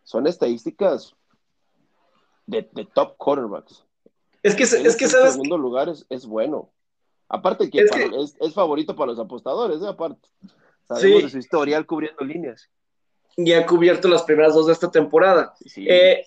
Son 0.05 0.27
estadísticas 0.27 1.18
de, 2.49 2.69
de 2.73 2.85
top 2.87 3.17
quarterbacks. 3.19 3.85
Es 4.43 4.55
que, 4.55 4.63
es 4.65 4.97
que 4.97 5.07
sabes. 5.07 5.27
En 5.27 5.33
segundo 5.33 5.59
lugar 5.59 5.89
es, 5.89 6.27
bueno. 6.27 6.73
Aparte 7.29 7.71
que, 7.71 7.81
es, 7.81 8.55
favorito 8.55 8.97
para 8.97 9.13
los 9.13 9.21
apostadores, 9.21 9.83
¿eh? 9.83 9.87
aparte. 9.87 10.27
Sabemos 10.89 11.25
de 11.25 11.31
su 11.31 11.39
historial 11.39 11.85
cubriendo 11.87 12.25
líneas. 12.25 12.71
Y 13.37 13.53
ha 13.53 13.67
cubierto 13.67 14.09
las 14.09 14.23
primeras 14.23 14.55
dos 14.55 14.67
de 14.67 14.73
esta 14.73 14.91
temporada. 14.91 15.55
Eh, 15.77 16.27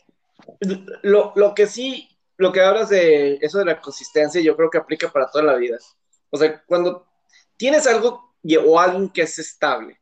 lo, 1.02 1.34
lo, 1.36 1.56
que 1.56 1.66
sí, 1.66 2.08
lo 2.38 2.52
que 2.52 2.62
hablas 2.62 2.90
de 2.90 3.40
eso 3.42 3.58
de 3.58 3.66
la 3.66 3.82
consistencia, 3.82 4.40
yo 4.42 4.56
creo 4.56 4.70
que 4.70 4.78
aplica 4.78 5.12
para 5.12 5.30
toda 5.30 5.44
la 5.44 5.56
vida. 5.56 5.78
O 6.30 6.38
sea, 6.38 6.64
cuando 6.66 7.08
tienes 7.58 7.88
algo 7.88 8.36
o 8.66 8.80
alguien 8.80 9.10
que 9.10 9.24
es 9.24 9.40
estable. 9.40 10.00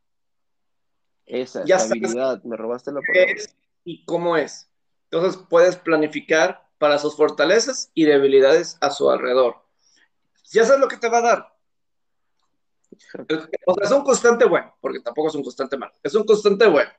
Esa 1.26 1.64
estabilidad, 1.64 2.44
me 2.44 2.58
robaste 2.58 2.92
la 2.92 3.00
palabra. 3.00 3.42
y 3.86 4.04
cómo 4.04 4.36
es. 4.36 4.69
Entonces 5.12 5.42
puedes 5.50 5.76
planificar 5.76 6.68
para 6.78 6.98
sus 6.98 7.16
fortalezas 7.16 7.92
y 7.94 8.06
debilidades 8.06 8.78
a 8.82 8.92
su 8.92 9.10
alrededor. 9.10 9.56
Ya 10.52 10.66
sabes 10.66 10.80
lo 10.80 10.88
que 10.88 10.98
te 10.98 11.10
va 11.10 11.20
a 11.20 11.22
dar. 11.22 11.54
O 13.66 13.74
sea, 13.74 13.84
es 13.84 13.92
un 13.92 14.04
constante 14.04 14.46
bueno, 14.46 14.76
porque 14.82 15.00
tampoco 15.00 15.30
es 15.30 15.36
un 15.36 15.44
constante 15.44 15.78
malo. 15.78 15.94
Es 16.04 16.16
un 16.16 16.24
constante 16.26 16.68
bueno. 16.68 16.92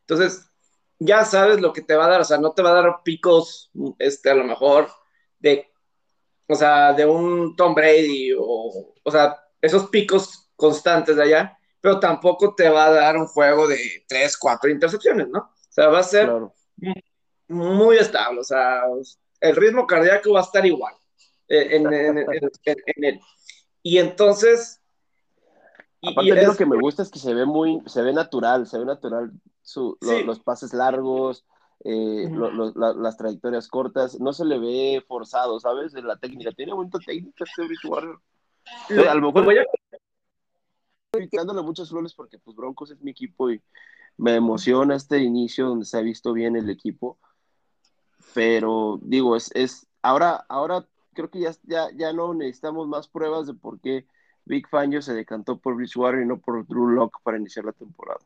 Entonces, 0.00 0.50
ya 0.98 1.24
sabes 1.24 1.60
lo 1.60 1.72
que 1.72 1.82
te 1.82 1.96
va 1.96 2.06
a 2.06 2.10
dar. 2.10 2.20
O 2.20 2.24
sea, 2.24 2.38
no 2.38 2.52
te 2.52 2.62
va 2.62 2.70
a 2.70 2.82
dar 2.82 3.02
picos, 3.04 3.70
este, 3.98 4.30
a 4.30 4.34
lo 4.34 4.44
mejor, 4.44 4.88
de, 5.38 5.70
o 6.48 6.54
sea, 6.54 6.92
de 6.92 7.06
un 7.06 7.56
Tom 7.56 7.74
Brady 7.74 8.32
o, 8.38 8.94
o 9.02 9.10
sea, 9.10 9.36
esos 9.60 9.88
picos 9.88 10.50
constantes 10.56 11.16
de 11.16 11.22
allá, 11.22 11.58
pero 11.80 12.00
tampoco 12.00 12.54
te 12.54 12.68
va 12.68 12.86
a 12.86 12.90
dar 12.90 13.16
un 13.16 13.26
juego 13.26 13.66
de 13.66 14.04
3, 14.08 14.36
4 14.36 14.70
intercepciones, 14.70 15.28
¿no? 15.28 15.38
O 15.40 15.52
sea, 15.68 15.88
va 15.88 15.98
a 15.98 16.04
ser 16.04 16.30
muy 17.48 17.96
estable, 17.96 18.40
o 18.40 18.44
sea, 18.44 18.82
el 19.40 19.56
ritmo 19.56 19.86
cardíaco 19.86 20.32
va 20.32 20.40
a 20.40 20.44
estar 20.44 20.64
igual 20.64 20.94
eh, 21.48 21.76
en, 21.76 21.92
él. 23.04 23.20
Y 23.82 23.98
entonces... 23.98 24.80
Aparte 26.02 26.46
lo 26.46 26.56
que 26.56 26.66
me 26.66 26.78
gusta 26.78 27.02
es 27.02 27.10
que 27.10 27.18
se 27.18 27.32
ve 27.32 27.46
muy, 27.46 27.80
se 27.86 28.02
ve 28.02 28.12
natural, 28.12 28.66
se 28.66 28.78
ve 28.78 28.84
natural 28.84 29.32
los 30.00 30.40
pases 30.40 30.72
largos, 30.72 31.44
eh, 31.84 32.28
las 32.76 33.16
trayectorias 33.16 33.68
cortas, 33.68 34.20
no 34.20 34.32
se 34.32 34.44
le 34.44 34.58
ve 34.58 35.04
forzado, 35.06 35.58
¿sabes? 35.60 35.94
En 35.94 36.06
la 36.06 36.16
técnica, 36.16 36.52
tiene 36.52 36.72
buena 36.72 36.90
técnica 37.04 37.44
este 37.44 39.08
a 39.08 39.14
lo 39.14 39.26
mejor 39.26 39.44
voy 39.44 39.58
a... 39.58 39.64
dándole 41.32 41.62
muchas 41.62 41.88
flores 41.90 42.14
porque 42.14 42.38
pues 42.38 42.56
Broncos 42.56 42.90
es 42.90 43.00
mi 43.02 43.10
equipo 43.10 43.50
y 43.50 43.62
me 44.16 44.34
emociona 44.34 44.96
este 44.96 45.18
inicio 45.18 45.68
donde 45.68 45.84
se 45.84 45.98
ha 45.98 46.00
visto 46.00 46.32
bien 46.32 46.56
el 46.56 46.70
equipo. 46.70 47.18
Pero 48.32 48.98
digo, 49.02 49.36
es, 49.36 49.50
es 49.54 49.86
ahora, 50.02 50.44
ahora 50.48 50.86
creo 51.12 51.30
que 51.30 51.40
ya, 51.40 51.52
ya, 51.64 51.88
ya 51.94 52.12
no 52.12 52.34
necesitamos 52.34 52.88
más 52.88 53.08
pruebas 53.08 53.46
de 53.46 53.54
por 53.54 53.80
qué 53.80 54.06
Big 54.44 54.68
Fangio 54.68 55.00
se 55.00 55.14
decantó 55.14 55.58
por 55.58 55.74
Bridgewater 55.74 56.22
y 56.22 56.26
no 56.26 56.38
por 56.38 56.66
Drew 56.66 56.88
Locke 56.88 57.18
para 57.22 57.38
iniciar 57.38 57.64
la 57.64 57.72
temporada. 57.72 58.20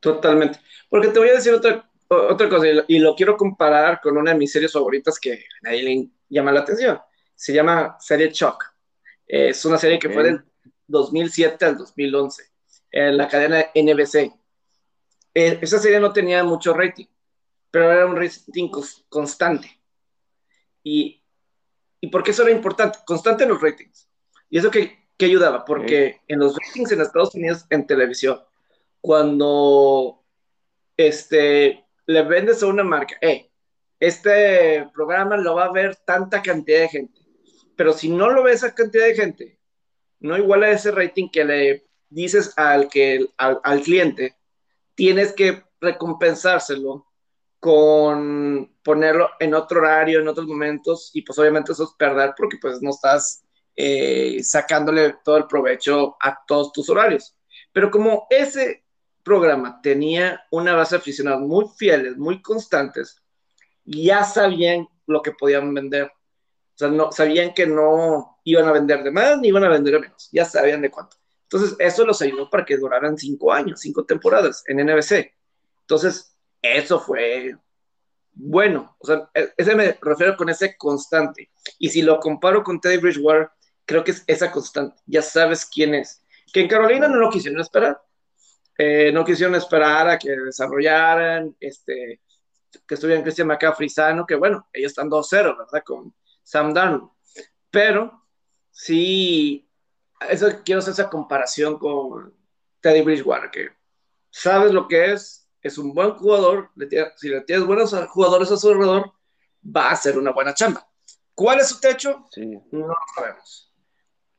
Totalmente. 0.00 0.58
Porque 0.88 1.08
te 1.08 1.18
voy 1.18 1.28
a 1.28 1.34
decir 1.34 1.52
otra, 1.52 1.88
otra 2.08 2.48
cosa, 2.48 2.66
y 2.86 2.98
lo, 2.98 3.14
quiero 3.14 3.36
comparar 3.36 4.00
con 4.00 4.16
una 4.16 4.32
de 4.32 4.38
mis 4.38 4.50
series 4.50 4.72
favoritas 4.72 5.18
que 5.18 5.34
a 5.34 5.38
nadie 5.62 5.82
le 5.82 6.08
llama 6.28 6.52
la 6.52 6.60
atención. 6.60 6.98
Se 7.34 7.52
llama 7.52 7.96
Serie 8.00 8.32
Chuck. 8.32 8.64
Es 9.26 9.64
una 9.64 9.78
serie 9.78 9.98
que 9.98 10.10
fue 10.10 10.24
del 10.24 10.42
2007 10.86 11.64
al 11.64 11.76
2011 11.76 12.42
en 12.92 13.16
la 13.16 13.28
cadena 13.28 13.66
NBC. 13.74 14.32
Eh, 15.32 15.58
esa 15.62 15.78
serie 15.78 16.00
no 16.00 16.12
tenía 16.12 16.42
mucho 16.42 16.74
rating, 16.74 17.06
pero 17.70 17.92
era 17.92 18.06
un 18.06 18.16
rating 18.16 18.70
constante. 19.08 19.80
Y, 20.82 21.22
¿Y 22.00 22.08
por 22.08 22.22
qué 22.22 22.30
eso 22.30 22.42
era 22.42 22.52
importante? 22.52 22.98
Constante 23.04 23.44
en 23.44 23.50
los 23.50 23.60
ratings. 23.60 24.08
¿Y 24.48 24.58
eso 24.58 24.70
qué, 24.70 24.98
ayudaba? 25.18 25.64
Porque 25.64 26.20
en 26.28 26.38
los 26.38 26.56
ratings 26.56 26.92
en 26.92 27.02
Estados 27.02 27.34
Unidos 27.34 27.66
en 27.68 27.86
televisión, 27.86 28.40
cuando 29.00 30.24
este, 30.96 31.84
le 32.06 32.22
vendes 32.22 32.62
a 32.62 32.66
una 32.66 32.82
marca, 32.82 33.16
este 33.98 34.88
programa 34.94 35.36
lo 35.36 35.56
va 35.56 35.66
a 35.66 35.72
ver 35.72 35.96
tanta 35.96 36.40
cantidad 36.40 36.80
de 36.80 36.88
gente, 36.88 37.20
pero 37.76 37.92
si 37.92 38.08
no 38.08 38.30
lo 38.30 38.42
ve 38.42 38.52
esa 38.52 38.74
cantidad 38.74 39.04
de 39.04 39.14
gente, 39.14 39.58
no 40.20 40.38
igual 40.38 40.62
a 40.62 40.70
ese 40.70 40.90
rating 40.90 41.28
que 41.28 41.44
le 41.44 41.86
dices 42.08 42.54
al, 42.56 42.88
que, 42.88 43.26
al 43.36 43.82
cliente, 43.82 44.36
tienes 44.94 45.32
que 45.34 45.64
recompensárselo 45.80 47.09
con 47.60 48.74
ponerlo 48.82 49.30
en 49.38 49.54
otro 49.54 49.80
horario, 49.80 50.20
en 50.20 50.28
otros 50.28 50.46
momentos, 50.46 51.10
y 51.12 51.22
pues 51.22 51.38
obviamente 51.38 51.72
eso 51.72 51.84
es 51.84 51.90
perder 51.98 52.32
porque 52.36 52.56
pues 52.60 52.80
no 52.80 52.90
estás 52.90 53.44
eh, 53.76 54.42
sacándole 54.42 55.16
todo 55.22 55.36
el 55.36 55.46
provecho 55.46 56.16
a 56.20 56.38
todos 56.46 56.72
tus 56.72 56.88
horarios. 56.88 57.36
Pero 57.72 57.90
como 57.90 58.26
ese 58.30 58.84
programa 59.22 59.80
tenía 59.82 60.42
una 60.50 60.74
base 60.74 60.96
de 60.96 61.00
aficionados 61.00 61.42
muy 61.42 61.66
fieles, 61.76 62.16
muy 62.16 62.40
constantes, 62.40 63.22
ya 63.84 64.24
sabían 64.24 64.88
lo 65.06 65.20
que 65.20 65.32
podían 65.32 65.72
vender. 65.74 66.04
O 66.04 66.78
sea, 66.80 66.88
no, 66.88 67.12
sabían 67.12 67.52
que 67.52 67.66
no 67.66 68.38
iban 68.44 68.66
a 68.66 68.72
vender 68.72 69.02
de 69.02 69.10
más 69.10 69.38
ni 69.38 69.48
iban 69.48 69.64
a 69.64 69.68
vender 69.68 69.94
de 69.94 70.00
menos, 70.00 70.30
ya 70.32 70.46
sabían 70.46 70.80
de 70.80 70.90
cuánto. 70.90 71.16
Entonces, 71.42 71.76
eso 71.78 72.06
los 72.06 72.22
ayudó 72.22 72.48
para 72.48 72.64
que 72.64 72.76
duraran 72.76 73.18
cinco 73.18 73.52
años, 73.52 73.80
cinco 73.80 74.04
temporadas 74.04 74.62
en 74.66 74.78
NBC. 74.78 75.34
Entonces, 75.82 76.36
eso 76.62 77.00
fue 77.00 77.56
bueno. 78.32 78.96
O 78.98 79.06
sea, 79.06 79.30
e, 79.34 79.52
ese 79.56 79.74
me 79.74 79.98
refiero 80.00 80.36
con 80.36 80.48
ese 80.48 80.76
constante. 80.76 81.50
Y 81.78 81.88
si 81.88 82.02
lo 82.02 82.18
comparo 82.20 82.62
con 82.62 82.80
Teddy 82.80 82.98
Bridgewater, 82.98 83.50
creo 83.84 84.04
que 84.04 84.12
es 84.12 84.24
esa 84.26 84.50
constante. 84.50 85.00
Ya 85.06 85.22
sabes 85.22 85.66
quién 85.66 85.94
es. 85.94 86.24
Que 86.52 86.60
en 86.60 86.68
Carolina 86.68 87.08
no 87.08 87.16
lo 87.16 87.30
quisieron 87.30 87.60
esperar. 87.60 88.00
Eh, 88.78 89.12
no 89.12 89.24
quisieron 89.24 89.54
esperar 89.54 90.08
a 90.08 90.18
que 90.18 90.30
desarrollaran, 90.30 91.54
este, 91.60 92.20
que 92.86 92.94
estuvieran 92.94 93.22
Christian 93.22 93.48
McCaffrey 93.48 93.90
sano, 93.90 94.24
que 94.26 94.36
bueno, 94.36 94.68
ellos 94.72 94.92
están 94.92 95.10
2-0, 95.10 95.58
¿verdad? 95.58 95.82
Con 95.84 96.14
Sam 96.42 96.72
Darnold. 96.72 97.10
Pero 97.70 98.26
sí 98.70 99.70
eso 100.28 100.48
quiero 100.64 100.80
hacer 100.80 100.92
esa 100.92 101.08
comparación 101.08 101.78
con 101.78 102.34
Teddy 102.80 103.02
Bridgewater, 103.02 103.50
que 103.50 103.70
sabes 104.30 104.72
lo 104.72 104.88
que 104.88 105.12
es, 105.12 105.39
es 105.62 105.78
un 105.78 105.92
buen 105.92 106.12
jugador, 106.12 106.70
si 107.16 107.28
le 107.28 107.42
tienes 107.42 107.66
buenos 107.66 107.94
jugadores 108.08 108.50
a 108.50 108.56
su 108.56 108.68
alrededor, 108.68 109.12
va 109.64 109.90
a 109.90 109.96
ser 109.96 110.18
una 110.18 110.32
buena 110.32 110.54
chamba. 110.54 110.86
¿Cuál 111.34 111.60
es 111.60 111.68
su 111.68 111.80
techo? 111.80 112.26
Sí. 112.30 112.58
No 112.70 112.88
lo 112.88 112.94
sabemos. 113.14 113.72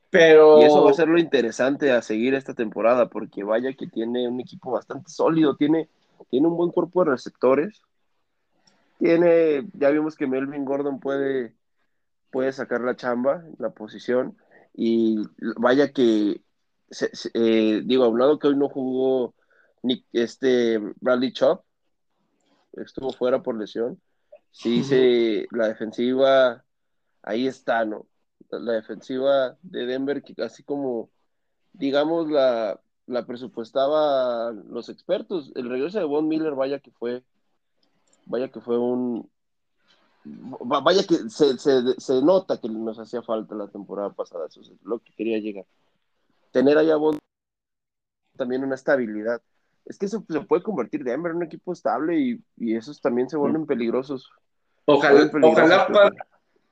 Pero... 0.10 0.62
Y 0.62 0.66
eso 0.66 0.84
va 0.84 0.92
a 0.92 0.96
ser 0.96 1.08
lo 1.08 1.20
interesante 1.20 1.92
a 1.92 2.02
seguir 2.02 2.34
esta 2.34 2.54
temporada, 2.54 3.10
porque 3.10 3.44
vaya 3.44 3.74
que 3.74 3.88
tiene 3.88 4.28
un 4.28 4.40
equipo 4.40 4.72
bastante 4.72 5.10
sólido, 5.10 5.56
tiene, 5.56 5.90
tiene 6.30 6.48
un 6.48 6.58
buen 6.58 6.72
cuerpo 6.72 7.04
de 7.04 7.12
receptores, 7.12 7.82
tiene, 9.00 9.68
ya 9.74 9.90
vimos 9.90 10.16
que 10.16 10.28
Melvin 10.28 10.66
Gordon 10.66 11.00
puede, 11.00 11.56
puede 12.30 12.52
sacar 12.52 12.82
la 12.82 12.96
chamba, 12.96 13.44
la 13.58 13.72
posición, 13.72 14.38
y 14.74 15.18
vaya 15.58 15.92
que, 15.92 16.42
eh, 17.34 17.82
digo, 17.86 18.04
a 18.04 18.10
un 18.10 18.20
lado 18.20 18.38
que 18.38 18.48
hoy 18.48 18.56
no 18.56 18.70
jugó 18.70 19.34
ni 19.84 20.06
este 20.14 20.78
Bradley 21.00 21.34
Chop, 21.34 21.64
estuvo 22.74 23.12
fuera 23.12 23.42
por 23.42 23.58
lesión. 23.58 24.02
Sí, 24.52 24.70
dice 24.78 25.48
la 25.52 25.68
defensiva, 25.68 26.64
ahí 27.24 27.48
está, 27.48 27.86
¿no? 27.86 28.08
La 28.50 28.74
defensiva 28.74 29.58
de 29.62 29.86
Denver, 29.86 30.24
que 30.24 30.36
casi 30.36 30.64
como, 30.64 31.10
digamos, 31.72 32.30
la, 32.30 32.82
la 33.06 33.26
presupuestaba 33.26 34.52
los 34.52 34.90
expertos. 34.90 35.52
El 35.56 35.70
regreso 35.70 36.00
de 36.00 36.06
Von 36.06 36.28
Miller, 36.28 36.54
vaya 36.54 36.80
que 36.80 36.92
fue, 36.92 37.24
vaya 38.26 38.50
que 38.50 38.60
fue 38.60 38.78
un, 38.78 39.30
vaya 40.24 41.04
que 41.04 41.30
se, 41.30 41.58
se, 41.58 42.22
nota 42.22 42.60
que 42.60 42.70
nos 42.70 43.00
hacía 43.00 43.22
falta 43.22 43.56
la 43.56 43.68
temporada 43.68 44.12
pasada, 44.12 44.48
eso 44.48 44.62
es 44.62 44.72
lo 44.84 45.00
que 45.00 45.14
quería 45.14 45.40
llegar. 45.40 45.66
Tener 46.52 46.78
allá 46.78 46.96
también 48.38 48.64
una 48.64 48.76
estabilidad. 48.76 49.42
Es 49.86 49.98
que 49.98 50.06
eso 50.06 50.24
se 50.30 50.42
puede 50.42 50.64
convertir 50.64 51.04
Denver 51.04 51.32
en 51.32 51.38
un 51.38 51.44
equipo 51.44 51.74
estable 51.74 52.20
y, 52.20 52.44
y 52.58 52.76
esos 52.76 53.02
también 53.02 53.30
se 53.30 53.38
vuelven 53.38 53.66
peligrosos. 53.66 54.30
Ojalá, 54.86 55.30
ojalá 55.44 56.12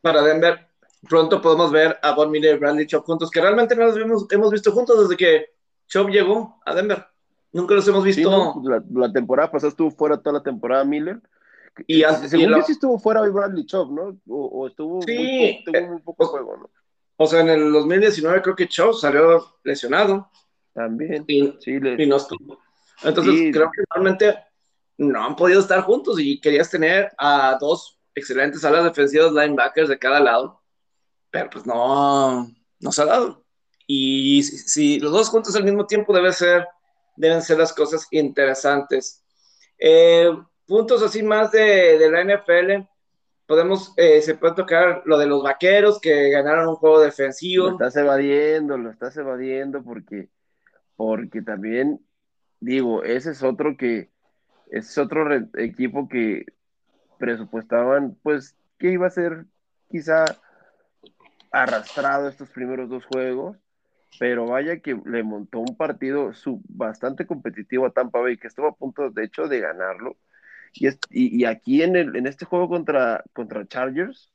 para, 0.01 0.21
Denver 0.21 0.67
pronto 1.07 1.41
podamos 1.41 1.71
ver 1.71 1.97
a 2.01 2.13
Von 2.13 2.31
Miller 2.31 2.55
y 2.55 2.59
Bradley 2.59 2.87
Chop 2.87 3.05
juntos, 3.05 3.29
que 3.29 3.41
realmente 3.41 3.75
no 3.75 3.85
los 3.85 3.97
hemos, 3.97 4.31
hemos 4.31 4.51
visto 4.51 4.71
juntos 4.71 5.01
desde 5.01 5.17
que 5.17 5.45
Chop 5.87 6.09
llegó 6.09 6.59
a 6.65 6.75
Denver. 6.75 7.05
Nunca 7.51 7.75
los 7.75 7.87
hemos 7.87 8.03
visto. 8.03 8.61
la, 8.63 8.83
la, 8.91 9.11
temporada 9.11 9.51
pasada 9.51 9.69
estuvo 9.69 9.91
fuera 9.91 10.17
toda 10.17 10.37
la 10.37 10.43
temporada 10.43 10.83
Miller 10.83 11.19
y 11.87 12.03
antes, 12.03 12.31
según 12.31 12.49
yo 12.49 12.61
sí 12.63 12.73
estuvo 12.73 12.99
fuera 12.99 13.21
hoy 13.21 13.29
Bradley 13.29 13.65
Chop, 13.65 13.91
¿no? 13.91 14.17
O, 14.27 14.67
estuvo, 14.67 15.01
sí, 15.01 15.63
muy, 15.67 15.87
muy 15.87 16.01
poco 16.01 16.25
juego, 16.25 16.57
¿no? 16.57 16.69
O 17.17 17.27
sea, 17.27 17.41
en 17.41 17.49
el 17.49 17.71
2019 17.71 18.41
creo 18.41 18.55
que 18.55 18.67
Chop 18.67 18.93
salió 18.93 19.57
lesionado. 19.63 20.29
También. 20.73 21.25
Y, 21.27 21.53
sí, 21.59 21.73
y 21.73 22.05
no 22.05 22.17
estuvo. 22.17 22.59
Entonces 23.03 23.51
creo 23.53 23.71
que 23.71 23.83
realmente 23.93 24.37
no 24.97 25.25
han 25.25 25.35
podido 25.35 25.61
estar 25.61 25.81
juntos 25.81 26.19
y 26.19 26.39
querías 26.39 26.69
tener 26.69 27.11
a 27.17 27.57
dos 27.59 27.99
excelentes 28.13 28.63
alas 28.65 28.83
defensivas, 28.83 29.31
linebackers 29.31 29.89
de 29.89 29.99
cada 29.99 30.19
lado, 30.19 30.61
pero 31.31 31.49
pues 31.49 31.65
no, 31.65 32.47
no 32.79 32.91
se 32.91 33.01
ha 33.01 33.05
dado. 33.05 33.45
Y 33.87 34.43
si, 34.43 34.99
los 34.99 35.11
dos 35.11 35.29
juntos 35.29 35.55
al 35.55 35.63
mismo 35.63 35.87
tiempo 35.87 36.13
debe 36.13 36.31
ser, 36.33 36.67
deben 37.15 37.41
ser 37.41 37.57
las 37.57 37.73
cosas 37.73 38.07
interesantes. 38.11 39.23
Eh, 39.77 40.31
puntos 40.67 41.01
así 41.01 41.23
más 41.23 41.51
de, 41.51 41.97
de 41.97 42.11
la 42.11 42.23
NFL, 42.23 42.87
podemos, 43.49 43.93
eh, 43.97 44.21
se 44.21 44.35
puede 44.35 44.53
tocar 44.53 45.01
lo 45.05 45.17
de 45.17 45.25
los 45.25 45.41
vaqueros 45.41 45.99
que 45.99 46.29
ganaron 46.29 46.67
un 46.67 46.75
juego 46.75 47.01
defensivo. 47.01 47.65
Lo 47.65 47.71
estás 47.71 47.95
evadiendo, 47.95 48.77
lo 48.77 48.91
estás 48.91 49.17
evadiendo 49.17 49.83
porque, 49.83 50.29
porque 50.95 51.41
también, 51.41 51.99
digo, 52.59 53.03
ese 53.03 53.31
es 53.31 53.43
otro 53.43 53.77
que, 53.77 54.09
es 54.69 54.97
otro 54.97 55.33
equipo 55.57 56.07
que 56.07 56.45
presupuestaban, 57.17 58.17
pues, 58.23 58.55
que 58.77 58.91
iba 58.91 59.07
a 59.07 59.11
ser 59.11 59.45
quizá 59.89 60.25
arrastrado 61.51 62.29
estos 62.29 62.49
primeros 62.49 62.89
dos 62.89 63.05
juegos, 63.05 63.57
pero 64.19 64.45
vaya 64.45 64.79
que 64.79 64.99
le 65.05 65.23
montó 65.23 65.59
un 65.59 65.75
partido 65.75 66.33
sub, 66.33 66.61
bastante 66.67 67.25
competitivo 67.25 67.85
a 67.85 67.91
Tampa 67.91 68.19
Bay, 68.19 68.37
que 68.37 68.47
estuvo 68.47 68.67
a 68.67 68.75
punto, 68.75 69.09
de 69.09 69.23
hecho, 69.25 69.47
de 69.47 69.59
ganarlo. 69.59 70.17
Y, 70.73 71.45
aquí 71.45 71.81
en, 71.81 71.95
el, 71.95 72.15
en 72.15 72.27
este 72.27 72.45
juego 72.45 72.69
contra, 72.69 73.23
contra 73.33 73.67
Chargers, 73.67 74.31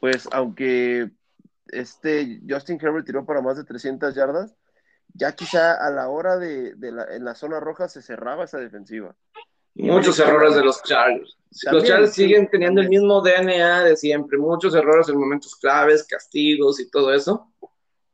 pues 0.00 0.28
aunque 0.32 1.10
este 1.68 2.40
Justin 2.48 2.78
Herbert 2.80 3.06
tiró 3.06 3.24
para 3.24 3.40
más 3.40 3.56
de 3.56 3.64
300 3.64 4.14
yardas, 4.14 4.54
ya 5.14 5.32
quizá 5.32 5.74
a 5.74 5.90
la 5.90 6.08
hora 6.08 6.36
de, 6.38 6.74
la, 6.80 7.04
en 7.14 7.24
la 7.24 7.34
zona 7.34 7.60
roja 7.60 7.88
se 7.88 8.02
cerraba 8.02 8.44
esa 8.44 8.58
defensiva. 8.58 9.14
Muchos 9.74 10.18
errores 10.18 10.54
de 10.54 10.64
los 10.64 10.82
Chargers. 10.82 11.36
los 11.70 11.84
Chargers 11.84 12.12
siguen 12.12 12.48
teniendo 12.50 12.80
el 12.80 12.88
mismo 12.88 13.22
DNA 13.22 13.84
de 13.84 13.96
siempre, 13.96 14.36
muchos 14.36 14.74
errores 14.74 15.08
en 15.08 15.18
momentos 15.18 15.56
claves, 15.56 16.06
castigos 16.06 16.80
y 16.80 16.90
todo 16.90 17.14
eso, 17.14 17.52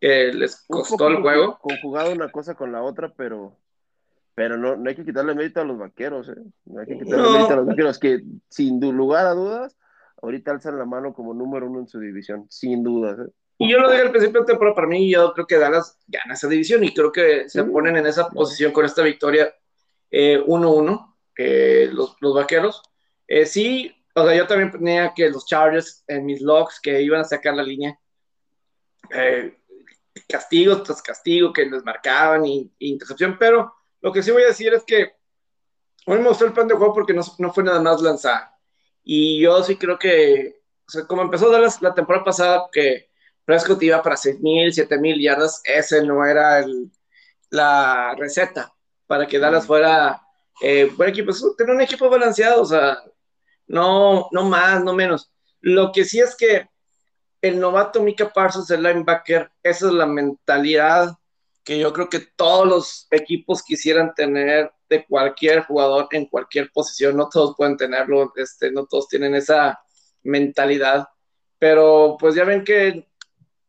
que 0.01 0.33
les 0.33 0.65
costó 0.69 1.09
el 1.09 1.21
juego. 1.23 1.59
Conjugado 1.59 2.13
una 2.13 2.31
cosa 2.31 2.55
con 2.55 2.73
la 2.73 2.83
otra, 2.83 3.13
pero 3.17 3.57
pero 4.37 4.59
no, 4.59 4.77
no 4.77 4.91
hay 4.91 4.95
que 4.95 5.05
quitarle 5.05 5.35
mérito 5.35 5.63
a 5.63 5.65
los 5.65 5.79
vaqueros, 5.79 6.29
¿eh? 6.29 6.37
No 6.67 6.81
hay 6.81 6.87
que 6.87 6.99
quitarle 6.99 7.31
mérito 7.31 7.53
a 7.55 7.57
los 7.57 7.67
vaqueros, 7.67 7.99
que 7.99 8.23
sin 8.51 8.79
lugar 8.95 9.27
a 9.27 9.33
dudas, 9.33 9.75
ahorita 10.21 10.51
alzan 10.51 10.79
la 10.79 10.85
mano 10.85 11.15
como 11.15 11.33
número 11.33 11.67
uno 11.67 11.81
en 11.81 11.89
su 11.89 11.99
división, 11.99 12.45
sin 12.51 12.85
dudas. 12.85 13.19
¿eh? 13.19 13.33
Y 13.59 13.71
yo 13.71 13.79
lo 13.79 13.91
dije 13.91 14.03
al 14.03 14.11
principio 14.11 14.41
de 14.41 14.47
temporada, 14.47 14.75
para 14.75 14.87
mí 14.87 15.11
yo 15.11 15.33
creo 15.33 15.47
que 15.47 15.59
Dallas 15.59 15.99
gana 16.07 16.35
esa 16.35 16.49
división 16.49 16.85
y 16.85 16.93
creo 16.93 17.11
que 17.11 17.49
se 17.49 17.65
ponen 17.65 17.97
en 17.97 18.07
esa 18.07 18.29
posición 18.29 18.73
con 18.73 18.85
esta 18.85 19.03
victoria 19.03 19.55
1-1, 20.11 21.17
eh, 21.37 21.89
los, 21.93 22.17
los, 22.21 22.35
vaqueros. 22.35 22.83
Eh, 23.27 23.47
sí, 23.47 23.95
o 24.15 24.25
sea, 24.25 24.35
yo 24.35 24.47
también 24.47 24.71
tenía 24.71 25.13
que 25.15 25.31
los 25.31 25.47
Chargers 25.47 26.05
en 26.07 26.27
mis 26.27 26.41
logs 26.41 26.81
que 26.81 27.01
iban 27.03 27.21
a 27.21 27.25
sacar 27.25 27.55
la 27.55 27.63
línea. 27.63 27.99
Eh, 29.11 29.57
castigos 30.29 30.83
tras 30.83 31.03
castigo 31.03 31.53
que 31.53 31.67
les 31.67 31.85
marcaban 31.85 32.45
y 32.47 32.73
intercepción, 32.79 33.37
pero 33.39 33.75
lo 34.01 34.13
que 34.13 34.23
sí 34.23 34.31
voy 34.31 34.43
a 34.43 34.49
decir 34.49 34.73
es 34.75 34.85
que 34.85 35.15
hoy 36.07 36.19
me 36.19 36.25
mostró 36.25 36.47
el 36.47 36.53
plan 36.53 36.69
de 36.69 36.75
juego 36.75 36.95
porque 36.95 37.13
no, 37.13 37.23
no 37.39 37.53
fue 37.53 37.65
nada 37.65 37.81
más 37.81 38.01
lanzar. 38.01 38.51
Y 39.03 39.41
yo 39.41 39.63
sí 39.63 39.77
creo 39.77 39.99
que, 39.99 40.63
o 40.87 40.91
sea, 40.91 41.07
como 41.07 41.23
empezó 41.23 41.51
Dallas 41.51 41.81
la 41.83 41.95
temporada 41.95 42.25
pasada, 42.25 42.69
que 42.73 43.11
Prescott 43.47 43.83
iba 43.83 44.03
para 44.03 44.17
6.000, 44.17 44.89
7.000 44.89 45.23
yardas, 45.23 45.63
ese 45.65 46.05
no 46.05 46.27
era 46.27 46.59
el, 46.59 46.91
la 47.49 48.15
receta 48.19 48.73
para 49.07 49.27
que 49.27 49.39
Dallas 49.39 49.67
fuera 49.67 50.21
eh, 50.61 50.91
buen 50.97 51.11
equipo. 51.11 51.33
tener 51.57 51.75
un 51.75 51.81
equipo 51.81 52.11
balanceado, 52.11 52.63
o 52.63 52.67
sea, 52.67 52.99
no, 53.69 54.29
no 54.33 54.45
más, 54.45 54.83
no 54.83 54.93
menos. 54.93 55.31
Lo 55.61 55.93
que 55.93 56.05
sí 56.05 56.21
es 56.21 56.37
que 56.37 56.69
el 57.41 57.61
novato 57.61 58.03
Mika 58.03 58.33
Parsons, 58.33 58.71
el 58.71 58.83
linebacker, 58.83 59.51
esa 59.63 59.87
es 59.87 59.93
la 59.93 60.07
mentalidad 60.07 61.17
que 61.63 61.79
yo 61.79 61.93
creo 61.93 62.09
que 62.09 62.21
todos 62.37 62.67
los 62.67 63.07
equipos 63.11 63.63
quisieran 63.63 64.15
tener 64.15 64.71
de 64.89 65.05
cualquier 65.05 65.65
jugador 65.65 66.07
en 66.13 66.27
cualquier 66.27 66.71
posición, 66.73 67.17
no 67.17 67.29
todos 67.29 67.55
pueden 67.57 67.77
tenerlo, 67.77 68.33
este, 68.37 68.71
no 68.71 68.87
todos 68.87 69.09
tienen 69.09 69.35
esa 69.35 69.81
mentalidad, 70.23 71.09
pero 71.59 72.17
pues 72.21 72.37
ya 72.37 72.45
ven 72.45 72.63
que 72.63 73.09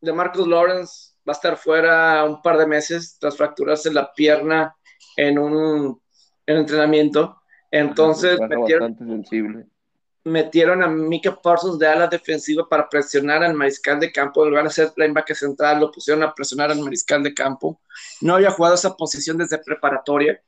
de 0.01 0.13
Marcus 0.13 0.47
Lawrence 0.47 1.13
va 1.27 1.33
a 1.33 1.35
estar 1.35 1.57
fuera 1.57 2.23
un 2.23 2.41
par 2.41 2.57
de 2.57 2.67
meses 2.67 3.17
tras 3.19 3.35
fracturarse 3.35 3.91
la 3.91 4.13
pierna 4.13 4.75
en 5.15 5.39
un 5.39 6.01
entrenamiento, 6.45 7.41
entonces 7.71 8.39
metieron, 8.39 8.97
sensible. 8.97 9.65
metieron 10.23 10.83
a 10.83 10.87
Mika 10.87 11.35
Parsons 11.35 11.79
de 11.79 11.87
ala 11.87 12.07
defensiva 12.07 12.67
para 12.69 12.87
presionar 12.87 13.43
al 13.43 13.53
mariscal 13.53 13.99
de 13.99 14.11
campo, 14.11 14.43
en 14.43 14.51
lugar 14.51 14.65
de 14.65 14.69
ser 14.69 14.93
linebacker 14.95 15.35
central, 15.35 15.81
lo 15.81 15.91
pusieron 15.91 16.23
a 16.23 16.33
presionar 16.33 16.71
al 16.71 16.79
mariscal 16.79 17.23
de 17.23 17.33
campo. 17.33 17.81
No 18.21 18.35
había 18.35 18.51
jugado 18.51 18.75
esa 18.75 18.95
posición 18.95 19.37
desde 19.37 19.57
preparatoria 19.57 20.41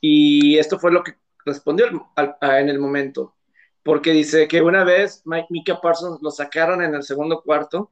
y 0.00 0.58
esto 0.58 0.78
fue 0.78 0.92
lo 0.92 1.02
que 1.02 1.14
respondió 1.46 1.86
en 2.42 2.68
el 2.68 2.78
momento, 2.78 3.36
porque 3.82 4.12
dice 4.12 4.46
que 4.48 4.60
una 4.60 4.84
vez 4.84 5.22
Mika 5.48 5.80
Parsons 5.80 6.20
lo 6.20 6.30
sacaron 6.30 6.82
en 6.82 6.94
el 6.94 7.02
segundo 7.02 7.42
cuarto 7.42 7.90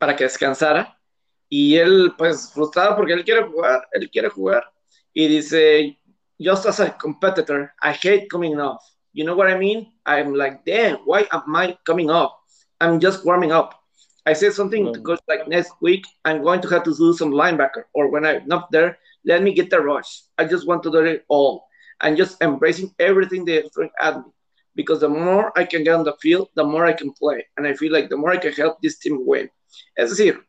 para 0.00 0.16
que 0.16 0.24
descansara 0.24 0.98
y 1.50 1.76
él 1.76 2.14
pues 2.16 2.50
frustrado 2.52 2.96
porque 2.96 3.12
él 3.12 3.24
quiere 3.24 3.42
jugar, 3.44 3.86
él 3.92 4.10
quiere 4.10 4.30
jugar 4.30 4.64
y 5.12 5.28
dice, 5.28 5.98
just 6.38 6.64
as 6.64 6.80
a 6.80 6.96
competitor, 6.96 7.70
I 7.82 7.92
hate 7.92 8.28
coming 8.30 8.58
off. 8.58 8.82
You 9.12 9.24
know 9.24 9.36
what 9.36 9.50
I 9.50 9.58
mean? 9.58 9.92
I'm 10.06 10.34
like, 10.34 10.64
damn, 10.64 10.98
why 11.04 11.26
am 11.30 11.54
I 11.54 11.76
coming 11.84 12.10
off? 12.10 12.32
I'm 12.80 12.98
just 12.98 13.24
warming 13.26 13.52
up. 13.52 13.74
I 14.24 14.32
said 14.32 14.54
something 14.54 14.86
mm. 14.86 14.94
to 14.94 15.00
coach 15.00 15.20
like 15.28 15.48
next 15.48 15.72
week, 15.82 16.06
I'm 16.24 16.42
going 16.42 16.60
to 16.62 16.68
have 16.68 16.84
to 16.84 16.94
do 16.94 17.12
some 17.12 17.32
linebacker, 17.32 17.84
or 17.92 18.08
when 18.08 18.24
I'm 18.24 18.46
not 18.46 18.70
there, 18.70 18.98
let 19.24 19.42
me 19.42 19.52
get 19.52 19.68
the 19.68 19.80
rush. 19.80 20.22
I 20.38 20.44
just 20.44 20.66
want 20.66 20.82
to 20.84 20.90
do 20.90 20.98
it 20.98 21.24
all. 21.28 21.66
I'm 22.00 22.16
just 22.16 22.40
embracing 22.40 22.94
everything 22.98 23.44
they 23.44 23.68
throw 23.74 23.90
at 24.00 24.16
me. 24.18 24.32
Because 24.76 25.00
the 25.00 25.08
more 25.08 25.52
I 25.58 25.64
can 25.64 25.84
get 25.84 25.94
on 25.94 26.04
the 26.04 26.14
field, 26.22 26.48
the 26.54 26.64
more 26.64 26.86
I 26.86 26.92
can 26.92 27.12
play. 27.12 27.44
And 27.56 27.66
I 27.66 27.74
feel 27.74 27.92
like 27.92 28.08
the 28.08 28.16
more 28.16 28.30
I 28.30 28.38
can 28.38 28.52
help 28.52 28.80
this 28.80 28.98
team 28.98 29.26
win. 29.26 29.50
Es 29.94 30.10
decir, 30.10 30.46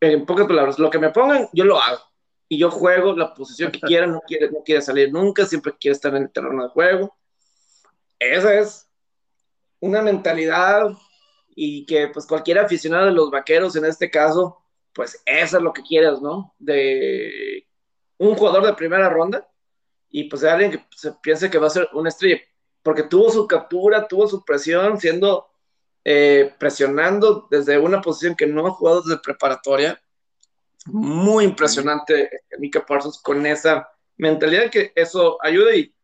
en, 0.00 0.26
pocas 0.26 0.46
palabras, 0.46 0.78
lo 0.78 0.90
que 0.90 0.98
me 0.98 1.10
pongan, 1.10 1.48
yo 1.52 1.64
lo 1.64 1.80
hago. 1.80 2.00
Y 2.48 2.58
yo 2.58 2.70
juego 2.70 3.14
la 3.14 3.34
posición 3.34 3.70
que 3.70 3.80
quiera, 3.80 4.06
no 4.06 4.20
quiere, 4.26 4.50
no 4.50 4.62
quiere 4.64 4.80
salir 4.80 5.12
nunca, 5.12 5.44
siempre 5.44 5.74
quiere 5.78 5.94
estar 5.94 6.14
en 6.14 6.22
el 6.22 6.32
terreno 6.32 6.62
de 6.62 6.70
juego 6.70 7.18
esa 8.18 8.54
es 8.54 8.88
una 9.80 10.02
mentalidad 10.02 10.90
y 11.54 11.86
que 11.86 12.08
pues 12.08 12.26
cualquier 12.26 12.58
aficionado 12.58 13.06
de 13.06 13.12
los 13.12 13.30
vaqueros 13.30 13.76
en 13.76 13.84
este 13.84 14.10
caso, 14.10 14.58
pues 14.92 15.22
eso 15.24 15.56
es 15.56 15.62
lo 15.62 15.72
que 15.72 15.82
quieres, 15.82 16.20
¿no? 16.20 16.54
De 16.58 17.66
un 18.18 18.34
jugador 18.34 18.66
de 18.66 18.74
primera 18.74 19.08
ronda 19.08 19.48
y 20.08 20.24
pues 20.24 20.42
de 20.42 20.50
alguien 20.50 20.70
que 20.72 20.84
se 20.96 21.12
piense 21.22 21.50
que 21.50 21.58
va 21.58 21.68
a 21.68 21.70
ser 21.70 21.88
un 21.92 22.06
estrella, 22.06 22.40
porque 22.82 23.04
tuvo 23.04 23.30
su 23.30 23.46
captura, 23.46 24.08
tuvo 24.08 24.26
su 24.26 24.44
presión, 24.44 24.98
siendo 24.98 25.48
eh, 26.04 26.54
presionando 26.58 27.46
desde 27.50 27.78
una 27.78 28.00
posición 28.00 28.34
que 28.34 28.46
no 28.46 28.66
ha 28.66 28.70
jugado 28.70 29.02
desde 29.02 29.20
preparatoria. 29.20 30.00
Muy 30.86 31.44
impresionante 31.44 32.30
Mika 32.58 32.84
Parsons 32.84 33.20
con 33.20 33.44
esa 33.44 33.88
mentalidad 34.16 34.70
que 34.70 34.92
eso 34.94 35.38
ayuda 35.42 35.74
y 35.74 35.94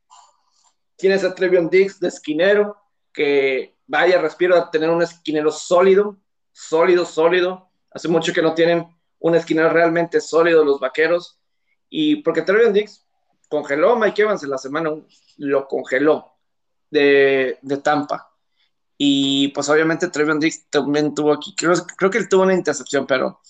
Tienes 0.97 1.25
a 1.25 1.35
Trevion 1.35 1.69
Diggs 1.69 1.99
de 1.99 2.09
esquinero, 2.09 2.77
que 3.13 3.77
vaya, 3.87 4.21
respiro 4.21 4.57
a 4.57 4.71
tener 4.71 4.91
un 4.91 5.03
esquinero 5.03 5.51
sólido, 5.51 6.17
sólido, 6.53 7.05
sólido. 7.05 7.69
Hace 7.91 8.09
mucho 8.09 8.33
que 8.33 8.43
no 8.43 8.55
tienen 8.55 8.87
un 9.19 9.35
esquinero 9.35 9.71
realmente 9.71 10.21
sólido 10.21 10.65
los 10.65 10.79
vaqueros. 10.79 11.41
Y 11.89 12.17
porque 12.23 12.43
Trevion 12.43 12.73
Diggs 12.73 13.07
congeló 13.49 13.93
a 13.93 13.99
Mike 13.99 14.23
Evans 14.23 14.43
en 14.45 14.51
la 14.51 14.59
semana, 14.59 14.91
lo 15.39 15.67
congeló 15.67 16.33
de, 16.91 17.59
Tampa. 17.83 18.31
Y 18.97 19.49
pues 19.49 19.69
obviamente 19.69 20.09
Trevion 20.09 20.39
Diggs 20.39 20.67
también 20.71 21.15
tuvo 21.15 21.33
aquí, 21.33 21.55
creo, 21.57 21.75
creo 21.97 22.11
que 22.11 22.19
él 22.19 22.29
tuvo 22.29 22.43
una 22.43 22.55
intercepción, 22.55 23.07
pero 23.07 23.41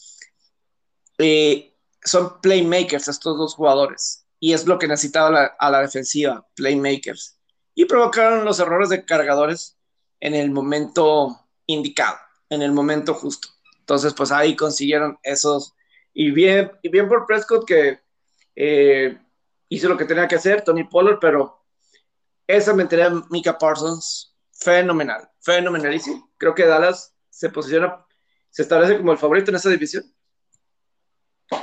eh, 1.19 1.75
son 2.03 2.41
playmakers 2.41 3.09
estos 3.09 3.37
dos 3.37 3.55
jugadores 3.55 4.25
y 4.45 4.53
es 4.53 4.67
lo 4.67 4.79
que 4.79 4.89
necesitaba 4.89 5.57
a 5.59 5.71
la 5.71 5.81
defensiva, 5.81 6.47
playmakers. 6.55 7.39
Y 7.75 7.87
provocaron 7.87 8.45
los 8.45 8.61
errores 8.61 8.91
de 8.91 9.05
cargadores 9.05 9.79
en 10.21 10.35
el 10.35 10.51
momento 10.51 11.49
indicado, 11.67 12.19
en 12.51 12.61
el 12.61 12.73
momento 12.73 13.15
justo. 13.15 13.49
Entonces, 13.81 14.13
pues 14.15 14.31
ahí 14.31 14.55
consiguieron 14.55 15.19
esos. 15.23 15.75
Y 16.13 16.31
bien, 16.31 16.73
y 16.83 16.91
bien 16.91 17.09
por 17.09 17.27
Prescott 17.27 17.67
que 17.67 18.01
eh, 18.55 19.19
hizo 19.71 19.89
lo 19.89 19.97
que 19.97 20.05
tenía 20.05 20.29
que 20.29 20.37
hacer, 20.37 20.63
Tony 20.63 20.85
Pollard, 20.85 21.19
pero 21.21 21.65
esa 22.47 22.75
mentalidad 22.75 23.13
de 23.13 23.23
Mika 23.31 23.57
Parsons, 23.57 24.34
fenomenal, 24.65 25.29
fenomenal. 25.41 25.95
Y 25.95 25.99
sí, 26.01 26.25
creo 26.39 26.55
que 26.55 26.67
Dallas 26.67 27.15
se 27.29 27.51
posiciona, 27.51 28.05
se 28.51 28.63
establece 28.63 28.97
como 28.97 29.13
el 29.13 29.19
favorito 29.19 29.51
en 29.51 29.57
esa 29.57 29.71
división. 29.71 30.05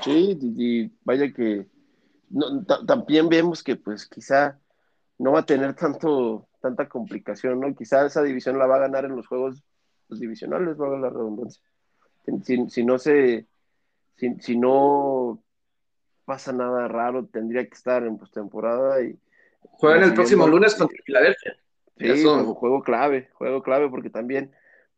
Sí, 0.03 0.37
y 0.57 0.91
vaya 1.03 1.33
que 1.33 1.67
también 2.87 3.27
vemos 3.27 3.63
que 3.63 3.75
pues 3.75 4.07
quizá 4.07 4.59
no 5.17 5.33
va 5.33 5.39
a 5.39 5.45
tener 5.45 5.75
tanto, 5.75 6.47
tanta 6.61 6.87
complicación, 6.87 7.59
¿no? 7.59 7.75
Quizá 7.75 8.05
esa 8.05 8.21
división 8.21 8.57
la 8.57 8.67
va 8.67 8.77
a 8.77 8.87
ganar 8.87 9.05
en 9.05 9.15
los 9.15 9.27
juegos 9.27 9.63
divisionales, 10.09 10.79
va 10.79 10.87
a 10.87 10.99
la 10.99 11.09
redundancia. 11.09 11.63
Si, 12.69 12.83
no 12.83 12.99
se, 12.99 13.47
si, 14.15 14.57
no 14.57 15.43
pasa 16.25 16.53
nada 16.53 16.87
raro, 16.87 17.25
tendría 17.25 17.65
que 17.65 17.73
estar 17.73 18.03
en 18.03 18.17
postemporada 18.17 19.01
y 19.01 19.17
juegan 19.61 20.03
el 20.03 20.13
próximo 20.13 20.47
lunes 20.47 20.75
contra 20.75 20.97
Filadelfia. 21.03 21.60
Sí, 22.01 22.23
juego 22.23 22.83
clave, 22.83 23.29
juego 23.33 23.61
clave 23.61 23.89
porque 23.89 24.09
también, 24.09 24.51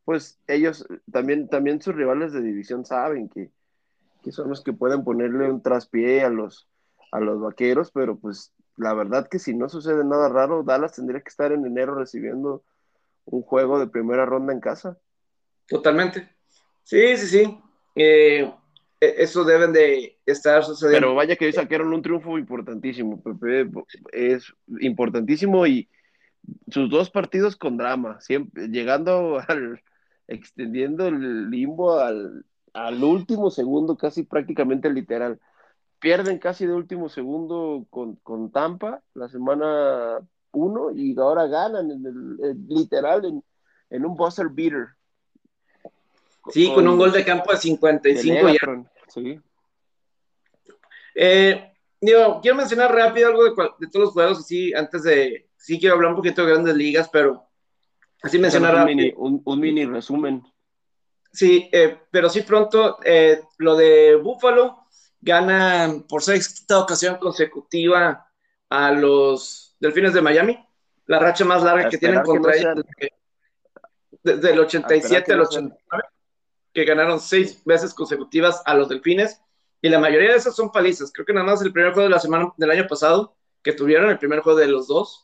pues 0.04 0.38
ellos, 0.46 0.86
también, 1.12 1.48
también 1.48 1.80
sus 1.82 1.94
rivales 1.94 2.32
de 2.32 2.42
división 2.42 2.84
saben 2.84 3.28
que, 3.28 3.50
que 4.22 4.32
son 4.32 4.48
los 4.48 4.62
que 4.62 4.72
pueden 4.72 5.04
ponerle 5.04 5.50
un 5.50 5.62
traspié 5.62 6.22
a 6.22 6.30
los, 6.30 6.68
a 7.12 7.20
los 7.20 7.40
vaqueros, 7.40 7.90
pero 7.90 8.16
pues 8.16 8.52
la 8.76 8.94
verdad 8.94 9.28
que 9.28 9.38
si 9.38 9.54
no 9.54 9.68
sucede 9.68 10.04
nada 10.04 10.28
raro, 10.28 10.62
Dallas 10.62 10.94
tendría 10.94 11.20
que 11.20 11.28
estar 11.28 11.52
en 11.52 11.64
enero 11.66 11.94
recibiendo 11.94 12.64
un 13.26 13.42
juego 13.42 13.78
de 13.78 13.86
primera 13.86 14.26
ronda 14.26 14.52
en 14.52 14.60
casa. 14.60 14.98
Totalmente. 15.68 16.28
Sí, 16.82 17.16
sí, 17.16 17.26
sí. 17.26 17.58
Eh, 17.94 18.52
e, 19.00 19.14
eso 19.18 19.44
deben 19.44 19.72
de 19.72 20.18
estar 20.26 20.64
sucediendo. 20.64 21.06
Pero 21.06 21.14
vaya 21.14 21.36
que 21.36 21.46
hoy 21.46 21.52
sacaron 21.52 21.92
un 21.92 22.02
triunfo 22.02 22.38
importantísimo, 22.38 23.22
Pepe. 23.22 23.70
Es 24.12 24.52
importantísimo 24.80 25.66
y 25.66 25.88
sus 26.70 26.90
dos 26.90 27.10
partidos 27.10 27.56
con 27.56 27.76
drama, 27.76 28.20
siempre 28.20 28.68
llegando 28.68 29.38
al, 29.48 29.80
extendiendo 30.28 31.06
el 31.06 31.50
limbo 31.50 31.98
al, 31.98 32.44
al 32.72 33.02
último 33.02 33.50
segundo, 33.50 33.96
casi 33.96 34.24
prácticamente 34.24 34.90
literal. 34.90 35.40
Pierden 36.00 36.38
casi 36.38 36.66
de 36.66 36.74
último 36.74 37.08
segundo 37.08 37.86
con, 37.88 38.16
con 38.16 38.50
Tampa 38.50 39.02
la 39.14 39.28
semana 39.28 40.18
1 40.52 40.90
y 40.94 41.18
ahora 41.18 41.46
ganan 41.46 41.90
en 41.90 42.04
el, 42.06 42.66
literal 42.68 43.24
en, 43.24 43.42
en, 43.90 44.04
un 44.04 44.14
buzzer 44.14 44.48
beater. 44.50 44.88
Sí, 46.50 46.70
con, 46.74 46.86
un 46.86 46.98
gol 46.98 47.10
de 47.10 47.24
campo 47.24 47.52
de 47.52 47.56
55 47.56 48.48
ya. 48.50 48.84
Sí. 49.08 49.40
Eh, 51.14 51.72
digo, 52.00 52.40
quiero 52.42 52.56
mencionar 52.58 52.92
rápido 52.92 53.28
algo 53.28 53.44
de, 53.44 53.50
de, 53.78 53.86
todos 53.86 54.06
los 54.06 54.12
juegos, 54.12 54.38
así, 54.40 54.74
antes 54.74 55.04
de, 55.04 55.43
sí 55.64 55.80
quiero 55.80 55.94
hablar 55.94 56.10
un 56.10 56.16
poquito 56.16 56.44
de 56.44 56.52
grandes 56.52 56.74
ligas, 56.76 57.08
pero 57.10 57.48
así 58.22 58.38
mencionar 58.38 58.74
un 58.76 58.84
mini, 58.84 59.14
un, 59.16 59.40
un 59.42 59.60
mini 59.60 59.86
resumen. 59.86 60.42
Sí, 61.32 61.70
eh, 61.72 62.00
pero 62.10 62.28
sí 62.28 62.42
pronto 62.42 62.98
eh, 63.02 63.40
lo 63.58 63.74
de 63.74 64.16
Buffalo 64.16 64.84
gana 65.20 65.90
por 66.06 66.22
sexta 66.22 66.78
ocasión 66.78 67.16
consecutiva 67.16 68.30
a 68.68 68.92
los 68.92 69.74
Delfines 69.80 70.12
de 70.12 70.20
Miami, 70.20 70.68
la 71.06 71.18
racha 71.18 71.46
más 71.46 71.62
larga 71.62 71.88
que 71.88 71.96
tienen 71.96 72.22
contra 72.22 72.54
ellos 72.54 72.84
desde 74.22 74.52
el 74.52 74.60
87 74.60 75.32
al 75.32 75.40
89, 75.40 76.04
que 76.74 76.84
ganaron 76.84 77.20
seis 77.20 77.62
veces 77.64 77.94
consecutivas 77.94 78.62
a 78.66 78.74
los 78.74 78.90
Delfines 78.90 79.40
y 79.80 79.88
la 79.88 79.98
mayoría 79.98 80.30
de 80.30 80.36
esas 80.36 80.54
son 80.54 80.70
palizas. 80.70 81.10
Creo 81.12 81.24
que 81.24 81.32
nada 81.32 81.46
más 81.46 81.62
el 81.62 81.72
primer 81.72 81.92
juego 81.92 82.08
de 82.08 82.14
la 82.14 82.20
semana 82.20 82.52
del 82.58 82.70
año 82.70 82.86
pasado 82.86 83.34
que 83.62 83.72
tuvieron 83.72 84.10
el 84.10 84.18
primer 84.18 84.40
juego 84.40 84.58
de 84.58 84.68
los 84.68 84.86
dos, 84.86 85.23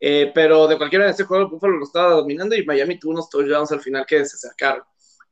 eh, 0.00 0.32
pero 0.34 0.66
de 0.66 0.78
cualquiera 0.78 1.04
de 1.04 1.10
ese 1.10 1.24
juego 1.24 1.50
Buffalo 1.50 1.76
lo 1.76 1.84
estaba 1.84 2.12
dominando 2.12 2.56
y 2.56 2.64
Miami 2.64 2.98
tuvo 2.98 3.12
unos 3.12 3.28
touchdowns 3.28 3.70
al 3.70 3.80
final 3.80 4.06
que 4.06 4.24
se 4.24 4.36
acercaron. 4.36 4.82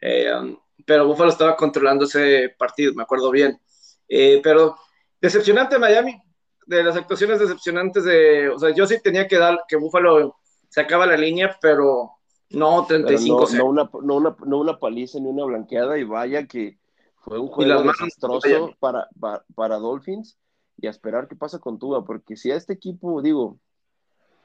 Eh, 0.00 0.30
um, 0.32 0.56
pero 0.84 1.06
Buffalo 1.06 1.30
estaba 1.30 1.56
controlando 1.56 2.04
ese 2.04 2.54
partido, 2.58 2.92
me 2.94 3.02
acuerdo 3.02 3.30
bien. 3.30 3.58
Eh, 4.06 4.40
pero 4.42 4.76
decepcionante 5.20 5.78
Miami, 5.78 6.20
de 6.66 6.84
las 6.84 6.96
actuaciones 6.96 7.40
decepcionantes 7.40 8.04
de, 8.04 8.50
o 8.50 8.58
sea, 8.58 8.70
yo 8.74 8.86
sí 8.86 8.96
tenía 9.02 9.26
que 9.26 9.38
dar 9.38 9.64
que 9.66 9.76
Buffalo 9.76 10.36
sacaba 10.68 11.06
la 11.06 11.16
línea, 11.16 11.56
pero 11.62 12.12
no 12.50 12.84
35 12.86 13.48
no, 13.52 13.58
no, 13.58 13.64
una, 13.64 13.90
no, 14.02 14.14
una, 14.16 14.36
no, 14.44 14.58
una, 14.58 14.78
paliza 14.78 15.18
ni 15.18 15.28
una 15.28 15.44
blanqueada 15.44 15.98
y 15.98 16.04
vaya 16.04 16.46
que 16.46 16.78
fue 17.16 17.38
un 17.38 17.48
juego 17.48 17.82
desastroso 17.82 18.74
para, 18.78 19.08
para, 19.18 19.44
para, 19.54 19.76
Dolphins 19.76 20.38
y 20.76 20.86
a 20.86 20.90
esperar 20.90 21.26
qué 21.26 21.36
pasa 21.36 21.58
con 21.58 21.78
Tua, 21.78 22.04
porque 22.04 22.36
si 22.36 22.50
a 22.50 22.56
este 22.56 22.74
equipo, 22.74 23.20
digo, 23.20 23.58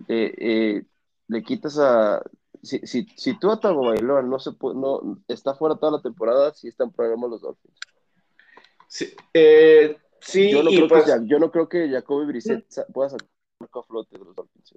eh, 0.08 0.84
le 1.28 1.44
quitas 1.44 1.78
a, 1.80 2.22
si, 2.64 2.80
si, 2.80 3.06
si 3.18 3.38
tú 3.38 3.52
a 3.52 3.60
no 3.62 4.40
se 4.40 4.52
no 4.62 5.20
está 5.28 5.54
fuera 5.54 5.76
toda 5.76 5.92
la 5.92 6.02
temporada, 6.02 6.54
sí 6.54 6.70
están 6.70 6.92
problemas 6.92 7.30
los 7.30 7.42
Dolphins. 7.42 7.78
Sí, 8.88 9.14
eh, 9.34 9.98
sí 10.22 10.52
yo, 10.52 10.64
no 10.64 10.70
creo 10.70 10.84
que, 10.84 10.88
pues 10.88 11.06
yo 11.26 11.40
no 11.40 11.52
creo 11.52 11.68
que 11.68 11.90
Jacoby 11.90 12.26
Brissett 12.26 12.66
pueda 12.94 13.10
sacar 13.10 13.28
a 13.60 13.84
flote 13.84 14.18
de 14.18 14.24
los 14.24 14.36
Dolphins. 14.36 14.76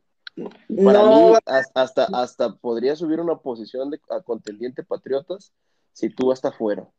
Para 0.84 1.02
mí, 1.02 1.32
hasta, 1.46 2.04
hasta 2.12 2.56
podría 2.56 2.96
subir 2.96 3.20
una 3.20 3.36
posición 3.36 3.90
de, 3.90 4.00
a 4.10 4.20
contendiente 4.20 4.82
Patriotas 4.82 5.52
si 5.92 6.10
tú 6.10 6.32
está 6.32 6.50
fuera. 6.52 6.90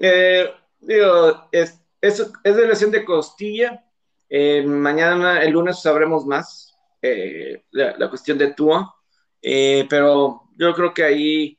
Eh, 0.00 0.50
digo, 0.80 1.48
es, 1.52 1.80
es, 2.00 2.32
es, 2.42 2.56
de 2.56 2.66
lesión 2.66 2.90
de 2.90 3.04
costilla. 3.04 3.84
Eh, 4.28 4.64
mañana, 4.66 5.42
el 5.42 5.52
lunes, 5.52 5.80
sabremos 5.80 6.26
más 6.26 6.65
la, 7.70 7.96
la, 7.96 8.08
cuestión 8.08 8.38
de 8.38 8.52
Tua. 8.54 8.94
Eh, 9.42 9.86
pero 9.88 10.48
yo 10.56 10.74
creo 10.74 10.92
que 10.92 11.04
ahí 11.04 11.58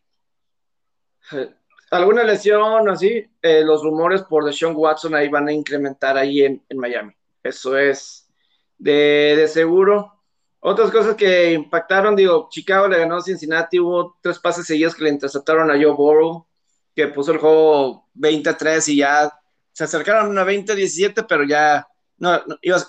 eh, 1.32 1.50
alguna 1.92 2.24
lesión 2.24 2.90
así, 2.90 3.26
eh, 3.42 3.64
los 3.64 3.84
rumores 3.84 4.24
por 4.24 4.46
Deshaun 4.46 4.76
Watson 4.76 5.16
ahí 5.16 5.30
van 5.30 5.48
a 5.48 5.54
incrementar 5.54 6.18
ahí 6.18 6.42
en, 6.44 6.64
Miami. 6.76 7.14
Eso 7.44 7.78
es 7.78 8.30
de, 8.78 9.48
seguro. 9.48 10.14
Otras 10.60 10.92
cosas 10.92 11.16
que 11.16 11.54
impactaron, 11.54 12.16
digo, 12.16 12.48
Chicago 12.52 12.88
le 12.88 13.00
ganó 13.00 13.18
a 13.18 13.22
Cincinnati, 13.22 13.80
hubo 13.80 14.18
tres 14.22 14.40
pases 14.40 14.66
seguidos 14.66 14.96
que 14.96 15.04
le 15.04 15.12
interceptaron 15.12 15.70
a 15.70 15.76
Joe 15.76 15.94
Burrow, 15.94 16.48
que 16.96 17.08
puso 17.08 17.32
el 17.32 17.38
juego 17.38 18.10
20-3 18.16 18.90
y 18.90 18.98
ya 18.98 19.32
se 19.72 19.84
acercaron 19.84 20.38
a 20.38 20.44
20-17, 20.44 21.26
pero 21.28 21.44
ya 21.44 21.88
no, 22.18 22.40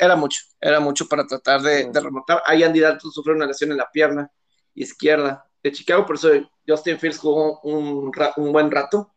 era 0.01 0.17
mucho, 0.17 0.41
era 0.61 0.81
mucho 0.81 1.07
para 1.07 1.27
tratar 1.27 1.61
de, 1.63 1.91
de 1.91 2.01
remontar. 2.01 2.43
Ahí 2.47 2.63
Andy 2.63 2.81
Dalton 2.81 3.13
sufrió 3.13 3.35
una 3.35 3.47
lesión 3.47 3.71
en 3.71 3.79
la 3.79 3.91
pierna 3.91 4.31
izquierda 4.75 5.45
de 5.63 5.73
Chicago, 5.73 6.07
por 6.07 6.17
eso 6.17 6.31
Justin 6.67 6.99
Fields 6.99 7.19
jugó 7.19 7.61
un, 7.61 8.13
un 8.37 8.53
buen 8.53 8.71
rato, 8.71 9.13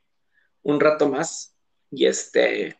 un 0.64 0.80
rato 0.80 1.08
más, 1.08 1.56
y 1.92 2.06
este, 2.06 2.80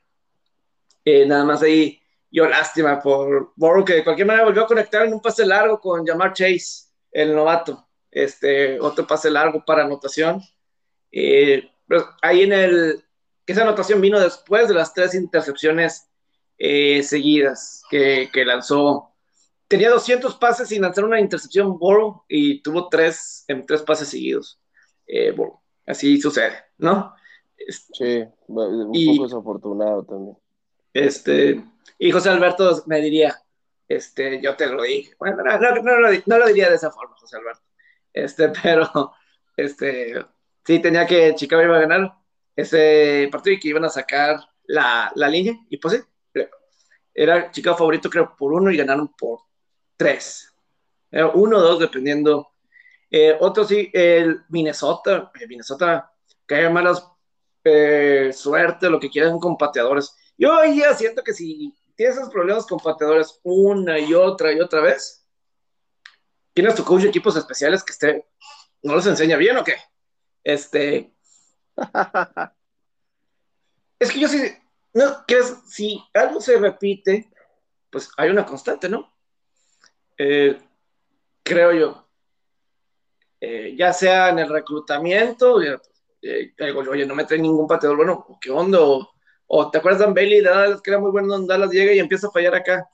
eh, 1.06 1.26
nada 1.26 1.46
más 1.46 1.62
ahí, 1.62 2.00
yo 2.32 2.48
lástima 2.48 3.00
por 3.00 3.54
Burrow, 3.56 3.86
que 3.86 3.96
de 3.96 4.04
cualquier 4.04 4.28
manera 4.28 4.46
volvió 4.46 4.64
a 4.64 4.68
conectar 4.68 5.06
en 5.06 5.14
un 5.14 5.22
pase 5.22 5.46
largo 5.46 5.80
con 5.80 6.06
Jamar 6.06 6.34
Chase, 6.34 6.90
el 7.12 7.36
novato, 7.36 7.88
este, 8.10 8.80
otro 8.80 9.06
pase 9.06 9.30
largo 9.30 9.64
para 9.66 9.84
anotación, 9.84 10.42
eh, 11.12 11.70
pero 11.88 12.08
ahí 12.22 12.44
en 12.44 12.54
el, 12.54 13.04
esa 13.46 13.64
anotación 13.64 14.00
vino 14.02 14.20
después 14.20 14.68
de 14.68 14.74
las 14.74 14.94
tres 14.94 15.14
intercepciones 15.14 16.10
eh, 16.64 17.02
seguidas 17.02 17.82
que, 17.90 18.30
que 18.32 18.46
lanzó 18.46 19.12
tenía 19.68 19.90
200 19.90 20.36
pases 20.36 20.70
sin 20.70 20.86
hacer 20.86 21.04
una 21.04 21.20
intercepción 21.20 21.80
Boro 21.80 22.26
y 22.28 22.62
tuvo 22.62 22.88
tres 22.88 23.46
en 23.48 23.66
tres 23.66 23.82
pases 23.82 24.10
seguidos. 24.10 24.60
Eh, 25.08 25.36
Así 25.88 26.22
sucede, 26.22 26.54
¿no? 26.78 27.16
Sí, 27.68 28.24
un 28.48 29.16
poco 29.16 29.24
desafortunado 29.24 30.04
también. 30.04 30.38
Este, 30.94 31.64
y 31.98 32.12
José 32.12 32.30
Alberto 32.30 32.84
me 32.86 33.02
diría, 33.02 33.42
este, 33.88 34.40
yo 34.40 34.56
te 34.56 34.68
lo 34.68 34.84
dije. 34.84 35.16
Bueno, 35.18 35.38
no, 35.38 35.82
no, 36.26 36.38
lo, 36.38 36.48
diría 36.48 36.70
de 36.70 36.76
esa 36.76 36.92
forma, 36.92 37.16
José 37.18 37.38
Alberto. 37.38 37.64
Este, 38.14 38.50
pero, 38.62 39.14
este, 39.58 40.24
sí 40.64 40.80
tenía 40.80 41.08
que 41.08 41.34
Chicago 41.34 41.64
iba 41.64 41.78
a 41.78 41.82
ganar 41.82 42.14
ese 42.56 43.28
partido 43.32 43.56
y 43.56 43.60
que 43.60 43.70
iban 43.70 43.86
a 43.86 43.90
sacar 43.90 44.40
la, 44.66 45.12
la 45.16 45.28
línea, 45.28 45.56
y 45.70 45.78
pues 45.78 45.96
sí, 45.96 46.11
era 47.14 47.52
Chicago 47.52 47.78
favorito 47.78 48.10
creo 48.10 48.36
por 48.36 48.54
uno 48.54 48.72
y 48.72 48.78
ganaron 48.78 49.14
por 49.18 49.42
tres. 49.96 50.52
Eh, 51.12 51.24
uno 51.24 51.58
o 51.58 51.62
dos, 51.62 51.80
dependiendo. 51.80 52.52
Eh, 53.10 53.38
otro 53.40 53.64
sí, 53.66 53.90
el 53.94 54.42
Minnesota. 54.50 55.32
Eh, 55.40 55.48
Minnesota, 55.48 56.12
que 56.48 56.56
haya 56.56 56.70
malas 56.70 57.08
suerte, 58.34 58.90
lo 58.90 59.00
que 59.00 59.10
quieran 59.10 59.38
con 59.38 59.58
pateadores. 59.58 60.16
Yo 60.38 60.64
ya 60.64 60.96
siento 60.96 61.22
que 61.24 61.34
si 61.34 61.76
tienes 61.96 62.18
esos 62.18 62.32
problemas 62.32 62.66
con 62.66 62.80
pateadores 62.80 63.40
una 63.44 64.00
y 64.00 64.16
otra 64.16 64.52
y 64.52 64.60
otra 64.60 64.82
vez, 64.82 65.28
tienes 66.54 66.74
tu 66.74 66.84
coach 66.84 67.04
de 67.04 67.10
equipos 67.10 67.36
especiales 67.36 67.84
que 67.84 67.92
esté, 67.92 68.28
no 68.82 68.96
les 68.96 69.06
enseña 69.06 69.38
bien 69.38 69.58
o 69.58 69.64
qué. 69.64 69.76
Este. 70.44 71.14
es 74.00 74.12
que 74.12 74.20
yo 74.20 74.28
sí, 74.28 74.52
no, 74.94 75.26
que 75.26 75.42
si 75.68 76.04
algo 76.14 76.42
se 76.42 76.58
repite, 76.58 77.30
pues 77.90 78.10
hay 78.18 78.30
una 78.30 78.46
constante, 78.46 78.90
¿no? 78.90 79.14
Eh, 80.18 80.58
creo 81.44 81.74
yo. 81.74 82.08
Eh, 83.40 83.76
ya 83.78 83.92
sea 83.92 84.30
en 84.30 84.40
el 84.40 84.50
reclutamiento, 84.50 85.62
eh, 85.62 85.80
oye, 86.90 87.06
no 87.06 87.16
me 87.16 87.26
trae 87.26 87.40
ningún 87.40 87.68
pateador 87.68 87.98
bueno, 87.98 88.38
¿qué 88.40 88.52
onda? 88.52 88.80
O, 89.48 89.72
te 89.72 89.80
acuerdas 89.80 90.02
de 90.02 90.14
Bailey 90.14 90.42
de 90.42 90.50
Dallas, 90.50 90.82
que 90.82 90.92
era 90.92 91.00
muy 91.00 91.12
bueno 91.12 91.36
en 91.36 91.48
Dallas, 91.48 91.72
llega 91.72 91.94
y 91.94 92.00
empieza 92.00 92.28
a 92.28 92.32
fallar 92.32 92.56
acá. 92.56 92.88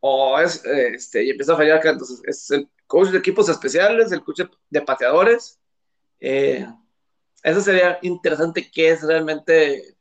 o 0.00 0.38
es, 0.38 0.64
este, 0.64 1.24
y 1.24 1.30
empieza 1.30 1.54
a 1.54 1.56
fallar 1.56 1.78
acá, 1.78 1.90
entonces 1.90 2.22
es 2.24 2.50
el 2.50 2.68
coach 2.86 3.08
de 3.08 3.18
equipos 3.18 3.48
especiales, 3.48 4.12
el 4.12 4.22
coach 4.22 4.42
de 4.70 4.80
pateadores. 4.82 5.60
Eh, 6.20 6.66
eso 7.42 7.60
sería 7.60 7.98
interesante 8.02 8.70
qué 8.70 8.90
es 8.90 9.02
realmente 9.02 9.96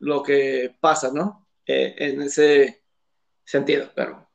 lo 0.00 0.22
que 0.22 0.76
pasa, 0.80 1.10
¿no? 1.12 1.46
Eh, 1.66 1.94
en 1.98 2.22
ese 2.22 2.84
sentido, 3.44 3.90
pero 3.94 4.28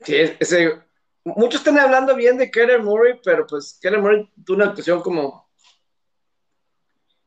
sí, 0.00 0.16
ese, 0.16 0.82
muchos 1.24 1.60
están 1.60 1.78
hablando 1.78 2.14
bien 2.14 2.38
de 2.38 2.50
Keller 2.50 2.82
Murray, 2.82 3.20
pero 3.22 3.46
pues 3.46 3.78
Keller 3.80 4.00
Murray 4.00 4.30
tuvo 4.44 4.56
una 4.56 4.66
actuación 4.66 5.00
como 5.00 5.44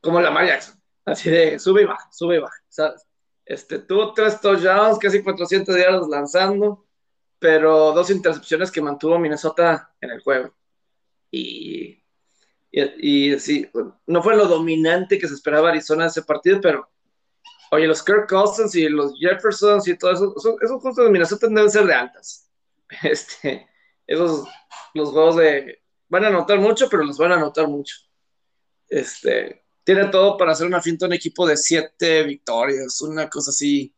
como 0.00 0.20
la 0.20 0.46
Jackson, 0.46 0.80
así 1.04 1.30
de 1.30 1.58
sube 1.58 1.82
y 1.82 1.84
baja, 1.84 2.08
sube 2.12 2.36
y 2.36 2.40
baja, 2.40 2.56
¿sabes? 2.68 3.06
Este, 3.44 3.78
tuvo 3.78 4.12
tres 4.12 4.40
touchdowns, 4.40 4.98
casi 4.98 5.22
400 5.22 5.76
yardas 5.76 6.08
lanzando, 6.08 6.86
pero 7.38 7.92
dos 7.92 8.10
intercepciones 8.10 8.70
que 8.70 8.82
mantuvo 8.82 9.18
Minnesota 9.18 9.94
en 10.00 10.10
el 10.10 10.20
juego. 10.20 10.54
Y, 11.30 12.02
y, 12.70 13.38
sí, 13.40 13.70
no 14.06 14.22
fue 14.22 14.36
lo 14.36 14.46
dominante 14.46 15.18
que 15.18 15.28
se 15.28 15.34
esperaba 15.34 15.70
Arizona 15.70 16.04
en 16.04 16.08
ese 16.08 16.22
partido, 16.22 16.60
pero 16.60 16.90
oye, 17.70 17.86
los 17.86 18.02
Kirk 18.02 18.28
Cousins 18.28 18.74
y 18.74 18.88
los 18.88 19.12
Jeffersons 19.18 19.86
y 19.88 19.96
todo 19.96 20.12
eso, 20.12 20.34
esos, 20.62 20.80
juegos 20.80 20.96
de 20.96 21.10
Minnesota 21.10 21.46
deben 21.48 21.70
ser 21.70 21.86
de 21.86 21.94
altas. 21.94 22.44
Este, 23.02 23.68
esos, 24.06 24.48
los 24.94 25.10
juegos 25.10 25.36
de, 25.36 25.82
van 26.08 26.24
a 26.24 26.28
anotar 26.28 26.58
mucho, 26.58 26.88
pero 26.88 27.04
los 27.04 27.18
van 27.18 27.32
a 27.32 27.34
anotar 27.34 27.68
mucho. 27.68 27.96
Este, 28.88 29.64
tiene 29.84 30.06
todo 30.08 30.36
para 30.36 30.52
hacer 30.52 30.66
una 30.66 30.80
finta 30.80 31.06
un 31.06 31.12
equipo 31.12 31.46
de 31.46 31.56
siete 31.56 32.22
victorias, 32.22 33.00
una 33.02 33.28
cosa 33.28 33.50
así, 33.50 33.94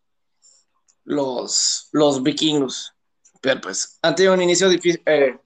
los, 1.04 1.88
los 1.92 2.22
vikingos. 2.22 2.92
Pero 3.40 3.60
pues 3.60 3.98
han 4.02 4.14
tenido 4.14 4.34
un 4.34 4.42
inicio 4.42 4.68
difícil. 4.68 5.02
Eh, 5.06 5.38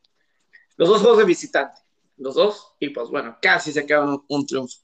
los 0.77 0.89
dos 0.89 1.01
juegos 1.01 1.18
de 1.18 1.25
visitante, 1.25 1.81
los 2.16 2.35
dos, 2.35 2.75
y 2.81 2.89
pues 2.91 3.09
bueno, 3.09 3.39
casi 3.41 3.72
se 3.72 3.87
quedan 3.87 4.20
un, 4.29 4.47
triunfo. 4.47 4.79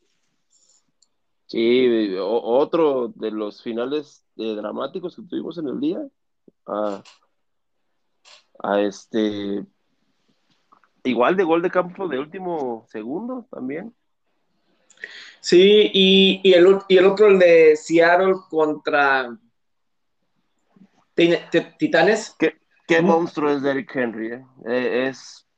Sí, 1.50 2.14
otro 2.20 3.08
de 3.16 3.32
los 3.32 3.60
finales 3.60 4.24
eh, 4.36 4.54
dramáticos 4.54 5.16
que 5.16 5.22
tuvimos 5.22 5.58
en 5.58 5.66
el 5.66 5.80
día. 5.80 6.00
a 8.62 8.80
este. 8.80 9.66
Igual 11.02 11.36
de 11.36 11.42
gol 11.42 11.60
de 11.60 11.70
campo 11.72 12.06
de 12.06 12.20
último 12.20 12.86
segundo 12.88 13.48
también. 13.50 13.92
Sí, 15.40 15.90
y, 15.92 16.40
y, 16.44 16.52
el, 16.52 16.78
y 16.86 16.98
el 16.98 17.06
otro, 17.06 17.26
el 17.26 17.40
de 17.40 17.74
Seattle 17.74 18.34
contra 18.48 19.36
Titanes. 21.78 22.36
¿Qué, 22.38 22.60
qué 22.86 23.02
monstruo 23.02 23.50
es 23.50 23.60
Derrick 23.60 23.96
Henry? 23.96 24.34
Eh? 24.34 24.44
Eh, 24.66 25.08
es, 25.08 25.48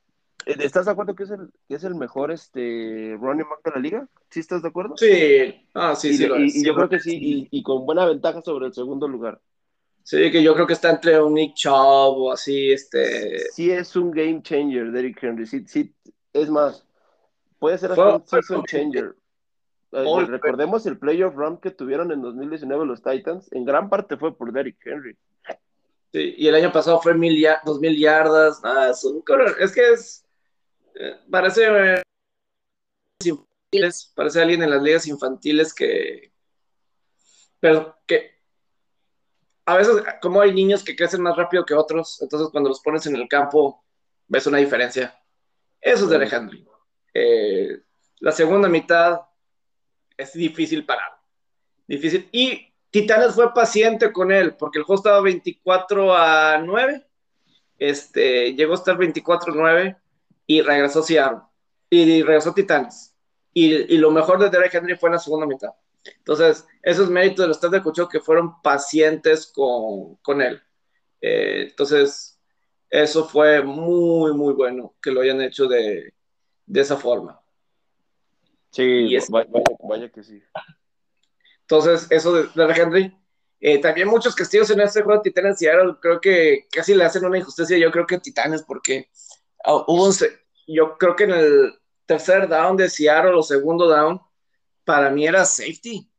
¿Estás 0.45 0.85
de 0.85 0.91
acuerdo 0.91 1.15
que 1.15 1.23
es 1.23 1.31
el, 1.31 1.49
que 1.67 1.75
es 1.75 1.83
el 1.83 1.95
mejor 1.95 2.31
este, 2.31 3.17
running 3.19 3.47
back 3.49 3.63
de 3.63 3.71
la 3.71 3.79
liga? 3.79 4.07
¿Sí 4.29 4.39
estás 4.39 4.61
de 4.61 4.69
acuerdo? 4.69 4.95
Sí, 4.97 5.67
ah, 5.73 5.95
sí, 5.95 6.15
sí. 6.15 6.27
y, 6.37 6.65
yo 6.65 6.75
creo 6.75 6.89
que 6.89 6.99
sí, 6.99 7.17
y, 7.19 7.47
y, 7.51 7.63
con 7.63 7.85
buena 7.85 8.05
ventaja 8.05 8.41
sobre 8.41 8.67
el 8.67 8.73
segundo 8.73 9.07
lugar. 9.07 9.39
Sí, 10.03 10.31
que 10.31 10.43
yo 10.43 10.53
creo 10.53 10.67
que 10.67 10.73
está 10.73 10.89
entre 10.89 11.21
un 11.21 11.33
Nick 11.33 11.55
Chubb 11.55 11.73
o 11.73 12.31
así, 12.31 12.71
este... 12.71 13.39
Sí 13.51 13.71
es 13.71 13.95
un 13.95 14.11
game 14.11 14.41
changer, 14.41 14.91
Derrick 14.91 15.23
Henry, 15.23 15.45
sí, 15.45 15.63
sí, 15.65 15.93
es 16.33 16.49
más, 16.49 16.85
puede 17.59 17.77
ser 17.77 17.91
hasta 17.91 18.15
un 18.17 18.27
season 18.27 18.63
changer. 18.65 19.15
recordemos 19.91 20.85
el 20.85 20.97
playoff 20.97 21.35
run 21.35 21.57
que 21.57 21.71
tuvieron 21.71 22.11
en 22.11 22.21
2019 22.21 22.85
los 22.85 23.01
Titans, 23.01 23.49
en 23.53 23.63
gran 23.63 23.89
parte 23.89 24.17
fue 24.17 24.35
por 24.35 24.51
Derrick 24.51 24.85
Henry. 24.85 25.15
Sí, 26.13 26.35
y 26.37 26.47
el 26.47 26.53
año 26.53 26.71
pasado 26.71 27.01
fue 27.01 27.15
mil 27.15 27.43
dos 27.65 27.79
mil 27.79 27.97
yardas. 27.97 28.61
Ah, 28.63 28.89
es, 28.91 29.03
un, 29.03 29.23
es 29.59 29.71
que 29.71 29.93
es. 29.93 30.22
Eh, 30.95 31.19
parece. 31.29 32.01
infantiles, 33.23 34.11
parece 34.15 34.41
alguien 34.41 34.63
en 34.63 34.69
las 34.69 34.81
ligas 34.81 35.07
infantiles 35.07 35.73
que. 35.73 36.31
Pero 37.59 37.97
que. 38.05 38.33
A 39.65 39.77
veces, 39.77 40.03
como 40.21 40.41
hay 40.41 40.53
niños 40.53 40.83
que 40.83 40.95
crecen 40.95 41.21
más 41.21 41.37
rápido 41.37 41.65
que 41.65 41.73
otros, 41.73 42.21
entonces 42.21 42.49
cuando 42.51 42.69
los 42.69 42.81
pones 42.81 43.05
en 43.05 43.15
el 43.15 43.27
campo, 43.29 43.83
ves 44.27 44.45
una 44.45 44.57
diferencia. 44.57 45.17
Eso 45.79 46.03
es 46.03 46.09
de 46.09 46.15
Alejandro. 46.17 46.57
Eh, 47.13 47.81
la 48.19 48.31
segunda 48.31 48.67
mitad 48.67 49.21
es 50.17 50.33
difícil 50.33 50.85
parar. 50.85 51.17
Difícil. 51.87 52.27
Y 52.31 52.73
Titanes 52.89 53.35
fue 53.35 53.53
paciente 53.53 54.11
con 54.11 54.31
él, 54.31 54.55
porque 54.55 54.79
el 54.79 54.83
juego 54.83 54.99
estaba 54.99 55.21
24 55.21 56.13
a 56.15 56.57
9. 56.57 57.05
Este, 57.77 58.53
llegó 58.53 58.73
a 58.73 58.75
estar 58.75 58.97
24 58.97 59.53
a 59.53 59.55
9 59.55 60.02
y 60.53 60.61
regresó 60.61 61.01
Seattle. 61.01 61.39
Y 61.89 62.21
regresó 62.21 62.53
Titanes. 62.53 63.15
Y, 63.53 63.97
lo 63.97 64.11
mejor 64.11 64.39
de 64.39 64.49
Derek 64.49 64.73
Henry 64.73 64.95
fue 64.95 65.09
en 65.09 65.13
la 65.13 65.19
segunda 65.19 65.47
mitad. 65.47 65.69
Entonces, 66.03 66.67
eso 66.81 67.03
es 67.03 67.09
mérito 67.09 67.41
del 67.41 67.51
staff 67.51 67.71
de 67.71 67.81
Cucho 67.81 68.07
que 68.07 68.19
fueron 68.19 68.61
pacientes 68.61 69.51
con, 69.51 70.41
él. 70.41 70.61
Eh, 71.21 71.67
entonces, 71.69 72.39
eso 72.89 73.27
fue 73.27 73.63
muy, 73.63 74.33
muy 74.33 74.53
bueno 74.53 74.95
que 75.01 75.11
lo 75.11 75.21
hayan 75.21 75.41
hecho 75.41 75.67
de, 75.67 76.13
esa 76.73 76.97
forma. 76.97 77.41
Sí, 78.71 79.15
vaya 79.83 80.09
que 80.09 80.23
sí. 80.23 80.41
Entonces, 81.61 82.07
eso 82.09 82.33
de, 82.33 82.43
de 82.43 82.73
Henry. 82.73 83.17
Eh, 83.59 83.79
también 83.79 84.09
muchos 84.09 84.35
castillos 84.35 84.69
en 84.71 84.81
este 84.81 85.01
juego 85.03 85.19
de 85.19 85.29
Titanes 85.29 85.61
y 85.61 85.65
Seattle, 85.65 85.95
creo 86.01 86.19
que 86.19 86.67
casi 86.69 86.93
le 86.93 87.05
hacen 87.05 87.23
una 87.23 87.37
injusticia, 87.37 87.77
yo 87.77 87.91
creo 87.91 88.05
que 88.05 88.17
Titanes, 88.17 88.61
porque 88.63 89.09
ah, 89.63 89.85
hubo 89.87 90.05
un, 90.07 90.13
yo 90.67 90.97
creo 90.97 91.15
que 91.15 91.25
en 91.25 91.31
el 91.31 91.73
tercer 92.05 92.47
down 92.47 92.77
de 92.77 92.89
Seattle 92.89 93.35
o 93.35 93.43
segundo 93.43 93.87
down, 93.87 94.21
para 94.83 95.09
mí 95.09 95.25
era 95.25 95.45
safety, 95.45 96.09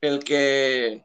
el 0.00 0.22
que 0.22 1.04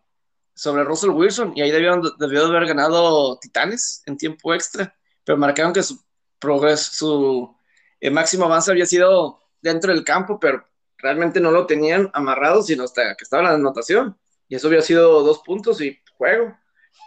sobre 0.54 0.84
Russell 0.84 1.10
Wilson, 1.12 1.54
y 1.56 1.62
ahí 1.62 1.72
debió, 1.72 2.02
debió 2.20 2.46
haber 2.46 2.68
ganado 2.68 3.38
Titanes 3.40 4.04
en 4.06 4.18
tiempo 4.18 4.54
extra, 4.54 4.96
pero 5.24 5.38
marcaron 5.38 5.74
que 5.74 5.84
su 5.84 6.00
progreso, 6.40 6.92
su 6.94 7.56
eh, 8.00 8.10
máximo 8.10 8.46
avance 8.46 8.72
había 8.72 8.86
sido 8.86 9.40
dentro 9.62 9.94
del 9.94 10.04
campo, 10.04 10.40
pero 10.40 10.66
realmente 10.98 11.40
no 11.40 11.52
lo 11.52 11.66
tenían 11.66 12.10
amarrado, 12.14 12.62
sino 12.62 12.84
hasta 12.84 13.16
que 13.16 13.24
estaba 13.24 13.44
en 13.44 13.50
la 13.50 13.56
anotación. 13.56 14.18
Y 14.48 14.56
eso 14.56 14.68
había 14.68 14.82
sido 14.82 15.24
dos 15.24 15.40
puntos 15.40 15.82
y 15.82 16.00
juego. 16.18 16.56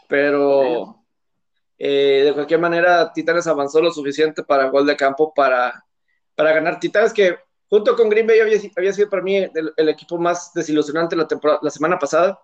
Pero 0.08 1.03
eh, 1.86 2.22
de 2.24 2.32
cualquier 2.32 2.60
manera, 2.60 3.12
Titanes 3.12 3.46
avanzó 3.46 3.78
lo 3.82 3.92
suficiente 3.92 4.42
para 4.42 4.70
gol 4.70 4.86
de 4.86 4.96
campo 4.96 5.34
para, 5.34 5.84
para 6.34 6.54
ganar. 6.54 6.80
Titanes 6.80 7.12
que 7.12 7.36
junto 7.68 7.94
con 7.94 8.08
Green 8.08 8.26
Bay 8.26 8.40
había, 8.40 8.58
sido 8.94 9.10
para 9.10 9.22
mí 9.22 9.36
el, 9.36 9.88
equipo 9.90 10.16
más 10.16 10.54
desilusionante 10.54 11.14
la, 11.14 11.28
temporada, 11.28 11.60
la 11.60 11.68
semana 11.68 11.98
pasada, 11.98 12.40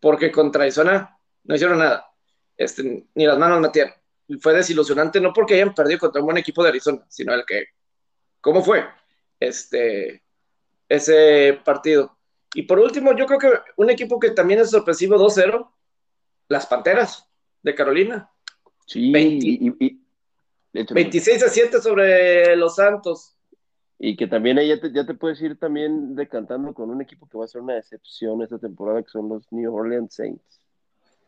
porque 0.00 0.32
contra 0.32 0.64
Arizona 0.64 1.16
no 1.44 1.54
hicieron 1.54 1.78
nada. 1.78 2.10
Este, 2.56 3.06
ni 3.14 3.26
las 3.26 3.38
manos 3.38 3.60
metieron. 3.60 3.94
Fue 4.40 4.54
desilusionante, 4.54 5.20
no 5.20 5.32
porque 5.32 5.54
hayan 5.54 5.72
perdido 5.72 6.00
contra 6.00 6.20
un 6.20 6.26
buen 6.26 6.38
equipo 6.38 6.64
de 6.64 6.70
Arizona, 6.70 7.06
sino 7.08 7.32
el 7.32 7.44
que, 7.46 7.66
¿cómo 8.40 8.60
fue? 8.60 8.88
Este, 9.38 10.24
ese 10.88 11.60
partido. 11.64 12.18
Y 12.54 12.62
por 12.62 12.80
último, 12.80 13.14
yo 13.16 13.26
creo 13.26 13.38
que 13.38 13.52
un 13.76 13.88
equipo 13.88 14.18
que 14.18 14.30
también 14.30 14.58
es 14.58 14.70
sorpresivo 14.70 15.16
2-0, 15.16 15.70
las 16.48 16.66
Panteras 16.66 17.30
de 17.62 17.74
Carolina. 17.76 18.28
Sí, 18.90 19.12
26 20.72 21.44
a 21.44 21.48
7 21.48 21.80
sobre 21.80 22.56
los 22.56 22.74
Santos. 22.74 23.36
Y 24.00 24.16
que 24.16 24.26
también 24.26 24.58
ahí 24.58 24.66
ya 24.66 24.80
te, 24.80 24.90
ya 24.90 25.06
te 25.06 25.14
puedes 25.14 25.40
ir 25.42 25.56
también 25.60 26.16
decantando 26.16 26.74
con 26.74 26.90
un 26.90 27.00
equipo 27.00 27.28
que 27.28 27.38
va 27.38 27.44
a 27.44 27.48
ser 27.48 27.60
una 27.60 27.74
decepción 27.74 28.42
esta 28.42 28.58
temporada, 28.58 29.00
que 29.00 29.10
son 29.10 29.28
los 29.28 29.44
New 29.52 29.72
Orleans 29.72 30.12
Saints. 30.12 30.60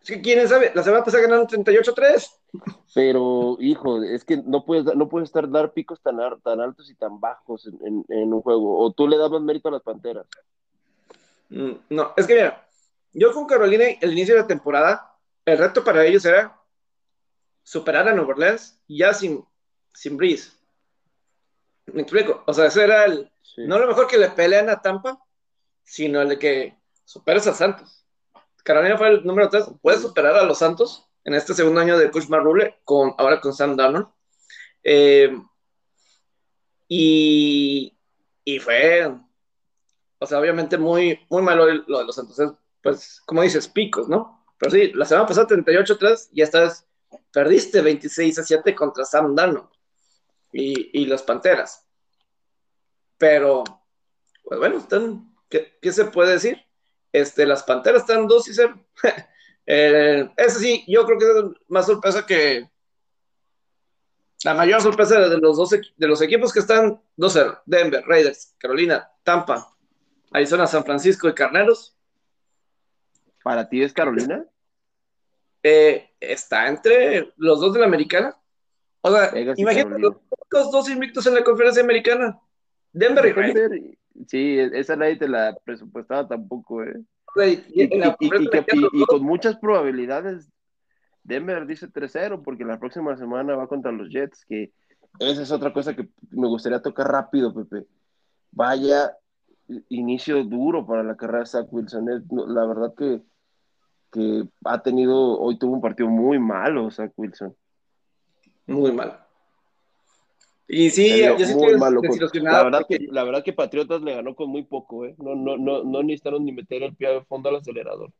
Es 0.00 0.08
que 0.08 0.20
quién 0.20 0.48
sabe, 0.48 0.72
la 0.74 0.82
semana 0.82 1.04
pasada 1.04 1.22
ganaron 1.22 1.46
38-3. 1.46 2.30
Pero, 2.96 3.56
hijo, 3.60 4.02
es 4.02 4.24
que 4.24 4.38
no 4.38 4.64
puedes, 4.64 4.96
no 4.96 5.08
puedes 5.08 5.28
estar 5.28 5.48
dar 5.48 5.72
picos 5.72 6.00
tan, 6.00 6.16
tan 6.42 6.60
altos 6.60 6.90
y 6.90 6.96
tan 6.96 7.20
bajos 7.20 7.70
en, 7.84 8.32
un 8.32 8.42
juego. 8.42 8.76
O 8.76 8.92
tú 8.92 9.06
le 9.06 9.18
dabas 9.18 9.40
mérito 9.40 9.68
a 9.68 9.72
las 9.72 9.82
panteras. 9.82 10.26
Mm, 11.50 11.74
no, 11.90 12.12
es 12.16 12.26
que 12.26 12.34
mira, 12.34 12.66
yo 13.12 13.32
con 13.32 13.46
Carolina, 13.46 13.84
el 14.00 14.10
inicio 14.10 14.34
de 14.34 14.40
la 14.40 14.48
temporada, 14.48 15.14
el 15.44 15.58
reto 15.58 15.84
para 15.84 16.04
ellos 16.04 16.24
era 16.24 16.58
superar 17.62 18.08
a 18.08 18.12
Nueva 18.12 18.30
Orleans 18.30 18.80
ya 18.88 19.14
sin, 19.14 19.44
sin 19.92 20.16
Breeze. 20.16 20.52
Me 21.86 22.02
explico. 22.02 22.42
O 22.46 22.54
sea, 22.54 22.66
ese 22.66 22.84
era 22.84 23.04
el. 23.04 23.30
No 23.56 23.78
lo 23.78 23.86
mejor 23.86 24.06
que 24.06 24.18
le 24.18 24.30
pelean 24.30 24.68
a 24.68 24.80
Tampa, 24.80 25.22
sino 25.84 26.22
el 26.22 26.30
de 26.30 26.38
que 26.38 26.78
superes 27.04 27.46
a 27.46 27.54
Santos. 27.54 28.06
Carolina 28.64 28.96
fue 28.96 29.08
el 29.08 29.24
número 29.24 29.48
3. 29.48 29.64
Puede 29.80 29.98
superar 29.98 30.36
a 30.36 30.44
los 30.44 30.58
Santos 30.58 31.08
en 31.24 31.34
este 31.34 31.54
segundo 31.54 31.80
año 31.80 31.98
de 31.98 32.10
Coach 32.10 32.28
Marrule, 32.28 32.78
con, 32.84 33.14
ahora 33.18 33.40
con 33.40 33.52
Sam 33.52 33.76
Darnold. 33.76 34.08
Eh, 34.82 35.36
y, 36.88 37.96
y, 38.44 38.58
fue, 38.58 39.12
o 40.18 40.26
sea, 40.26 40.38
obviamente 40.38 40.78
muy, 40.78 41.20
muy 41.28 41.42
malo 41.42 41.66
lo 41.66 41.98
de 41.98 42.04
los 42.04 42.14
Santos. 42.14 42.54
Pues, 42.82 43.20
como 43.26 43.42
dices, 43.42 43.68
picos, 43.68 44.08
¿no? 44.08 44.44
Pero 44.58 44.70
sí, 44.70 44.92
la 44.92 45.04
semana 45.04 45.26
pasada 45.26 45.48
38-3, 45.48 46.30
ya 46.32 46.44
estás 46.44 46.86
perdiste 47.32 47.80
26 47.80 48.38
a 48.38 48.42
7 48.42 48.74
contra 48.74 49.04
Sam 49.04 49.34
Darnold 49.34 49.68
y, 50.52 51.00
y 51.00 51.06
los 51.06 51.22
Panteras. 51.22 51.86
Pero, 53.18 53.64
pues 54.42 54.58
bueno, 54.58 54.78
están, 54.78 55.34
¿qué, 55.48 55.92
se 55.92 56.06
puede 56.06 56.32
decir? 56.32 56.58
Este, 57.12 57.46
las 57.46 57.62
Panteras 57.62 58.02
están 58.02 58.26
2 58.26 58.48
y 58.48 58.54
0. 58.54 58.86
eh, 59.66 60.30
ese 60.36 60.58
sí, 60.58 60.84
yo 60.88 61.04
creo 61.06 61.18
que 61.18 61.24
es 61.26 61.68
más 61.68 61.86
sorpresa 61.86 62.26
que 62.26 62.68
la 64.44 64.54
mayor 64.54 64.82
sorpresa 64.82 65.20
de 65.20 65.38
los, 65.38 65.56
dos, 65.56 65.70
de 65.70 66.06
los 66.06 66.20
equipos 66.20 66.52
que 66.52 66.58
están 66.58 67.00
2-0, 67.16 67.62
Denver, 67.64 68.04
Raiders, 68.06 68.54
Carolina, 68.58 69.08
Tampa, 69.22 69.72
Arizona, 70.32 70.66
San 70.66 70.84
Francisco 70.84 71.28
y 71.28 71.34
Carneros. 71.34 71.96
¿Para 73.42 73.68
ti 73.68 73.82
es 73.82 73.92
Carolina? 73.92 74.44
Eh, 75.62 76.10
está 76.20 76.68
entre 76.68 77.32
los 77.36 77.60
dos 77.60 77.74
de 77.74 77.80
la 77.80 77.86
americana. 77.86 78.36
O 79.00 79.10
sea, 79.10 79.32
imagínate 79.56 80.00
los 80.00 80.70
dos 80.70 80.88
invictos 80.90 81.26
en 81.26 81.34
la 81.34 81.44
conferencia 81.44 81.82
americana. 81.82 82.38
Denver 82.92 83.26
y 83.26 83.32
Denver, 83.32 83.80
Sí, 84.28 84.58
esa 84.58 84.94
nadie 84.94 85.16
te 85.16 85.26
la 85.26 85.56
presupuestaba 85.64 86.28
tampoco, 86.28 86.84
¿eh? 86.84 87.02
Y, 87.74 87.96
y, 87.96 89.06
con 89.06 89.22
muchas 89.22 89.56
probabilidades, 89.56 90.50
Denver 91.22 91.66
dice 91.66 91.88
3-0 91.88 92.42
porque 92.44 92.64
la 92.64 92.78
próxima 92.78 93.16
semana 93.16 93.56
va 93.56 93.68
contra 93.68 93.90
los 93.90 94.10
Jets, 94.10 94.44
que 94.44 94.70
esa 95.18 95.42
es 95.42 95.52
otra 95.52 95.72
cosa 95.72 95.94
que 95.94 96.08
me 96.30 96.48
gustaría 96.48 96.80
tocar 96.80 97.10
rápido, 97.10 97.54
Pepe. 97.54 97.86
Vaya 98.50 99.16
inicio 99.88 100.44
duro 100.44 100.86
para 100.86 101.02
la 101.02 101.16
carrera 101.16 101.40
de 101.40 101.46
Zach 101.46 101.66
Wilson. 101.70 102.26
La 102.48 102.66
verdad 102.66 102.94
que 102.96 103.22
que 104.12 104.44
ha 104.64 104.82
tenido, 104.82 105.40
hoy 105.40 105.58
tuvo 105.58 105.72
un 105.72 105.80
partido 105.80 106.08
muy 106.08 106.38
malo, 106.38 106.90
Zach 106.90 107.12
Wilson. 107.16 107.56
Muy 108.66 108.92
malo. 108.92 109.16
Y 110.68 110.90
sí, 110.90 111.18
yo 111.18 111.36
sí 111.36 111.42
estoy 111.42 111.76
malo 111.76 112.00
la, 112.34 112.62
verdad 112.62 112.86
que, 112.88 112.98
la 113.10 113.24
verdad 113.24 113.42
que 113.42 113.52
Patriotas 113.52 114.00
le 114.02 114.14
ganó 114.14 114.34
con 114.34 114.48
muy 114.48 114.62
poco, 114.62 115.04
¿eh? 115.04 115.14
No, 115.18 115.34
no, 115.34 115.56
no, 115.56 115.82
no 115.82 116.02
necesitaron 116.02 116.44
ni 116.44 116.52
meter 116.52 116.82
el 116.82 116.94
pie 116.94 117.10
de 117.10 117.24
fondo 117.24 117.48
al 117.48 117.56
acelerador. 117.56 118.10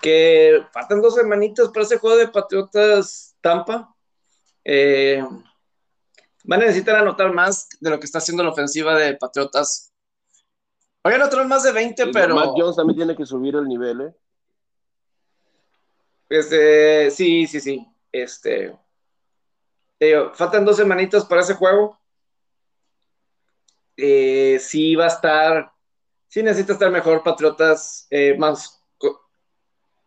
Que 0.00 0.62
faltan 0.72 1.02
dos 1.02 1.16
semanitas 1.16 1.68
para 1.68 1.84
ese 1.84 1.98
juego 1.98 2.16
de 2.16 2.28
Patriotas 2.28 3.36
Tampa. 3.40 3.94
Eh, 4.64 5.22
van 6.44 6.62
a 6.62 6.66
necesitar 6.66 6.96
anotar 6.96 7.32
más 7.32 7.68
de 7.80 7.90
lo 7.90 7.98
que 7.98 8.06
está 8.06 8.18
haciendo 8.18 8.42
la 8.42 8.50
ofensiva 8.50 8.96
de 8.96 9.16
Patriotas 9.16 9.87
Oigan, 11.02 11.22
otros 11.22 11.46
más 11.46 11.62
de 11.62 11.72
20, 11.72 12.08
pero. 12.08 12.34
Matt 12.34 12.50
Jones 12.56 12.76
también 12.76 12.96
tiene 12.96 13.16
que 13.16 13.24
subir 13.24 13.54
el 13.54 13.66
nivel, 13.66 14.00
¿eh? 14.00 14.14
Este, 16.28 17.10
sí, 17.10 17.46
sí, 17.46 17.60
sí. 17.60 17.86
Este. 18.12 18.76
faltan 20.34 20.64
dos 20.64 20.76
semanitas 20.76 21.24
para 21.24 21.40
ese 21.40 21.54
juego. 21.54 21.98
Eh, 23.96 24.58
sí 24.60 24.94
va 24.96 25.04
a 25.04 25.08
estar. 25.08 25.72
Sí 26.28 26.42
necesita 26.42 26.74
estar 26.74 26.90
mejor, 26.90 27.22
Patriotas. 27.22 28.06
Eh, 28.10 28.36
más. 28.36 28.82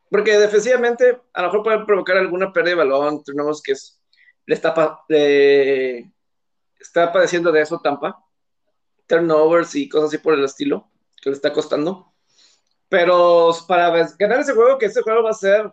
Porque 0.10 0.38
defensivamente, 0.38 1.22
a 1.34 1.42
lo 1.42 1.48
mejor 1.48 1.64
puede 1.64 1.86
provocar 1.86 2.18
alguna 2.18 2.52
pérdida 2.52 2.72
de 2.72 2.84
balón. 2.84 3.24
Tenemos 3.24 3.62
que 3.62 3.74
le 4.46 4.56
está, 4.56 5.00
está 6.80 7.12
padeciendo 7.14 7.52
de 7.52 7.62
eso 7.62 7.80
Tampa 7.80 8.22
turnovers 9.12 9.76
y 9.76 9.90
cosas 9.90 10.08
así 10.08 10.18
por 10.18 10.34
el 10.34 10.46
estilo, 10.46 10.88
que 11.22 11.30
le 11.30 11.36
está 11.36 11.52
costando. 11.52 12.12
Pero 12.90 13.52
para 13.68 13.90
ganar 14.18 14.40
ese 14.40 14.54
juego, 14.54 14.78
que 14.78 14.88
ese 14.88 15.02
juego 15.02 15.24
va 15.24 15.32
a 15.32 15.34
ser, 15.34 15.72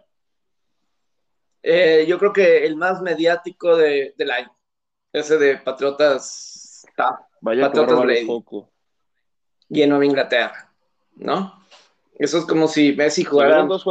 eh, 1.62 2.05
yo 2.09 2.18
creo 2.18 2.32
que 2.32 2.64
el 2.66 2.76
más 2.76 3.01
mediático 3.01 3.76
de, 3.76 4.14
del 4.16 4.30
año. 4.30 4.55
Ese 5.12 5.39
de 5.39 5.57
Patriotas. 5.57 6.86
Vaya 7.41 7.66
Patriotas 7.66 8.01
Brady. 8.01 8.26
Poco. 8.26 8.70
Y 9.68 9.82
en 9.82 9.91
Nueva 9.91 10.07
Inglaterra, 10.07 10.72
¿no? 11.16 11.64
Eso 12.18 12.39
es 12.39 12.45
como 12.45 12.68
si 12.68 12.93
Messi 12.93 13.24
jugara. 13.24 13.64
Dos 13.64 13.84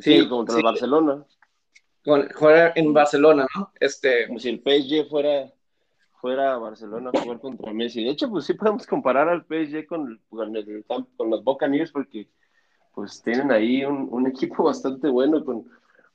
sí, 0.00 0.28
contra 0.28 0.56
el 0.56 0.62
Barcelona. 0.62 1.24
Con, 2.04 2.28
jugar 2.30 2.72
en 2.76 2.92
Barcelona, 2.92 3.46
¿no? 3.56 3.72
Este, 3.80 4.26
como 4.26 4.38
si 4.38 4.48
el 4.50 4.58
PSG 4.60 5.08
fuera 5.08 5.52
fuera 6.22 6.54
a 6.54 6.58
Barcelona 6.58 7.10
a 7.12 7.20
jugar 7.20 7.40
contra 7.40 7.72
Messi. 7.74 8.04
De 8.04 8.10
hecho, 8.10 8.30
pues 8.30 8.46
sí 8.46 8.54
podemos 8.54 8.86
comparar 8.86 9.28
al 9.28 9.44
PSG 9.44 9.86
con, 9.86 10.20
con, 10.30 10.56
el, 10.56 10.84
con 10.86 11.30
los 11.30 11.42
Buccaneers 11.42 11.90
porque 11.90 12.28
pues 12.94 13.20
tienen 13.22 13.50
ahí 13.50 13.84
un, 13.84 14.26
equipo 14.26 14.62
bastante 14.64 15.08
bueno 15.08 15.44
con 15.44 15.68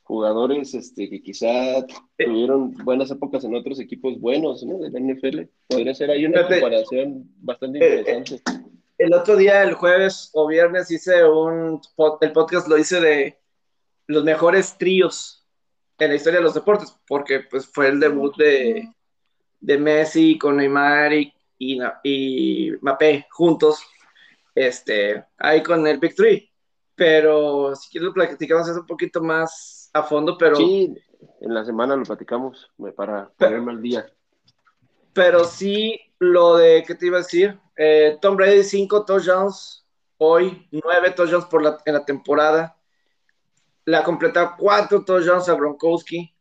jugadores 0.04 0.74
este, 0.74 1.10
que 1.10 1.22
quizá 1.22 1.86
tuvieron 2.18 2.72
buenas 2.86 3.12
épocas 3.12 3.44
en 3.44 3.54
otros 3.54 3.82
equipos 3.82 4.18
buenos 4.20 4.64
¿no? 4.64 4.78
de 4.78 4.90
la 4.90 5.00
NFL. 5.00 5.42
Podría 5.68 5.94
ser 5.94 6.10
ahí 6.10 6.26
una 6.26 6.48
comparación 6.48 7.30
bastante 7.42 7.80
eh, 7.80 7.96
eh, 8.08 8.18
interesante. 8.18 8.66
El 8.98 9.14
otro 9.14 9.36
día, 9.36 9.62
el 9.62 9.74
jueves 9.74 10.32
o 10.34 10.48
viernes, 10.48 10.90
hice 10.90 11.26
un, 11.26 11.82
el 12.22 12.32
podcast 12.32 12.68
lo 12.70 12.78
hice 12.78 13.02
de 13.02 13.38
los 14.08 14.24
mejores 14.24 14.78
tríos 14.78 15.46
en 16.00 16.10
la 16.10 16.16
historia 16.16 16.40
de 16.40 16.46
los 16.46 16.54
deportes, 16.54 16.96
porque 17.08 17.42
pues 17.42 17.68
fue 17.68 17.90
el 17.90 18.00
debut 18.00 18.36
de, 18.38 18.90
de 19.60 19.78
Messi 19.78 20.38
con 20.38 20.58
Neymar 20.58 21.14
y, 21.14 21.34
y, 21.58 21.80
y 22.04 22.72
juntos, 23.30 23.82
este, 24.54 25.24
ahí 25.38 25.64
con 25.64 25.86
el 25.88 26.00
Big 26.00 26.16
Three. 26.16 26.50
Pero 26.96 27.76
si 27.76 27.90
quieres 27.90 28.08
lo 28.08 28.14
platicamos 28.14 28.68
eso 28.68 28.80
un 28.80 28.88
poquito 28.88 29.22
más 29.22 29.90
a 29.94 30.04
fondo, 30.04 30.38
pero... 30.38 30.56
Sí, 30.56 30.96
en 31.42 31.54
la 31.54 31.64
semana 31.64 31.96
lo 31.96 32.04
platicamos 32.04 32.72
para 32.96 33.30
ponerme 33.38 33.72
al 33.72 33.82
día. 33.82 34.06
Pero 35.14 35.46
sí, 35.46 36.00
lo 36.20 36.58
de, 36.58 36.84
¿qué 36.86 36.96
te 36.96 37.08
iba 37.08 37.18
a 37.18 37.22
decir? 37.22 37.60
Eh, 37.76 38.18
Tom 38.22 38.36
Brady, 38.36 38.64
5 38.64 39.06
touchdowns 39.06 39.86
hoy, 40.18 40.68
9 40.72 41.12
touchdowns 41.12 41.46
por 41.46 41.62
la, 41.62 41.78
en 41.86 41.94
la 41.94 42.06
temporada. 42.06 42.76
La 43.86 44.04
completa 44.04 44.56
4 44.58 45.06
touchdowns 45.06 45.48
a 45.50 45.54
Gronkowski. 45.54 46.34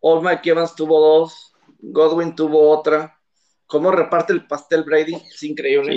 Old 0.00 0.22
Mike 0.22 0.50
Evans 0.50 0.74
tuvo 0.74 1.00
2. 1.20 1.53
Godwin 1.92 2.34
tuvo 2.34 2.70
otra. 2.70 3.18
¿Cómo 3.66 3.90
reparte 3.90 4.32
el 4.32 4.46
pastel 4.46 4.84
Brady? 4.84 5.14
Es 5.14 5.42
increíble. 5.42 5.92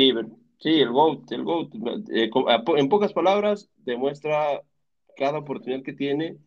Sí, 0.60 0.82
el 0.82 0.92
GOAT, 0.92 1.32
el 1.32 1.44
GOAT. 1.44 1.70
Eh, 2.14 2.30
en 2.78 2.90
pocas 2.90 3.14
palabras, 3.14 3.70
demuestra 3.78 4.62
cada 5.16 5.40
oportunidad 5.40 5.84
que 5.84 5.94
tiene 5.94 6.38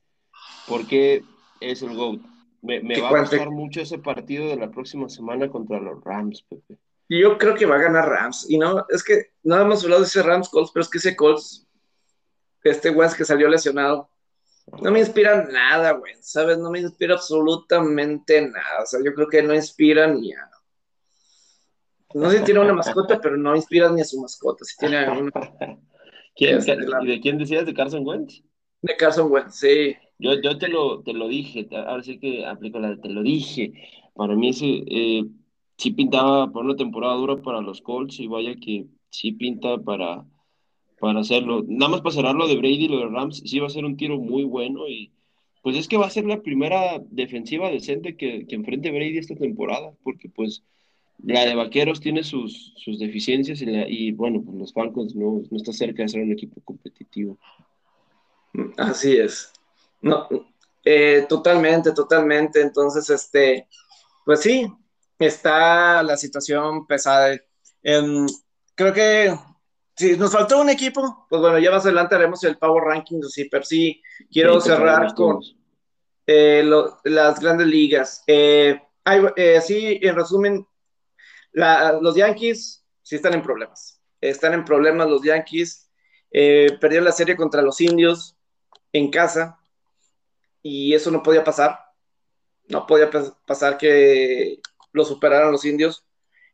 porque 0.66 1.22
es 1.61 1.82
el 1.82 1.97
GOAT. 1.97 2.20
Me, 2.62 3.01
va 3.01 3.09
a 3.09 3.20
gustar 3.20 3.51
mucho 3.51 3.80
ese 3.80 3.99
partido 3.99 4.49
de 4.49 4.57
la 4.57 4.70
próxima 4.70 5.09
semana 5.09 5.49
contra 5.49 5.80
los 5.80 6.03
Rams, 6.05 6.43
Pepe. 6.43 6.78
Yo 7.09 7.38
creo 7.38 7.55
que 7.55 7.66
va 7.66 7.76
a 7.76 7.82
ganar 7.82 8.09
Rams. 8.09 8.47
Y 8.49 8.59
no, 8.59 8.86
es 8.88 9.03
que 9.03 9.32
no 9.43 9.59
hemos 9.59 9.82
hablado 9.82 10.03
de 10.03 10.07
ese 10.07 10.22
Rams 10.22 10.49
Colts, 10.49 10.70
pero 10.72 10.82
es 10.82 10.91
que 10.91 10.99
ese 10.99 11.16
Colts, 11.16 11.66
este 12.62 12.91
West 12.91 13.16
que 13.16 13.24
salió 13.24 13.49
lesionado, 13.49 14.11
no 14.83 14.91
me 14.91 15.01
inspira 15.01 15.47
nada, 15.51 15.93
güey, 15.93 16.14
¿sabes? 16.21 16.59
No 16.59 16.71
me 16.71 16.81
inspira 16.81 17.14
absolutamente 17.14 18.41
nada. 18.43 18.83
O 18.83 18.87
sea, 18.87 19.01
yo 19.05 19.12
creo 19.14 19.29
que 19.29 19.43
no 19.43 19.55
inspira 19.55 20.07
ni 20.07 20.33
a. 20.33 20.49
No 22.14 22.31
sé 22.31 22.39
si 22.39 22.45
tiene 22.45 22.61
una 22.61 22.73
mascota, 22.73 23.21
pero 23.21 23.37
no 23.37 23.55
inspira 23.55 23.91
ni 23.91 24.01
a 24.01 24.05
su 24.05 24.21
mascota. 24.21 24.64
Si 24.64 24.77
tiene 24.77 25.09
una... 25.09 25.31
Este, 26.37 26.75
¿De 26.75 27.21
quién 27.21 27.37
decías? 27.37 27.66
¿De 27.66 27.75
Carson 27.75 28.07
Wentz? 28.07 28.43
De 28.81 28.97
Carson 28.97 29.31
Wentz, 29.31 29.57
sí. 29.57 29.95
Yo, 30.18 30.41
yo 30.41 30.57
te, 30.57 30.68
lo, 30.68 31.03
te 31.03 31.12
lo 31.12 31.29
dije, 31.29 31.68
ahora 31.71 32.03
sí 32.03 32.18
que 32.18 32.47
aplico 32.47 32.79
la 32.79 32.99
te 32.99 33.11
lo 33.11 33.23
dije. 33.23 33.73
Para 34.14 34.35
mí 34.35 34.49
ese, 34.49 34.83
eh, 34.87 35.25
sí 35.77 35.91
pintaba 35.91 36.51
por 36.51 36.64
una 36.64 36.77
temporada 36.77 37.14
dura 37.14 37.37
para 37.37 37.61
los 37.61 37.83
Colts 37.83 38.21
y 38.21 38.27
vaya 38.27 38.55
que 38.55 38.87
sí 39.11 39.33
pinta 39.33 39.77
para 39.79 40.25
para 41.01 41.21
hacerlo. 41.21 41.65
Nada 41.67 41.91
más 41.91 42.03
para 42.03 42.15
cerrar 42.15 42.35
lo 42.35 42.47
de 42.47 42.57
Brady 42.57 42.85
y 42.85 42.89
lo 42.89 42.99
de 42.99 43.09
Rams, 43.09 43.43
sí 43.45 43.59
va 43.59 43.67
a 43.67 43.71
ser 43.71 43.85
un 43.85 43.97
tiro 43.97 44.19
muy 44.19 44.45
bueno 44.45 44.87
y 44.89 45.11
pues 45.63 45.77
es 45.77 45.89
que 45.89 45.97
va 45.97 46.07
a 46.07 46.11
ser 46.11 46.25
la 46.25 46.41
primera 46.41 47.01
defensiva 47.11 47.71
decente 47.71 48.17
que, 48.17 48.47
que 48.47 48.55
enfrente 48.55 48.91
Brady 48.91 49.19
esta 49.19 49.35
temporada, 49.35 49.93
porque 50.03 50.29
pues 50.29 50.63
la 51.23 51.45
de 51.45 51.55
Vaqueros 51.55 52.01
tiene 52.01 52.23
sus, 52.23 52.73
sus 52.77 52.99
deficiencias 52.99 53.61
y, 53.63 54.13
bueno, 54.13 54.43
pues 54.43 54.57
los 54.57 54.73
Falcons 54.73 55.15
no, 55.15 55.43
no 55.51 55.57
está 55.57 55.73
cerca 55.73 56.03
de 56.03 56.09
ser 56.09 56.23
un 56.23 56.33
equipo 56.33 56.61
competitivo. 56.63 57.39
Así 58.79 59.19
es. 59.19 59.53
No, 60.01 60.27
eh, 60.85 61.27
totalmente, 61.29 61.93
totalmente. 61.93 62.61
Entonces, 62.63 63.11
este, 63.11 63.69
pues 64.25 64.41
sí, 64.41 64.67
está 65.19 66.03
la 66.03 66.17
situación 66.17 66.87
pesada. 66.87 67.39
Em, 67.83 68.27
creo 68.75 68.93
que 68.95 69.35
si 70.01 70.17
nos 70.17 70.33
faltó 70.33 70.59
un 70.63 70.71
equipo, 70.71 71.27
pues 71.29 71.43
bueno, 71.43 71.59
ya 71.59 71.71
más 71.71 71.85
adelante 71.85 72.15
haremos 72.15 72.43
el 72.45 72.57
Power 72.57 72.85
Ranking, 72.85 73.21
sí, 73.29 73.45
pero 73.51 73.63
sí 73.65 74.03
quiero 74.33 74.59
cerrar 74.59 75.15
con 75.15 75.41
eh, 76.27 76.65
las 77.05 77.39
grandes 77.39 77.67
ligas. 77.67 78.25
Eh, 78.27 78.81
eh, 79.37 79.61
sí, 79.61 80.01
en 80.01 80.17
resumen, 80.17 80.67
los 81.53 82.17
Yankees 82.17 82.83
sí 83.03 83.17
están 83.17 83.35
en 83.35 83.43
problemas. 83.43 84.01
Están 84.23 84.55
en 84.55 84.65
problemas 84.65 85.11
los 85.11 85.23
Yankees. 85.23 85.91
perdieron 86.31 87.05
la 87.05 87.13
serie 87.13 87.37
contra 87.37 87.61
los 87.61 87.79
indios 87.83 88.39
en 88.95 89.11
casa. 89.11 89.59
y 90.63 90.95
eso 90.95 91.11
no 91.11 91.23
podía 91.23 91.45
pasar. 91.45 91.79
No 92.69 92.87
podía 92.87 93.11
pasar 93.47 93.77
que 93.77 94.61
lo 94.93 95.05
superaran 95.05 95.53
los 95.53 95.67
indios. 95.67 96.07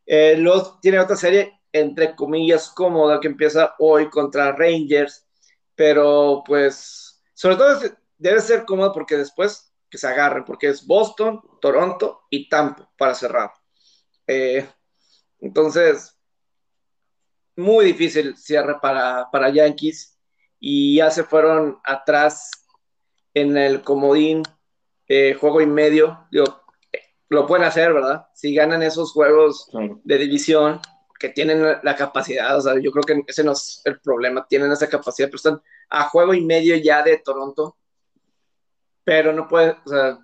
Los, 0.06 0.80
tiene 0.80 0.98
otra 0.98 1.14
serie, 1.14 1.60
entre 1.80 2.14
comillas, 2.14 2.68
cómoda, 2.70 3.20
que 3.20 3.28
empieza 3.28 3.74
hoy 3.78 4.08
contra 4.10 4.52
Rangers, 4.52 5.26
pero 5.74 6.42
pues, 6.46 7.22
sobre 7.34 7.56
todo 7.56 7.78
debe 8.18 8.40
ser 8.40 8.64
cómodo 8.64 8.92
porque 8.92 9.16
después 9.16 9.72
que 9.90 9.98
se 9.98 10.06
agarren, 10.06 10.44
porque 10.44 10.68
es 10.68 10.86
Boston, 10.86 11.40
Toronto 11.60 12.22
y 12.30 12.48
Tampa 12.48 12.90
para 12.96 13.14
cerrar. 13.14 13.52
Eh, 14.26 14.66
entonces, 15.40 16.16
muy 17.56 17.86
difícil 17.86 18.36
cierre 18.36 18.78
para, 18.80 19.30
para 19.30 19.50
Yankees 19.50 20.18
y 20.58 20.96
ya 20.96 21.10
se 21.10 21.24
fueron 21.24 21.78
atrás 21.84 22.50
en 23.34 23.56
el 23.56 23.82
comodín, 23.82 24.42
eh, 25.08 25.34
juego 25.34 25.60
y 25.60 25.66
medio. 25.66 26.26
Digo, 26.30 26.62
lo 27.28 27.46
pueden 27.46 27.66
hacer, 27.66 27.92
¿verdad? 27.92 28.26
Si 28.34 28.54
ganan 28.54 28.82
esos 28.82 29.12
juegos 29.12 29.70
de 30.04 30.18
división, 30.18 30.80
que 31.18 31.28
tienen 31.30 31.62
la 31.82 31.96
capacidad, 31.96 32.56
o 32.56 32.60
sea, 32.60 32.78
yo 32.80 32.90
creo 32.90 33.02
que 33.02 33.22
ese 33.26 33.44
no 33.44 33.52
es 33.52 33.82
el 33.84 34.00
problema, 34.00 34.46
tienen 34.48 34.70
esa 34.72 34.88
capacidad, 34.88 35.28
pero 35.28 35.36
están 35.36 35.62
a 35.88 36.08
juego 36.08 36.34
y 36.34 36.44
medio 36.44 36.76
ya 36.76 37.02
de 37.02 37.18
Toronto, 37.18 37.76
pero 39.04 39.32
no 39.32 39.48
puede, 39.48 39.76
o 39.84 39.88
sea, 39.88 40.18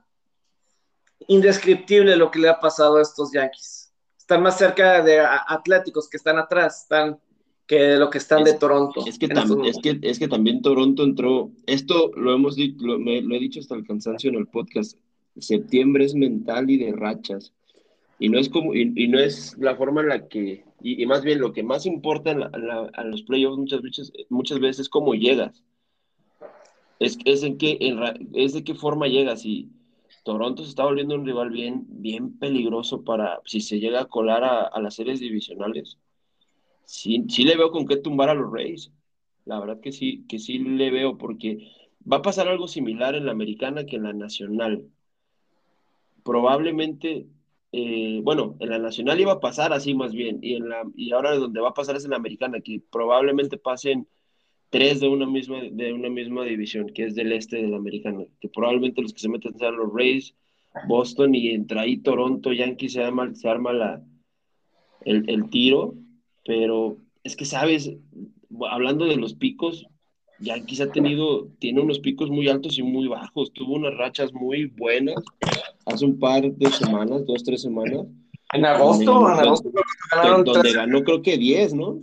indescriptible 1.29 2.17
lo 2.17 2.31
que 2.31 2.41
le 2.41 2.49
ha 2.49 2.61
pasado 2.61 2.97
a 2.97 3.03
estos 3.03 3.33
Yankees. 3.33 3.93
Están 4.19 4.43
más 4.43 4.59
cerca 4.59 5.03
de 5.03 5.21
Atléticos 5.21 6.09
que 6.09 6.17
están 6.17 6.39
atrás, 6.39 6.83
están 6.83 7.21
que 7.67 7.97
lo 7.97 8.11
que 8.11 8.19
están 8.19 8.45
de 8.45 8.55
Toronto. 8.55 9.05
Es 9.07 9.19
que, 9.19 9.27
es, 9.27 9.79
que, 9.83 9.99
es 10.03 10.19
que 10.19 10.29
también 10.29 10.63
Toronto 10.63 11.05
entró, 11.05 11.51
esto 11.67 12.11
lo 12.17 12.35
hemos 12.35 12.57
lo, 12.59 12.99
lo 12.99 13.35
he 13.35 13.39
dicho 13.39 13.61
hasta 13.61 13.75
el 13.75 13.87
cansancio 13.87 14.31
en 14.31 14.37
el 14.37 14.47
podcast, 14.47 14.99
septiembre 15.39 16.05
es 16.05 16.15
mental 16.15 16.71
y 16.71 16.79
de 16.79 16.93
rachas. 16.93 17.53
Y 18.19 18.29
no 18.29 18.39
es 18.39 18.49
como, 18.49 18.75
y, 18.75 19.09
no 19.09 19.19
es 19.19 19.57
la 19.59 19.75
forma 19.75 20.01
en 20.03 20.09
la 20.09 20.29
que, 20.29 20.65
y, 20.83 21.07
más 21.07 21.23
bien 21.23 21.39
lo 21.39 21.53
que 21.53 21.63
más 21.63 21.87
importa 21.87 22.33
a 22.33 23.05
los 23.05 23.23
playoffs 23.23 23.59
muchas 23.59 23.83
veces, 23.83 24.13
muchas 24.29 24.59
veces 24.59 24.81
es 24.81 24.89
cómo 24.89 25.15
llegas. 25.15 25.63
Es, 26.99 27.19
es, 27.25 27.43
en 27.43 27.59
qué, 27.59 27.79
es 28.35 28.53
de 28.53 28.65
qué 28.65 28.75
forma 28.75 29.07
llegas. 29.07 29.45
Y 29.45 29.71
Toronto 30.25 30.63
se 30.63 30.71
está 30.71 30.85
volviendo 30.85 31.15
un 31.15 31.25
rival 31.25 31.51
bien, 31.51 31.85
bien 31.89 32.39
peligroso 32.39 33.03
para 33.05 33.41
si 33.45 33.61
se 33.61 33.81
llega 33.81 34.03
a 34.03 34.07
colar 34.07 34.45
a, 34.45 34.81
las 34.81 34.95
series 34.95 35.21
divisionales. 35.21 35.99
Sí, 36.85 37.25
sí 37.29 37.45
le 37.45 37.57
veo 37.57 37.71
con 37.71 37.87
qué 37.87 37.97
tumbar 37.97 38.29
a 38.31 38.35
los 38.35 38.53
Rays. 38.53 38.93
La 39.45 39.59
verdad 39.61 39.81
que 39.81 39.93
sí, 39.93 40.25
que 40.29 40.39
sí 40.39 40.59
le 40.59 40.91
veo, 40.91 41.19
porque 41.19 41.69
va 42.11 42.19
a 42.19 42.23
pasar 42.23 42.49
algo 42.49 42.69
similar 42.69 43.15
en 43.15 43.27
la 43.27 43.33
americana 43.33 43.87
que 43.87 43.97
en 43.97 44.05
la 44.05 44.13
nacional. 44.13 44.85
Probablemente 46.23 47.27
eh, 47.73 48.21
bueno, 48.23 48.57
en 48.61 48.69
la 48.69 48.79
nacional 48.79 49.19
iba 49.21 49.33
a 49.33 49.41
pasar 49.41 49.73
así 49.73 49.95
más 49.95 50.13
bien, 50.13 50.39
y, 50.43 50.55
en 50.55 50.69
la, 50.69 50.83
y 50.95 51.13
ahora 51.13 51.35
donde 51.37 51.61
va 51.61 51.71
a 51.71 51.75
pasar 51.75 51.97
es 51.97 52.05
en 52.05 52.11
la 52.11 52.17
americana, 52.17 52.61
que 52.61 52.83
probablemente 52.91 53.57
pasen 53.57 54.07
tres 54.69 55.01
de 55.01 55.09
una 55.09 55.27
misma, 55.27 55.61
de 55.71 55.93
una 55.93 56.11
misma 56.11 56.45
división, 56.45 56.91
que 56.91 57.07
es 57.07 57.15
del 57.15 57.33
este 57.33 57.57
de 57.57 57.69
la 57.69 57.79
americana, 57.79 58.25
que 58.41 58.49
probablemente 58.49 59.01
los 59.01 59.13
que 59.15 59.21
se 59.21 59.29
meten 59.29 59.59
sean 59.59 59.77
los 59.77 59.93
Rays, 59.93 60.35
Boston, 60.87 61.35
y 61.35 61.51
entre 61.51 61.81
ahí 61.81 61.97
Toronto, 61.99 62.53
Yankees 62.53 62.93
se 62.93 63.03
arma, 63.03 63.35
se 63.35 63.49
arma 63.49 63.73
la, 63.73 64.03
el, 65.05 65.29
el 65.29 65.49
tiro, 65.49 65.95
pero 66.45 66.99
es 67.25 67.37
que 67.37 67.45
sabes, 67.47 67.95
hablando 68.71 69.07
de 69.07 69.17
los 69.17 69.35
picos, 69.35 69.87
Yankees 70.43 70.81
ha 70.81 70.91
tenido, 70.91 71.49
tiene 71.59 71.81
unos 71.81 72.01
picos 72.01 72.29
muy 72.31 72.49
altos 72.49 72.79
y 72.79 72.83
muy 72.83 73.07
bajos, 73.07 73.53
tuvo 73.53 73.75
unas 73.75 73.97
rachas 73.97 74.33
muy 74.33 74.67
buenas 74.67 75.17
hace 75.87 76.05
un 76.05 76.19
par 76.19 76.43
de 76.43 76.71
semanas, 76.73 77.25
dos, 77.27 77.45
tres 77.45 77.63
semanas. 77.63 78.07
En 78.53 78.67
agosto, 78.67 79.33
en, 79.33 79.39
agosto 79.39 79.71
donde 80.45 80.73
ganó 80.73 81.03
creo 81.05 81.23
que 81.23 81.39
10, 81.39 81.75
¿no? 81.75 82.01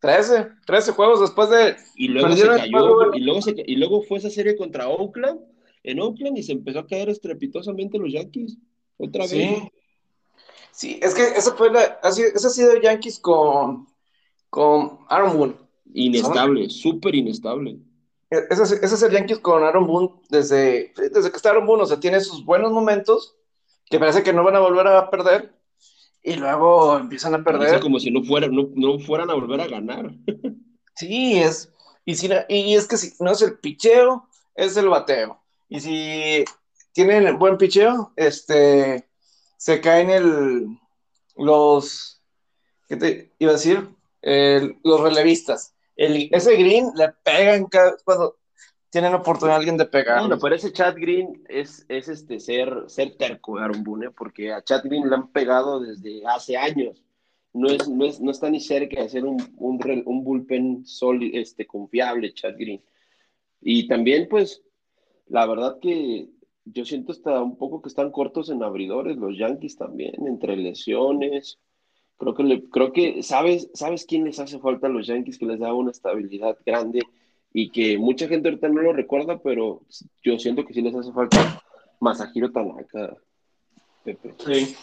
13, 0.00 0.48
13 0.66 0.92
juegos 0.92 1.20
después 1.20 1.50
de... 1.50 1.76
Y 1.96 2.08
luego 2.08 2.34
se 2.34 2.46
cayó, 2.46 3.12
y 3.14 3.20
luego, 3.20 3.54
y 3.66 3.76
luego 3.76 4.02
fue 4.02 4.18
esa 4.18 4.30
serie 4.30 4.56
contra 4.56 4.88
Oakland, 4.88 5.40
en 5.82 6.00
Oakland, 6.00 6.38
y 6.38 6.42
se 6.42 6.52
empezó 6.52 6.80
a 6.80 6.86
caer 6.86 7.08
estrepitosamente 7.08 7.98
los 7.98 8.12
Yankees, 8.12 8.58
otra 8.96 9.26
vez. 9.26 9.58
Sí, 10.70 10.98
es 11.02 11.14
que 11.14 11.22
esa 11.22 11.54
fue 11.54 11.70
la, 11.70 11.98
ese 12.02 12.32
ha 12.34 12.50
sido 12.50 12.80
Yankees 12.80 13.18
con, 13.18 13.86
con 14.48 15.00
Aaron 15.08 15.36
Boone. 15.36 15.54
Inestable, 15.94 16.70
súper 16.70 17.14
inestable. 17.14 17.78
Ese, 18.30 18.62
ese, 18.62 18.84
es 18.86 19.02
el 19.02 19.12
Yankees 19.12 19.40
con 19.40 19.62
Aaron 19.62 19.86
Boone 19.86 20.10
desde, 20.30 20.92
desde 20.96 21.30
que 21.30 21.36
está 21.36 21.50
Aaron 21.50 21.66
Boone, 21.66 21.82
o 21.82 21.86
sea, 21.86 22.00
tiene 22.00 22.18
sus 22.20 22.44
buenos 22.44 22.72
momentos 22.72 23.36
que 23.90 23.98
parece 23.98 24.22
que 24.22 24.32
no 24.32 24.42
van 24.42 24.56
a 24.56 24.60
volver 24.60 24.86
a 24.86 25.10
perder 25.10 25.52
y 26.22 26.36
luego 26.36 26.96
empiezan 26.96 27.34
a 27.34 27.44
perder. 27.44 27.80
como 27.80 28.00
si 28.00 28.10
no, 28.10 28.22
fuera, 28.22 28.48
no, 28.48 28.70
no, 28.74 28.98
fueran 28.98 29.28
a 29.28 29.34
volver 29.34 29.60
a 29.60 29.66
ganar. 29.66 30.14
sí, 30.96 31.38
es, 31.38 31.70
y, 32.06 32.14
si, 32.14 32.30
y 32.48 32.74
es 32.74 32.88
que 32.88 32.96
si 32.96 33.12
no 33.20 33.32
es 33.32 33.42
el 33.42 33.58
picheo, 33.58 34.26
es 34.54 34.78
el 34.78 34.88
bateo. 34.88 35.38
Y 35.68 35.80
si 35.80 36.44
tienen 36.92 37.38
buen 37.38 37.58
picheo, 37.58 38.12
este, 38.16 39.06
se 39.58 39.80
caen 39.82 40.08
el, 40.08 40.78
los, 41.36 42.22
¿qué 42.88 42.96
te 42.96 43.32
iba 43.38 43.50
a 43.50 43.54
decir? 43.54 43.88
los 44.84 45.00
relevistas 45.00 45.74
ese 45.96 46.56
Green 46.56 46.90
le 46.94 47.08
pegan 47.22 47.66
cuando 48.04 48.36
tienen 48.90 49.14
oportunidad 49.14 49.56
alguien 49.56 49.78
de 49.78 49.86
pegar. 49.86 50.20
Bueno, 50.20 50.38
pero 50.38 50.54
ese 50.54 50.72
Chad 50.72 50.96
Green 50.96 51.42
es, 51.48 51.86
es 51.88 52.08
este 52.08 52.38
ser, 52.38 52.84
ser 52.88 53.16
terco, 53.16 53.58
Aaron 53.58 53.84
porque 54.14 54.52
a 54.52 54.62
Chad 54.62 54.82
Green 54.84 55.08
le 55.08 55.14
han 55.14 55.32
pegado 55.32 55.80
desde 55.80 56.26
hace 56.26 56.56
años. 56.56 57.02
No, 57.54 57.68
es, 57.68 57.88
no, 57.88 58.04
es, 58.04 58.20
no 58.20 58.30
está 58.30 58.50
ni 58.50 58.60
cerca 58.60 59.02
de 59.02 59.08
ser 59.08 59.24
un, 59.24 59.36
un, 59.56 60.02
un 60.06 60.24
bullpen 60.24 60.86
sólido, 60.86 61.38
este, 61.38 61.66
confiable, 61.66 62.34
Chad 62.34 62.54
Green. 62.58 62.82
Y 63.60 63.88
también, 63.88 64.26
pues, 64.28 64.62
la 65.26 65.46
verdad 65.46 65.78
que 65.80 66.28
yo 66.64 66.84
siento 66.84 67.12
hasta 67.12 67.42
un 67.42 67.56
poco 67.56 67.80
que 67.80 67.88
están 67.88 68.10
cortos 68.10 68.50
en 68.50 68.62
abridores, 68.62 69.16
los 69.16 69.36
Yankees 69.38 69.76
también, 69.76 70.26
entre 70.26 70.56
lesiones, 70.56 71.58
Creo 72.22 72.34
que, 72.34 72.62
creo 72.70 72.92
que 72.92 73.22
¿sabes, 73.24 73.68
¿sabes 73.74 74.06
quién 74.06 74.22
les 74.22 74.38
hace 74.38 74.60
falta 74.60 74.86
a 74.86 74.90
los 74.90 75.08
Yankees 75.08 75.38
que 75.38 75.46
les 75.46 75.58
da 75.58 75.74
una 75.74 75.90
estabilidad 75.90 76.56
grande 76.64 77.00
y 77.52 77.70
que 77.70 77.98
mucha 77.98 78.28
gente 78.28 78.48
ahorita 78.48 78.68
no 78.68 78.80
lo 78.80 78.92
recuerda, 78.92 79.40
pero 79.42 79.82
yo 80.22 80.38
siento 80.38 80.64
que 80.64 80.72
sí 80.72 80.82
les 80.82 80.94
hace 80.94 81.10
falta 81.10 81.60
Masahiro 81.98 82.52
Tanaka, 82.52 83.16
Pepe. 84.04 84.34
Sí. 84.38 84.76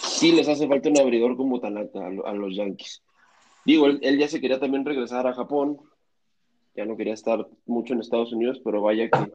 Sí 0.00 0.32
les 0.32 0.48
hace 0.48 0.66
falta 0.66 0.88
un 0.88 0.98
abridor 0.98 1.36
como 1.36 1.60
Tanaka 1.60 2.06
a, 2.06 2.32
los 2.32 2.56
Yankees. 2.56 3.02
Digo, 3.66 3.88
él, 3.88 3.98
él, 4.00 4.18
ya 4.18 4.28
se 4.28 4.40
quería 4.40 4.58
también 4.58 4.86
regresar 4.86 5.26
a 5.26 5.34
Japón, 5.34 5.78
ya 6.74 6.86
no 6.86 6.96
quería 6.96 7.12
estar 7.12 7.46
mucho 7.66 7.92
en 7.92 8.00
Estados 8.00 8.32
Unidos, 8.32 8.62
pero 8.64 8.80
vaya 8.80 9.10
que 9.10 9.32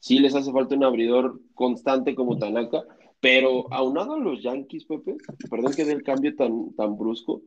sí 0.00 0.18
les 0.18 0.34
hace 0.34 0.50
falta 0.50 0.74
un 0.74 0.82
abridor 0.82 1.38
constante 1.54 2.16
como 2.16 2.36
Tanaka 2.36 2.82
pero 3.20 3.72
aunado 3.72 4.14
a 4.14 4.18
los 4.18 4.42
Yankees, 4.42 4.84
Pepe, 4.84 5.16
perdón 5.50 5.72
que 5.74 5.84
dé 5.84 5.92
el 5.92 6.02
cambio 6.02 6.34
tan, 6.34 6.74
tan 6.74 6.96
brusco, 6.96 7.42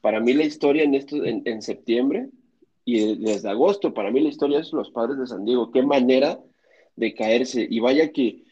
para 0.00 0.20
mí 0.20 0.32
la 0.34 0.44
historia 0.44 0.84
en, 0.84 0.94
esto, 0.94 1.24
en, 1.24 1.62
septiembre 1.62 2.28
y 2.84 3.16
desde 3.16 3.48
agosto, 3.48 3.94
para 3.94 4.10
mí 4.10 4.20
la 4.20 4.28
historia 4.28 4.60
es 4.60 4.72
los 4.72 4.90
padres 4.90 5.18
de 5.18 5.26
San 5.26 5.44
Diego. 5.44 5.70
Qué 5.70 5.82
manera 5.82 6.38
de 6.94 7.14
caerse. 7.14 7.66
Y 7.68 7.80
vaya 7.80 8.12
que 8.12 8.44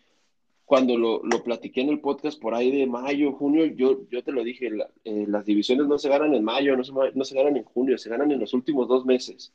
cuando 0.65 0.97
lo, 0.97 1.23
lo 1.23 1.43
platiqué 1.43 1.83
en 1.83 1.91
el 1.91 2.01
podcast 2.01 2.41
por 2.41 2.55
ahí 2.55 2.71
de 2.71 2.87
mayo, 2.87 3.33
junio, 3.33 3.67
yo, 3.67 4.09
yo 4.11 4.23
te 4.25 4.33
lo 4.33 4.43
dije, 4.43 4.71
eh, 5.05 5.27
las 5.29 5.45
divisiones 5.45 5.87
no 5.87 5.99
se 5.99 6.09
ganan 6.09 6.35
en 6.35 6.43
mayo, 6.43 6.77
no 6.77 6.85
se, 6.85 6.93
no 6.93 7.25
se 7.25 7.35
ganan 7.35 7.57
en 7.57 7.65
junio, 7.65 7.99
se 7.99 8.11
ganan 8.11 8.31
en 8.33 8.41
los 8.41 8.55
últimos 8.55 8.89
dos 8.89 9.05
meses. 9.05 9.53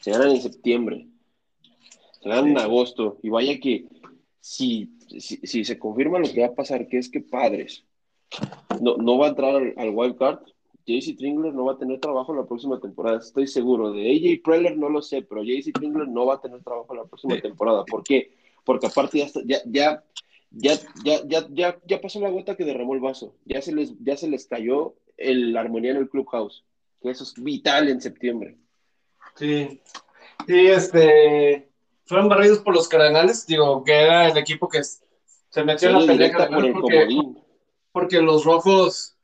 Se 0.00 0.10
ganan 0.10 0.30
en 0.30 0.40
septiembre, 0.40 1.06
se 2.20 2.28
ganan 2.28 2.48
en 2.50 2.58
agosto. 2.58 3.18
Y 3.22 3.28
vaya 3.28 3.58
que 3.60 3.86
si 4.40 4.97
si, 5.08 5.64
se 5.64 5.78
confirma 5.78 6.18
lo 6.18 6.30
que 6.30 6.40
va 6.40 6.48
a 6.48 6.54
pasar, 6.54 6.86
que 6.88 6.98
es 6.98 7.08
que 7.08 7.20
Padres 7.20 7.84
no, 8.80 8.96
no 8.96 9.18
va 9.18 9.26
a 9.26 9.28
entrar 9.30 9.56
al, 9.56 9.90
wild 9.90 10.16
card, 10.16 10.40
JC 10.86 11.16
Tringler 11.16 11.52
no 11.52 11.66
va 11.66 11.72
a 11.72 11.78
tener 11.78 12.00
trabajo 12.00 12.34
la 12.34 12.46
próxima 12.46 12.80
temporada, 12.80 13.18
estoy 13.18 13.46
seguro. 13.46 13.92
De 13.92 14.10
AJ 14.10 14.42
Preller 14.42 14.76
no 14.76 14.88
lo 14.88 15.02
sé, 15.02 15.22
pero 15.22 15.42
JC 15.42 15.72
Tringler 15.72 16.08
no 16.08 16.26
va 16.26 16.34
a 16.34 16.40
tener 16.40 16.62
trabajo 16.62 16.94
la 16.94 17.04
próxima 17.04 17.38
temporada. 17.40 17.84
¿Por 17.84 18.02
qué? 18.02 18.32
Porque 18.64 18.86
aparte 18.86 19.18
ya, 19.18 19.26
ya, 19.44 19.58
ya, 20.50 20.74
ya, 21.04 21.22
ya, 21.26 21.46
ya, 21.50 21.78
ya, 21.84 22.00
pasó 22.00 22.20
la 22.20 22.30
gota 22.30 22.56
que 22.56 22.64
derramó 22.64 22.94
el 22.94 23.00
vaso. 23.00 23.34
Ya 23.44 23.60
se 23.60 23.74
les, 23.74 23.92
ya 24.02 24.16
se 24.16 24.28
les 24.28 24.46
cayó 24.46 24.94
el, 25.16 25.52
la 25.52 25.60
armonía 25.60 25.90
en 25.90 25.98
el 25.98 26.08
clubhouse. 26.08 26.64
Que 27.02 27.10
eso 27.10 27.24
es 27.24 27.34
vital 27.34 27.88
en 27.88 28.00
septiembre. 28.00 28.56
Sí. 29.36 29.80
Sí, 30.46 30.66
este 30.66 31.67
fueron 32.08 32.28
barridos 32.28 32.60
por 32.60 32.74
los 32.74 32.88
Cardenales, 32.88 33.46
digo, 33.46 33.84
que 33.84 33.92
era 33.92 34.28
el 34.28 34.36
equipo 34.36 34.68
que 34.68 34.82
se 34.82 35.64
metió 35.64 35.90
en 35.90 35.94
la 35.94 36.06
pelea 36.06 36.48
porque, 36.72 37.08
porque, 37.92 38.20
los 38.20 38.44
rojos, 38.44 39.16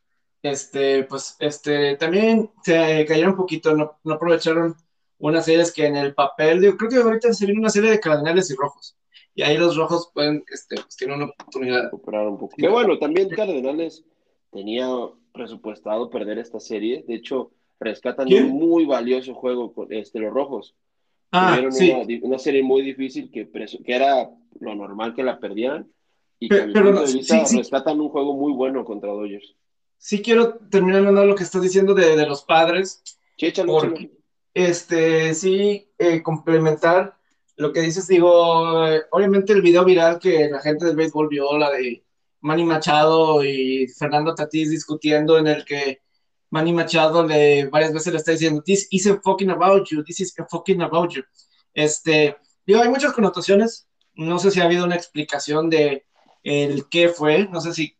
este, 0.43 1.05
pues, 1.05 1.37
este, 1.39 1.97
también 1.97 2.51
se 2.62 3.07
cayeron 3.07 3.30
un 3.30 3.37
poquito, 3.39 3.74
no, 3.74 3.99
aprovecharon 4.12 4.76
unas 5.18 5.47
series 5.47 5.72
que 5.72 5.87
en 5.87 5.97
el 5.97 6.14
papel, 6.14 6.61
digo, 6.61 6.76
creo 6.76 6.91
que 6.91 6.97
ahorita 6.99 7.32
se 7.32 7.47
viene 7.47 7.61
una 7.61 7.70
serie 7.70 7.91
de 7.91 8.01
Cardenales 8.01 8.51
y 8.51 8.55
rojos, 8.55 8.97
y 9.35 9.43
ahí 9.43 9.57
los 9.57 9.76
rojos 9.76 10.11
pueden, 10.12 10.45
este, 10.53 10.76
pues, 10.76 10.95
tienen 10.97 11.16
una 11.16 11.26
oportunidad. 11.26 11.76
de 11.78 11.82
Recuperar 11.85 12.28
un 12.28 12.39
poco. 12.39 12.55
Que 12.57 12.68
bueno, 12.68 12.99
también 12.99 13.30
Cardenales 13.30 14.05
tenía 14.51 14.89
presupuestado 15.32 16.11
perder 16.11 16.39
esta 16.39 16.61
serie. 16.61 17.05
De 17.09 17.16
hecho, 17.16 17.51
rescatan 17.80 18.28
¿Quién? 18.28 18.45
un 18.45 18.53
muy 18.53 18.85
valioso 18.85 19.35
juego 19.35 19.72
con 19.72 19.93
este, 19.93 20.20
los 20.20 20.32
rojos. 20.32 20.76
Ah, 21.37 21.49
Tuvieron 21.51 21.72
sí. 21.72 21.91
una, 21.91 22.26
una 22.28 22.39
serie 22.39 22.62
muy 22.62 22.82
difícil 22.82 23.30
que, 23.30 23.51
presu- 23.51 23.82
que 23.85 23.95
era 23.95 24.30
lo 24.61 24.74
normal 24.74 25.14
que 25.14 25.22
la 25.24 25.39
perdieran. 25.41 25.91
Y 26.39 26.49
que 26.49 26.61
a 26.62 26.66
mi 26.66 26.72
pero 26.72 26.87
punto 26.87 27.01
no, 27.01 27.07
de 27.07 27.12
sí, 27.12 27.18
vista 27.18 27.45
sí. 27.45 27.59
rescatan 27.59 28.01
un 28.01 28.09
juego 28.09 28.35
muy 28.35 28.53
bueno 28.53 28.85
contra 28.85 29.11
Dodgers. 29.11 29.55
Sí 29.99 30.20
quiero 30.22 30.55
terminar 30.70 30.99
hablando 30.99 31.24
lo 31.24 31.35
que 31.35 31.45
estás 31.45 31.62
diciendo 31.62 31.95
de, 31.95 32.16
de 32.16 32.26
los 32.26 32.43
padres. 32.43 33.03
Sí, 33.37 33.53
Porque-. 33.66 34.11
Este, 34.53 35.35
sí, 35.35 35.89
eh, 35.99 36.22
complementar 36.22 37.16
lo 37.57 37.72
que 37.72 37.80
dices, 37.80 38.07
digo, 38.07 38.87
eh, 38.87 39.03
obviamente 39.11 39.53
el 39.53 39.62
video 39.62 39.85
viral 39.85 40.18
que 40.18 40.49
la 40.49 40.61
gente 40.61 40.85
del 40.87 40.97
béisbol 40.97 41.28
vio, 41.28 41.57
la 41.59 41.70
de 41.70 42.05
Manny 42.41 42.64
Machado 42.64 43.43
y 43.45 43.89
Fernando 43.89 44.35
Tatís 44.35 44.70
discutiendo 44.70 45.39
en 45.39 45.47
el 45.47 45.64
que 45.64 46.01
Manny 46.55 46.72
Machado 46.72 47.26
le 47.26 47.66
varias 47.66 47.92
veces 47.92 48.12
le 48.12 48.18
está 48.18 48.32
diciendo, 48.32 48.62
this 48.64 48.86
isn't 48.90 49.20
fucking 49.22 49.50
about 49.50 49.88
you, 49.90 50.02
this 50.05 50.20
is 50.20 50.34
fucking 50.50 50.80
about 50.82 51.11
you. 51.14 51.22
Este, 51.74 52.36
digo, 52.66 52.80
hay 52.80 52.88
muchas 52.88 53.12
connotaciones, 53.12 53.88
no 54.14 54.38
sé 54.38 54.50
si 54.50 54.61
ha 54.61 54.64
habido 54.64 54.84
una 54.84 54.94
explicación 54.94 55.68
de 55.68 56.05
el 56.44 56.88
qué 56.88 57.09
fue, 57.09 57.48
no 57.48 57.61
sé 57.61 57.72
si 57.74 57.96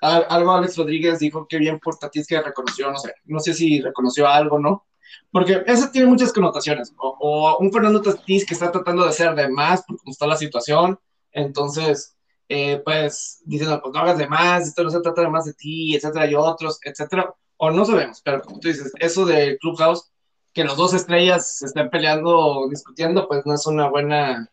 al- 0.00 0.26
algo 0.28 0.52
Alex 0.52 0.76
Rodríguez 0.76 1.18
dijo 1.18 1.46
que 1.48 1.58
bien 1.58 1.78
por 1.80 1.98
Tatís 1.98 2.26
que 2.26 2.40
reconoció, 2.40 2.90
no 2.90 2.98
sé, 2.98 3.14
no 3.24 3.40
sé 3.40 3.52
si 3.54 3.80
reconoció 3.80 4.28
algo, 4.28 4.58
¿no? 4.58 4.86
Porque 5.30 5.62
eso 5.66 5.88
tiene 5.92 6.08
muchas 6.08 6.32
connotaciones. 6.32 6.92
O, 6.98 7.16
o 7.20 7.58
un 7.58 7.72
Fernando 7.72 8.00
Tatís 8.00 8.46
que 8.46 8.54
está 8.54 8.70
tratando 8.70 9.02
de 9.04 9.10
hacer 9.10 9.34
de 9.34 9.48
más 9.48 9.82
por 9.82 9.96
cómo 9.98 10.12
está 10.12 10.26
la 10.26 10.36
situación. 10.36 10.98
Entonces, 11.32 12.16
eh, 12.48 12.80
pues, 12.84 13.40
diciendo, 13.44 13.80
pues 13.82 13.92
no 13.94 14.00
hagas 14.00 14.18
de 14.18 14.26
más, 14.28 14.68
esto 14.68 14.82
no 14.84 14.90
se 14.90 15.00
trata 15.00 15.22
de 15.22 15.28
más 15.28 15.44
de 15.46 15.54
ti, 15.54 15.94
etcétera, 15.96 16.26
y 16.30 16.34
otros, 16.34 16.78
etcétera. 16.82 17.34
O 17.64 17.70
no 17.70 17.84
sabemos, 17.84 18.20
pero 18.24 18.42
como 18.42 18.58
tú 18.58 18.66
dices, 18.66 18.90
eso 18.98 19.24
del 19.24 19.56
Clubhouse, 19.58 20.10
que 20.52 20.64
los 20.64 20.76
dos 20.76 20.94
estrellas 20.94 21.58
se 21.58 21.66
estén 21.66 21.90
peleando, 21.90 22.66
discutiendo, 22.68 23.28
pues 23.28 23.46
no 23.46 23.54
es 23.54 23.64
una 23.68 23.88
buena. 23.88 24.50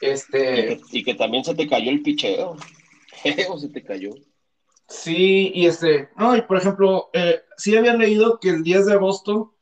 Y 0.00 0.06
Este, 0.06 0.38
que, 0.38 0.80
y 0.90 1.04
que 1.04 1.14
también 1.14 1.44
se 1.44 1.54
te 1.54 1.68
cayó 1.68 1.90
el 1.90 2.00
picheo. 2.00 2.56
Feo 3.22 3.58
se 3.58 3.68
te 3.68 3.84
cayó. 3.84 4.12
Sí, 4.88 5.52
y 5.54 5.66
este, 5.66 6.08
no, 6.16 6.34
y 6.34 6.40
por 6.40 6.56
ejemplo, 6.56 7.10
eh, 7.12 7.42
sí 7.58 7.76
había 7.76 7.92
leído 7.92 8.40
que 8.40 8.48
el 8.48 8.62
10 8.62 8.86
de 8.86 8.94
agosto, 8.94 9.54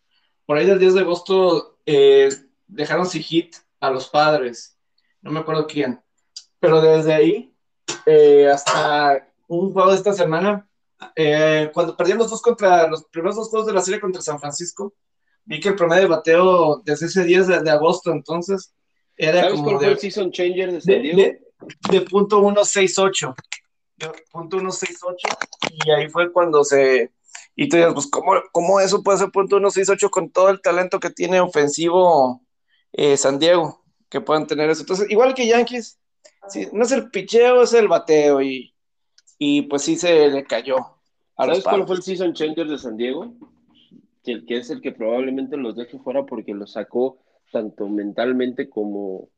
por 0.47 0.57
ahí 0.57 0.65
del 0.65 0.79
10 0.79 0.95
de 0.95 1.01
agosto, 1.01 1.81
eh, 1.85 2.29
dejaron 2.69 3.07
sin 3.07 3.23
hit 3.23 3.57
a 3.81 3.91
los 3.91 4.09
padres, 4.09 4.79
no 5.21 5.33
me 5.33 5.41
acuerdo 5.41 5.67
quién, 5.67 6.01
pero 6.61 6.81
desde 6.81 7.13
ahí 7.13 7.53
eh, 8.07 8.49
hasta 8.49 9.29
un 9.49 9.73
juego 9.73 9.91
de 9.91 9.97
esta 9.97 10.13
semana, 10.13 10.68
eh, 11.15 11.71
cuando 11.73 11.97
perdieron 11.97 12.23
los 12.23 12.31
dos 12.31 12.43
contra, 12.43 12.89
los 12.89 13.05
primeros 13.05 13.37
dos 13.37 13.49
juegos 13.49 13.67
de 13.67 13.73
la 13.73 13.83
serie 13.83 14.01
contra 14.01 14.23
San 14.23 14.39
Francisco, 14.41 14.95
vi 15.45 15.61
que 15.61 15.71
el 15.71 15.77
promedio 15.77 16.03
de 16.03 16.09
bateo 16.09 16.83
desde 16.85 17.07
ese 17.07 17.25
10 17.25 17.47
de, 17.47 17.61
de 17.61 17.71
agosto, 17.71 18.11
entonces, 18.11 18.75
era 19.17 19.41
¿Sabes 19.41 19.55
como 19.55 19.65
cuál 19.65 19.77
fue 19.79 19.87
de, 19.87 19.93
el 19.93 19.99
season 19.99 20.31
changer 20.31 20.73
de 20.73 20.81
San 20.81 21.03
Diego? 21.03 21.17
de, 21.19 21.41
de 21.91 22.01
punto 22.03 22.41
168. 22.41 23.35
De 23.97 24.13
punto 24.31 24.59
168. 24.59 25.29
Y 25.85 25.91
ahí 25.91 26.09
fue 26.09 26.33
cuando 26.33 26.63
se. 26.65 27.13
Y 27.57 27.69
tú 27.69 27.77
dices, 27.77 27.93
pues, 27.93 28.07
¿cómo, 28.07 28.33
cómo 28.53 28.81
eso 28.81 29.03
puede 29.03 29.19
ser 29.19 29.31
punto 29.31 29.57
168 29.57 30.11
con 30.11 30.31
todo 30.31 30.51
el 30.51 30.61
talento 30.61 31.01
que 31.01 31.11
tiene 31.11 31.41
ofensivo 31.41 32.43
eh, 32.93 33.17
San 33.17 33.39
Diego? 33.39 33.83
Que 34.09 34.21
puedan 34.21 34.47
tener 34.47 34.71
eso. 34.71 34.83
Entonces, 34.83 35.11
igual 35.11 35.35
que 35.35 35.49
Yankees, 35.49 35.99
sí, 36.49 36.69
no 36.73 36.85
es 36.85 36.93
el 36.93 37.11
picheo, 37.11 37.63
es 37.63 37.73
el 37.73 37.89
bateo. 37.89 38.41
Y, 38.41 38.73
y 39.39 39.63
pues 39.63 39.83
sí 39.83 39.97
se 39.97 40.29
le 40.29 40.45
cayó 40.45 40.77
¿Sabes 41.37 41.63
cuál 41.65 41.87
fue 41.87 41.97
el 41.97 42.03
season 42.03 42.33
changer 42.35 42.67
de 42.67 42.79
San 42.79 42.97
Diego? 42.97 43.33
Que, 44.25 44.45
que 44.45 44.57
es 44.57 44.71
el 44.71 44.81
que 44.81 44.91
probablemente 44.91 45.57
los 45.57 45.77
deje 45.77 45.99
fuera 45.99 46.27
porque 46.27 46.53
los 46.53 46.73
sacó 46.73 47.19
tanto 47.53 47.89
mentalmente 47.89 48.69
como, 48.69 49.29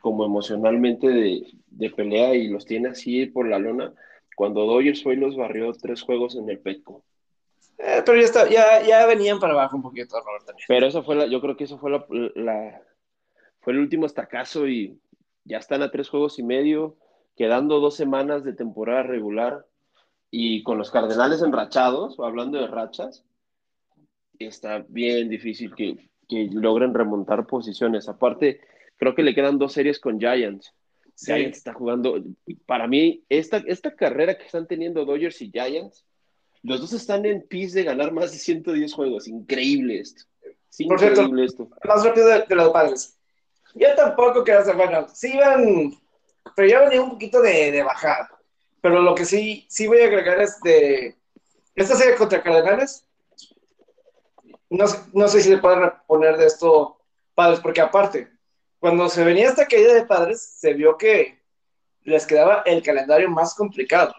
como 0.00 0.24
emocionalmente 0.24 1.08
de, 1.08 1.46
de 1.66 1.90
pelea 1.90 2.34
y 2.36 2.46
los 2.48 2.64
tiene 2.64 2.90
así 2.90 3.26
por 3.26 3.48
la 3.48 3.58
lona. 3.58 3.92
Cuando 4.36 4.64
Dodgers 4.66 5.02
fue 5.02 5.14
y 5.14 5.16
los 5.16 5.36
barrió 5.36 5.72
tres 5.72 6.02
juegos 6.02 6.36
en 6.36 6.48
el 6.48 6.60
Petco. 6.60 7.02
Eh, 7.78 8.02
pero 8.06 8.18
ya, 8.18 8.24
está, 8.24 8.48
ya, 8.48 8.82
ya 8.86 9.04
venían 9.06 9.40
para 9.40 9.54
abajo 9.54 9.76
un 9.76 9.82
poquito, 9.82 10.16
Robert, 10.20 10.46
también. 10.46 10.64
Pero 10.68 10.86
eso 10.86 11.02
fue 11.02 11.16
la, 11.16 11.26
yo 11.26 11.40
creo 11.40 11.56
que 11.56 11.64
eso 11.64 11.78
fue 11.78 11.90
la, 11.90 12.06
la- 12.36 12.80
fue 13.60 13.72
el 13.72 13.80
último 13.80 14.06
estacazo 14.06 14.68
y 14.68 14.96
ya 15.44 15.58
están 15.58 15.82
a 15.82 15.90
tres 15.90 16.08
juegos 16.08 16.38
y 16.38 16.44
medio, 16.44 16.96
quedando 17.36 17.80
dos 17.80 17.94
semanas 17.94 18.44
de 18.44 18.54
temporada 18.54 19.02
regular 19.02 19.66
y 20.30 20.62
con 20.62 20.78
los 20.78 20.90
Cardenales 20.90 21.42
enrachados, 21.42 22.18
hablando 22.18 22.58
de 22.58 22.66
rachas, 22.66 23.24
está 24.38 24.84
bien 24.88 25.28
difícil 25.28 25.74
que, 25.74 26.10
que 26.28 26.48
logren 26.50 26.94
remontar 26.94 27.46
posiciones. 27.46 28.08
Aparte, 28.08 28.60
creo 28.96 29.14
que 29.14 29.22
le 29.22 29.34
quedan 29.34 29.58
dos 29.58 29.72
series 29.72 30.00
con 30.00 30.18
Giants. 30.18 30.74
Sí. 31.14 31.32
Giants 31.32 31.58
está 31.58 31.72
jugando, 31.72 32.22
para 32.66 32.86
mí, 32.86 33.24
esta, 33.28 33.58
esta 33.58 33.94
carrera 33.94 34.36
que 34.36 34.44
están 34.44 34.66
teniendo 34.66 35.04
Dodgers 35.04 35.40
y 35.42 35.50
Giants, 35.50 36.04
los 36.62 36.80
dos 36.80 36.92
están 36.92 37.24
en 37.26 37.42
pis 37.46 37.72
de 37.72 37.84
ganar 37.84 38.12
más 38.12 38.32
de 38.32 38.38
110 38.38 38.92
juegos. 38.92 39.28
Increíble 39.28 40.00
esto. 40.00 40.24
Es 40.42 40.86
Por 40.86 40.98
cierto, 40.98 41.22
increíble 41.22 41.44
esto. 41.44 41.68
más 41.84 42.04
rápido 42.04 42.28
de, 42.28 42.44
de 42.48 42.54
los 42.54 42.70
padres. 42.70 43.18
Yo 43.74 43.94
tampoco 43.94 44.42
quiero 44.42 44.60
hacer, 44.60 44.74
bueno, 44.74 45.06
sí 45.12 45.32
iban, 45.34 45.92
pero 46.54 46.68
ya 46.68 46.80
venía 46.80 47.02
un 47.02 47.10
poquito 47.10 47.40
de, 47.40 47.72
de 47.72 47.82
bajada. 47.82 48.30
Pero 48.80 49.00
lo 49.00 49.14
que 49.14 49.24
sí, 49.24 49.66
sí 49.68 49.86
voy 49.86 50.00
a 50.00 50.06
agregar 50.06 50.40
es 50.40 50.60
de 50.60 51.16
esta 51.74 51.96
serie 51.96 52.14
contra 52.14 52.42
Cardenales. 52.42 53.06
No, 54.70 54.84
no 55.12 55.28
sé 55.28 55.42
si 55.42 55.50
le 55.50 55.58
pueden 55.58 55.90
poner 56.06 56.36
de 56.36 56.46
esto 56.46 56.98
padres, 57.34 57.60
porque 57.60 57.80
aparte, 57.80 58.28
cuando 58.78 59.08
se 59.08 59.24
venía 59.24 59.48
esta 59.48 59.66
caída 59.66 59.94
de 59.94 60.06
padres, 60.06 60.40
se 60.58 60.72
vio 60.72 60.96
que 60.96 61.40
les 62.02 62.26
quedaba 62.26 62.62
el 62.66 62.82
calendario 62.82 63.28
más 63.28 63.54
complicado. 63.54 64.14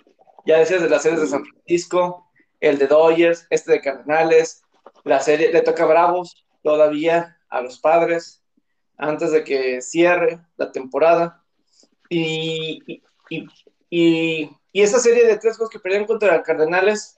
Ya 0.45 0.59
decías 0.59 0.81
de 0.81 0.89
las 0.89 1.03
series 1.03 1.21
de 1.21 1.27
San 1.27 1.45
Francisco, 1.45 2.29
el 2.59 2.77
de 2.77 2.87
Dodgers, 2.87 3.47
este 3.49 3.73
de 3.73 3.81
Cardenales, 3.81 4.63
la 5.03 5.19
serie 5.19 5.51
le 5.51 5.61
toca 5.61 5.83
a 5.83 5.87
Bravos 5.87 6.45
todavía 6.63 7.37
a 7.49 7.61
los 7.61 7.79
padres 7.79 8.43
antes 8.97 9.31
de 9.31 9.43
que 9.43 9.81
cierre 9.81 10.39
la 10.57 10.71
temporada. 10.71 11.43
Y, 12.09 12.79
y, 12.87 13.01
y, 13.89 14.49
y- 14.73 14.81
esa 14.81 14.99
serie 14.99 15.25
de 15.25 15.37
tres 15.37 15.57
juegos 15.57 15.71
que 15.71 15.79
perdieron 15.79 16.07
contra 16.07 16.41
Cardenales 16.43 17.17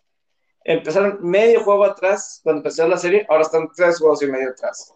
empezaron 0.63 1.19
medio 1.21 1.63
juego 1.63 1.83
atrás 1.85 2.39
cuando 2.43 2.59
empezó 2.59 2.87
la 2.87 2.97
serie, 2.97 3.25
ahora 3.29 3.43
están 3.43 3.69
tres 3.75 3.97
juegos 3.99 4.21
y 4.23 4.27
medio 4.27 4.49
atrás. 4.51 4.93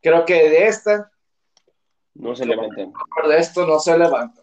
Creo 0.00 0.24
que 0.24 0.34
de 0.48 0.66
esta, 0.66 1.10
No 2.14 2.34
se 2.34 2.46
levantan. 2.46 2.92
de 3.28 3.36
esto 3.38 3.66
no 3.66 3.78
se 3.78 3.98
levanta. 3.98 4.42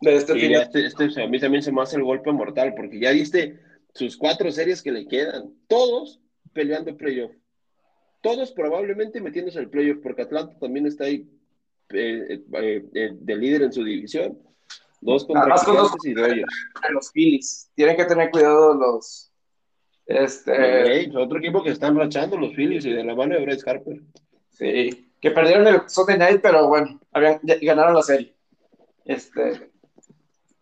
De 0.00 0.16
este 0.16 0.34
final. 0.34 0.62
este, 0.62 0.86
este 0.86 1.22
a 1.22 1.26
mí 1.26 1.40
también 1.40 1.62
se 1.62 1.72
me 1.72 1.82
hace 1.82 1.96
el 1.96 2.04
golpe 2.04 2.30
mortal, 2.32 2.74
porque 2.76 2.98
ya 3.00 3.10
viste 3.12 3.58
sus 3.94 4.16
cuatro 4.16 4.50
series 4.50 4.82
que 4.82 4.92
le 4.92 5.06
quedan, 5.08 5.54
todos 5.68 6.20
peleando 6.52 6.96
playoff. 6.96 7.32
Todos 8.22 8.52
probablemente 8.52 9.20
metiéndose 9.20 9.58
al 9.58 9.70
playoff, 9.70 9.98
porque 10.02 10.22
Atlanta 10.22 10.58
también 10.58 10.86
está 10.86 11.04
ahí 11.04 11.28
eh, 11.90 12.40
eh, 12.52 12.84
eh, 12.94 13.10
de 13.12 13.36
líder 13.36 13.62
en 13.62 13.72
su 13.72 13.82
división. 13.84 14.38
Dos 15.00 15.24
contra 15.24 15.42
Además, 15.42 15.64
con 15.64 15.76
dos- 15.76 15.92
Gigantes 16.02 16.10
y 16.10 16.14
Dodgers. 16.14 16.52
los 16.90 17.12
Phillies. 17.12 17.70
Tienen 17.74 17.96
que 17.96 18.04
tener 18.06 18.30
cuidado 18.30 18.74
los. 18.74 19.30
Este, 20.06 21.08
Los 21.08 21.24
otro 21.26 21.38
equipo 21.38 21.62
que 21.62 21.70
están 21.70 21.96
rachando 21.96 22.36
los 22.38 22.54
Phillies 22.54 22.84
y 22.86 22.92
de 22.92 23.04
la 23.04 23.14
mano 23.14 23.34
de 23.34 23.44
Bryce 23.44 23.68
Harper. 23.68 24.00
Sí, 24.50 25.10
que 25.20 25.30
perdieron 25.32 25.66
el 25.66 25.82
Sunday 25.88 26.16
Night, 26.16 26.40
pero 26.42 26.68
bueno, 26.68 27.00
habían, 27.12 27.40
ganaron 27.62 27.94
la 27.94 28.02
serie. 28.02 28.34
Este, 29.04 29.70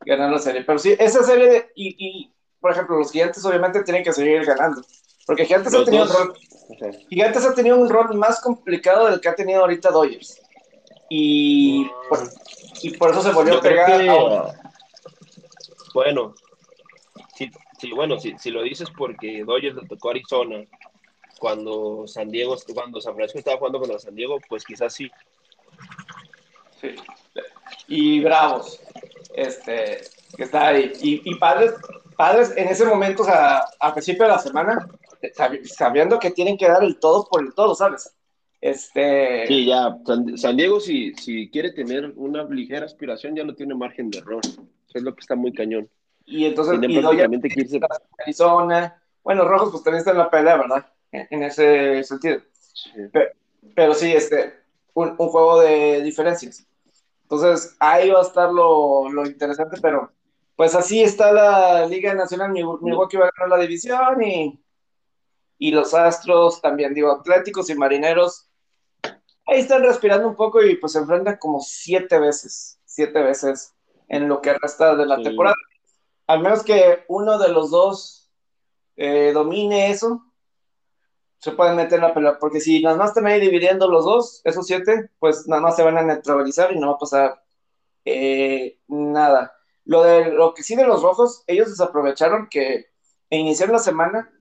ganaron 0.05 0.33
la 0.33 0.39
serie. 0.39 0.65
Pero 0.65 0.79
sí, 0.79 0.95
esa 0.99 1.23
serie, 1.23 1.49
de- 1.51 1.67
y, 1.75 1.95
y, 1.99 2.33
por 2.59 2.73
ejemplo, 2.73 2.97
los 2.99 3.13
gigantes 3.13 3.45
obviamente 3.45 3.83
tienen 3.85 4.03
que 4.03 4.13
seguir 4.13 4.45
ganando. 4.45 4.83
Porque 5.27 5.45
gigantes 5.45 5.73
ha, 5.75 5.79
Los 5.79 5.85
tenido 5.87 6.05
un 6.05 6.11
rol, 6.11 6.35
O 6.69 6.79
sea, 6.79 6.93
gigantes 7.09 7.45
ha 7.47 7.55
tenido 7.55 7.77
un 7.79 7.89
rol 7.89 8.15
más 8.17 8.41
complicado 8.41 9.11
del 9.11 9.21
que 9.21 9.29
ha 9.29 9.35
tenido 9.35 9.61
ahorita 9.61 9.91
Dodgers. 9.91 10.41
Y 11.09 11.87
por, 12.09 12.19
y 12.83 12.91
por 12.97 13.11
eso 13.11 13.23
se 13.23 13.33
volvió 13.33 13.59
a 13.59 13.61
pegar 13.61 14.01
que, 14.01 14.07
bueno, 15.95 16.35
si, 17.35 17.51
si- 17.79 17.93
bueno, 17.93 18.19
si, 18.19 18.51
lo 18.51 18.63
dices 18.63 18.89
porque 18.97 19.45
Dodgers 19.45 19.77
le 19.77 19.87
tocó 19.87 20.09
a 20.09 20.13
Arizona 20.13 20.65
cuando 21.39 22.07
San 22.07 22.31
Diego, 22.31 22.57
cuando 22.73 23.01
San 23.01 23.15
Francisco 23.15 23.39
estaba 23.39 23.59
jugando 23.59 23.79
contra 23.81 23.99
San 23.99 24.15
Diego, 24.15 24.39
pues 24.49 24.65
quizás 24.65 24.93
sí. 24.95 25.11
Sí. 26.81 26.95
Y 27.89 28.21
Bravos, 28.21 28.81
este, 29.35 30.01
que 30.37 30.43
está 30.45 30.69
ahí. 30.69 30.93
Y, 31.03 31.31
y 31.31 31.35
padres, 31.37 31.73
padres 32.17 32.53
en 32.57 32.69
ese 32.69 32.85
momento, 32.87 33.23
o 33.23 33.27
sea, 33.27 33.65
a 33.79 33.93
principio 33.93 34.25
de 34.25 34.33
la 34.33 34.39
semana, 34.39 34.89
sabi- 35.35 35.65
sabiendo 35.67 36.19
que 36.19 36.31
tienen 36.31 36.57
que 36.57 36.69
dar 36.69 36.83
el 36.83 36.99
todo 36.99 37.27
por 37.29 37.43
el 37.43 37.53
todo, 37.55 37.75
¿sabes? 37.75 38.15
Este... 38.65 39.47
Sí, 39.47 39.67
ya, 39.67 39.99
San, 40.37 40.57
Diego 40.57 40.81
si, 40.81 41.13
si 41.17 41.51
quiere 41.51 41.73
tener 41.73 42.15
una 42.17 42.45
ligera 42.45 42.87
aspiración 42.87 43.37
ya 43.37 43.45
no 43.45 43.55
tiene 43.55 43.75
margen 43.75 44.09
de 44.09 44.21
error, 44.21 44.41
es 44.95 45.03
lo 45.03 45.15
que 45.15 45.21
está 45.21 45.35
muy 45.35 45.53
cañón. 45.53 45.87
Y 46.25 46.47
entonces, 46.47 46.79
y 46.83 47.81
Arizona, 48.23 49.03
bueno, 49.23 49.45
Rojos 49.45 49.71
pues 49.71 49.85
también 49.85 49.99
está 49.99 50.13
en 50.13 50.17
la 50.17 50.31
pelea, 50.31 50.57
¿verdad? 50.57 50.87
En, 51.13 51.43
ese 51.43 52.03
sentido. 52.05 52.41
Pero, 53.75 53.93
sí, 53.93 54.15
este, 54.15 54.55
un, 54.95 55.15
juego 55.15 55.61
de 55.61 56.01
diferencias. 56.03 56.67
Entonces, 57.25 57.77
ahí 57.81 58.09
va 58.09 58.21
a 58.21 58.23
estar 58.23 58.51
lo, 58.51 59.11
lo, 59.11 59.27
interesante, 59.27 59.77
pero 59.83 60.11
pues 60.57 60.75
así 60.75 61.03
está 61.03 61.33
la 61.33 61.87
Liga 61.87 62.15
Nacional. 62.15 62.51
Milwaukee 62.51 63.19
va 63.19 63.27
a 63.27 63.33
ganar 63.37 63.59
la 63.59 63.63
división 63.63 64.23
y, 64.23 64.59
y 65.59 65.71
los 65.71 65.93
Astros 65.93 66.63
también, 66.63 66.95
digo, 66.95 67.11
Atléticos 67.11 67.69
y 67.69 67.75
Marineros. 67.75 68.49
Ahí 69.47 69.61
están 69.61 69.83
respirando 69.83 70.29
un 70.29 70.37
poco 70.37 70.63
y 70.63 70.77
pues 70.77 70.93
se 70.93 70.99
enfrentan 70.99 71.37
como 71.37 71.61
siete 71.61 72.19
veces, 72.19 72.81
siete 72.85 73.23
veces 73.23 73.75
en 74.09 74.29
lo 74.29 74.41
que 74.41 74.55
resta 74.55 74.97
de 74.97 75.07
la 75.07 75.21
temporada. 75.23 75.57
Al 76.27 76.41
menos 76.41 76.63
que 76.63 77.05
uno 77.09 77.39
de 77.39 77.49
los 77.49 77.71
dos 77.71 78.31
eh, 78.97 79.33
domine 79.35 79.91
eso, 79.91 80.25
se 81.39 81.53
pueden 81.53 81.77
meter 81.77 81.99
en 81.99 82.07
la 82.07 82.15
pelea, 82.15 82.39
porque 82.39 82.61
si 82.61 82.83
nada 82.83 82.97
más 82.97 83.11
están 83.11 83.27
ahí 83.27 83.39
dividiendo 83.39 83.87
los 83.87 84.07
dos, 84.07 84.41
esos 84.45 84.67
siete, 84.67 85.11
pues 85.19 85.47
nada 85.47 85.61
más 85.61 85.77
se 85.77 85.83
van 85.83 85.99
a 85.99 86.03
neutralizar 86.03 86.73
y 86.73 86.79
no 86.79 86.89
va 86.89 86.95
a 86.95 86.99
pasar 86.99 87.43
eh, 88.07 88.79
nada. 88.89 89.55
Lo 89.85 90.03
de 90.03 90.33
lo 90.33 90.55
que 90.55 90.63
sí 90.63 90.75
de 90.75 90.87
los 90.87 91.03
rojos, 91.03 91.45
ellos 91.47 91.69
desaprovecharon 91.69 92.49
que 92.51 92.87
iniciaron 93.29 93.75
la 93.75 93.79
semana 93.79 94.33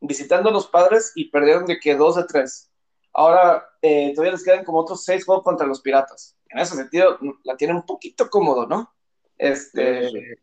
visitando 0.00 0.50
a 0.50 0.52
los 0.52 0.66
padres 0.66 1.12
y 1.14 1.30
perdieron 1.30 1.64
de 1.64 1.78
que 1.78 1.94
dos 1.94 2.16
de 2.16 2.24
tres. 2.24 2.69
Ahora 3.12 3.68
eh, 3.82 4.12
todavía 4.14 4.32
les 4.32 4.44
quedan 4.44 4.64
como 4.64 4.78
otros 4.78 5.04
seis 5.04 5.24
juegos 5.24 5.44
contra 5.44 5.66
los 5.66 5.80
piratas. 5.80 6.36
En 6.48 6.58
ese 6.58 6.76
sentido, 6.76 7.18
la 7.44 7.56
tienen 7.56 7.76
un 7.76 7.86
poquito 7.86 8.28
cómodo, 8.28 8.66
¿no? 8.66 8.92
Este, 9.38 10.38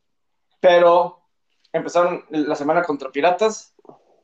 Pero 0.59 1.22
empezaron 1.72 2.26
la 2.30 2.55
semana 2.55 2.84
contra 2.84 3.11
piratas, 3.11 3.76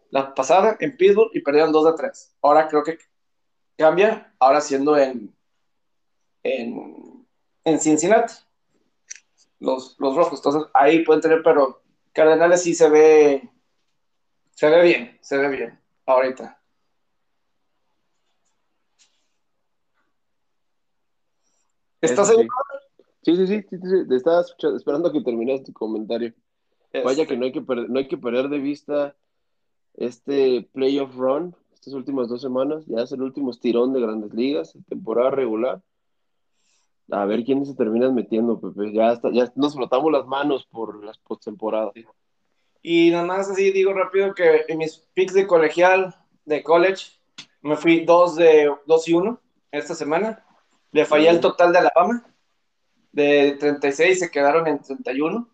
la 0.10 0.34
pasada 0.34 0.78
en 0.80 0.96
Pittsburgh 0.98 1.32
y 1.34 1.42
perdieron 1.42 1.72
2 1.72 1.86
de 1.86 1.94
3. 1.94 2.36
Ahora 2.42 2.68
creo 2.68 2.84
que 2.84 2.98
cambia, 3.78 4.34
ahora 4.40 4.62
siendo 4.62 4.98
en, 4.98 5.36
en, 6.44 7.28
en 7.64 7.80
Cincinnati. 7.80 8.34
Los, 9.60 9.96
los, 9.98 10.16
rojos, 10.16 10.40
entonces 10.40 10.70
ahí 10.74 11.06
pueden 11.06 11.22
tener, 11.22 11.42
pero 11.42 11.82
Cardenales 12.12 12.64
sí 12.64 12.76
se 12.76 12.90
ve, 12.90 13.50
se 14.52 14.70
ve 14.70 14.82
bien, 14.82 15.18
se 15.22 15.38
ve 15.38 15.48
bien 15.48 15.80
ahorita. 16.06 16.63
¿Estás 22.04 22.28
seguro? 22.28 22.50
Sí, 23.22 23.36
sí, 23.38 23.48
sí, 23.48 23.66
sí, 23.70 23.78
sí, 23.82 24.16
estaba 24.16 24.44
esperando 24.76 25.12
que 25.12 25.22
terminaras 25.22 25.64
tu 25.64 25.72
comentario. 25.72 26.34
Vaya 27.04 27.26
que 27.26 27.38
no 27.38 27.46
hay 27.46 27.52
que, 27.52 27.62
no 27.62 27.98
hay 27.98 28.08
que 28.08 28.18
perder 28.18 28.50
de 28.50 28.60
vista 28.60 29.16
este 29.96 30.68
playoff 30.74 31.16
run, 31.16 31.56
estas 31.74 31.94
últimas 31.94 32.28
dos 32.28 32.42
semanas, 32.42 32.86
ya 32.86 33.02
es 33.02 33.12
el 33.14 33.22
último 33.22 33.52
estirón 33.52 33.94
de 33.94 34.02
grandes 34.02 34.34
ligas, 34.34 34.78
temporada 34.90 35.32
regular. 35.32 35.82
A 37.10 37.26
ver 37.26 37.44
quiénes 37.44 37.68
se 37.70 37.76
terminan 37.76 38.14
metiendo, 38.14 38.60
Pepe. 38.60 38.94
Ya, 38.94 39.14
está, 39.14 39.32
ya 39.32 39.52
nos 39.56 39.74
frotamos 39.74 40.12
las 40.12 40.26
manos 40.26 40.66
por 40.66 41.04
las 41.04 41.18
postemporadas. 41.18 41.94
Y 42.82 43.12
nada 43.12 43.26
más 43.26 43.50
así 43.50 43.72
digo 43.72 43.94
rápido 43.94 44.34
que 44.34 44.66
en 44.68 44.78
mis 44.78 44.98
picks 45.14 45.34
de 45.34 45.48
colegial, 45.48 46.14
de 46.46 46.64
college, 46.64 47.12
me 47.62 47.78
fui 47.78 48.04
2 48.04 48.36
de 48.36 48.72
2 48.86 49.08
y 49.08 49.14
1 49.14 49.40
esta 49.72 49.96
semana. 49.96 50.46
Le 50.94 51.06
fallé 51.06 51.30
el 51.30 51.42
total 51.42 51.74
de 51.74 51.80
Alabama. 51.80 52.26
De 53.12 53.58
36 53.60 54.20
se 54.20 54.32
quedaron 54.32 54.68
en 54.68 54.82
31 54.82 55.54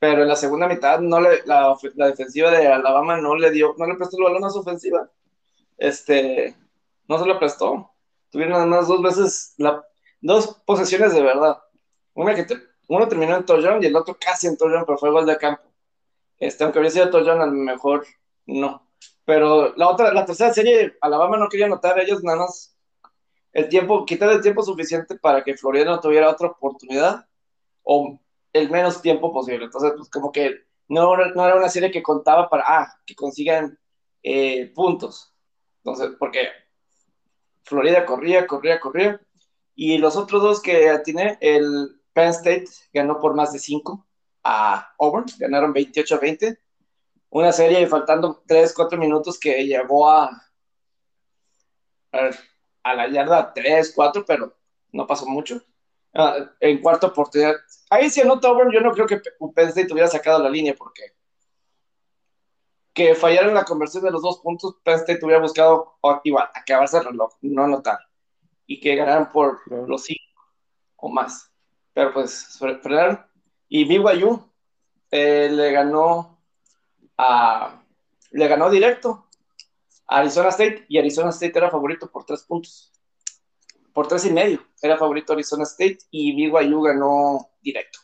pero 0.00 0.22
en 0.22 0.28
la 0.28 0.34
segunda 0.36 0.66
mitad 0.66 0.98
no 0.98 1.20
le, 1.20 1.42
la, 1.44 1.76
la, 1.94 2.06
defensiva 2.06 2.50
de 2.50 2.66
Alabama 2.66 3.18
no 3.18 3.36
le 3.36 3.50
dio, 3.50 3.74
no 3.76 3.86
le 3.86 3.96
prestó 3.96 4.16
el 4.16 4.24
balón 4.24 4.44
a 4.44 4.50
su 4.50 4.60
ofensiva. 4.60 5.10
Este, 5.76 6.56
no 7.06 7.18
se 7.18 7.26
lo 7.26 7.38
prestó. 7.38 7.90
Tuvieron 8.30 8.54
nada 8.54 8.66
más 8.66 8.88
dos 8.88 9.02
veces, 9.02 9.54
la, 9.58 9.84
dos 10.22 10.62
posesiones 10.64 11.12
de 11.12 11.22
verdad. 11.22 11.58
Una 12.14 12.34
que 12.34 12.46
uno 12.88 13.08
terminó 13.08 13.36
en 13.36 13.44
touchdown 13.44 13.82
y 13.82 13.86
el 13.86 13.96
otro 13.96 14.16
casi 14.18 14.46
en 14.46 14.56
touchdown, 14.56 14.84
pero 14.86 14.96
fue 14.96 15.10
gol 15.10 15.26
de 15.26 15.36
campo. 15.36 15.64
Este, 16.38 16.64
aunque 16.64 16.78
había 16.78 16.90
sido 16.90 17.10
touchdown, 17.10 17.42
a 17.42 17.46
lo 17.46 17.52
mejor 17.52 18.06
no. 18.46 18.90
Pero 19.26 19.74
la 19.76 19.90
otra, 19.90 20.14
la 20.14 20.24
tercera 20.24 20.54
serie, 20.54 20.96
Alabama 21.02 21.36
no 21.36 21.50
quería 21.50 21.66
anotar, 21.66 21.98
ellos 21.98 22.24
nada 22.24 22.38
más 22.38 22.69
el 23.52 23.68
tiempo, 23.68 24.04
quitar 24.04 24.30
el 24.30 24.42
tiempo 24.42 24.62
suficiente 24.62 25.16
para 25.16 25.42
que 25.42 25.56
Florida 25.56 25.84
no 25.86 26.00
tuviera 26.00 26.30
otra 26.30 26.48
oportunidad 26.48 27.26
o 27.82 28.18
el 28.52 28.70
menos 28.70 29.02
tiempo 29.02 29.32
posible. 29.32 29.64
Entonces, 29.64 29.92
pues 29.96 30.08
como 30.10 30.32
que 30.32 30.64
no, 30.88 31.16
no 31.16 31.46
era 31.46 31.56
una 31.56 31.68
serie 31.68 31.90
que 31.90 32.02
contaba 32.02 32.48
para, 32.48 32.64
ah, 32.66 32.94
que 33.06 33.14
consigan 33.14 33.78
eh, 34.22 34.72
puntos. 34.74 35.32
Entonces, 35.78 36.16
porque 36.18 36.48
Florida 37.64 38.04
corría, 38.04 38.46
corría, 38.46 38.80
corría. 38.80 39.20
Y 39.74 39.98
los 39.98 40.16
otros 40.16 40.42
dos 40.42 40.60
que 40.60 41.00
tiene, 41.04 41.38
el 41.40 42.00
Penn 42.12 42.30
State 42.30 42.66
ganó 42.92 43.18
por 43.18 43.34
más 43.34 43.52
de 43.52 43.58
5 43.58 44.06
a 44.42 44.94
Auburn, 44.98 45.26
ganaron 45.38 45.72
28 45.72 46.14
a 46.14 46.18
20. 46.18 46.58
Una 47.30 47.52
serie 47.52 47.86
faltando 47.86 48.42
3, 48.46 48.74
4 48.74 48.98
minutos 48.98 49.38
que 49.38 49.64
llegó 49.64 50.10
a, 50.10 50.30
a, 52.12 52.30
a 52.82 52.94
la 52.94 53.08
yarda 53.08 53.52
3, 53.52 53.92
4, 53.94 54.24
pero 54.26 54.54
no 54.92 55.06
pasó 55.06 55.26
mucho. 55.26 55.62
Ah, 56.14 56.36
en 56.58 56.80
cuarta 56.80 57.06
oportunidad. 57.08 57.54
Ahí 57.88 58.10
si 58.10 58.20
anota 58.20 58.48
Auburn, 58.48 58.72
yo 58.72 58.80
no 58.80 58.92
creo 58.92 59.06
que 59.06 59.20
Penn 59.54 59.68
State 59.68 59.92
hubiera 59.92 60.08
sacado 60.08 60.42
la 60.42 60.50
línea 60.50 60.74
porque 60.76 61.14
que 62.92 63.14
fallaran 63.14 63.54
la 63.54 63.64
conversión 63.64 64.02
de 64.02 64.10
los 64.10 64.22
dos 64.22 64.40
puntos, 64.40 64.76
Penn 64.82 64.96
State 64.96 65.24
hubiera 65.24 65.40
buscado 65.40 65.98
igual, 66.24 66.48
acabarse 66.54 66.98
el 66.98 67.04
reloj, 67.04 67.32
no 67.42 67.64
anotar. 67.64 67.98
Y 68.66 68.80
que 68.80 68.96
ganaran 68.96 69.30
por 69.30 69.60
los 69.88 70.04
cinco 70.04 70.42
o 70.96 71.08
más. 71.08 71.50
Pero 71.92 72.12
pues 72.12 72.58
frenaron. 72.82 73.24
Y 73.68 73.84
BYU 73.84 74.44
eh, 75.10 75.48
le 75.50 75.72
ganó 75.72 76.40
a 77.16 77.80
le 78.32 78.48
ganó 78.48 78.70
directo 78.70 79.26
Arizona 80.10 80.48
State 80.48 80.86
y 80.88 80.98
Arizona 80.98 81.30
State 81.30 81.56
era 81.56 81.70
favorito 81.70 82.10
por 82.10 82.24
tres 82.24 82.42
puntos 82.42 82.92
por 83.92 84.08
tres 84.08 84.24
y 84.26 84.32
medio. 84.32 84.60
Era 84.80 84.96
favorito 84.96 85.32
Arizona 85.32 85.64
State 85.64 85.98
y 86.10 86.34
BYU 86.34 86.82
ganó 86.82 87.50
directo. 87.60 87.98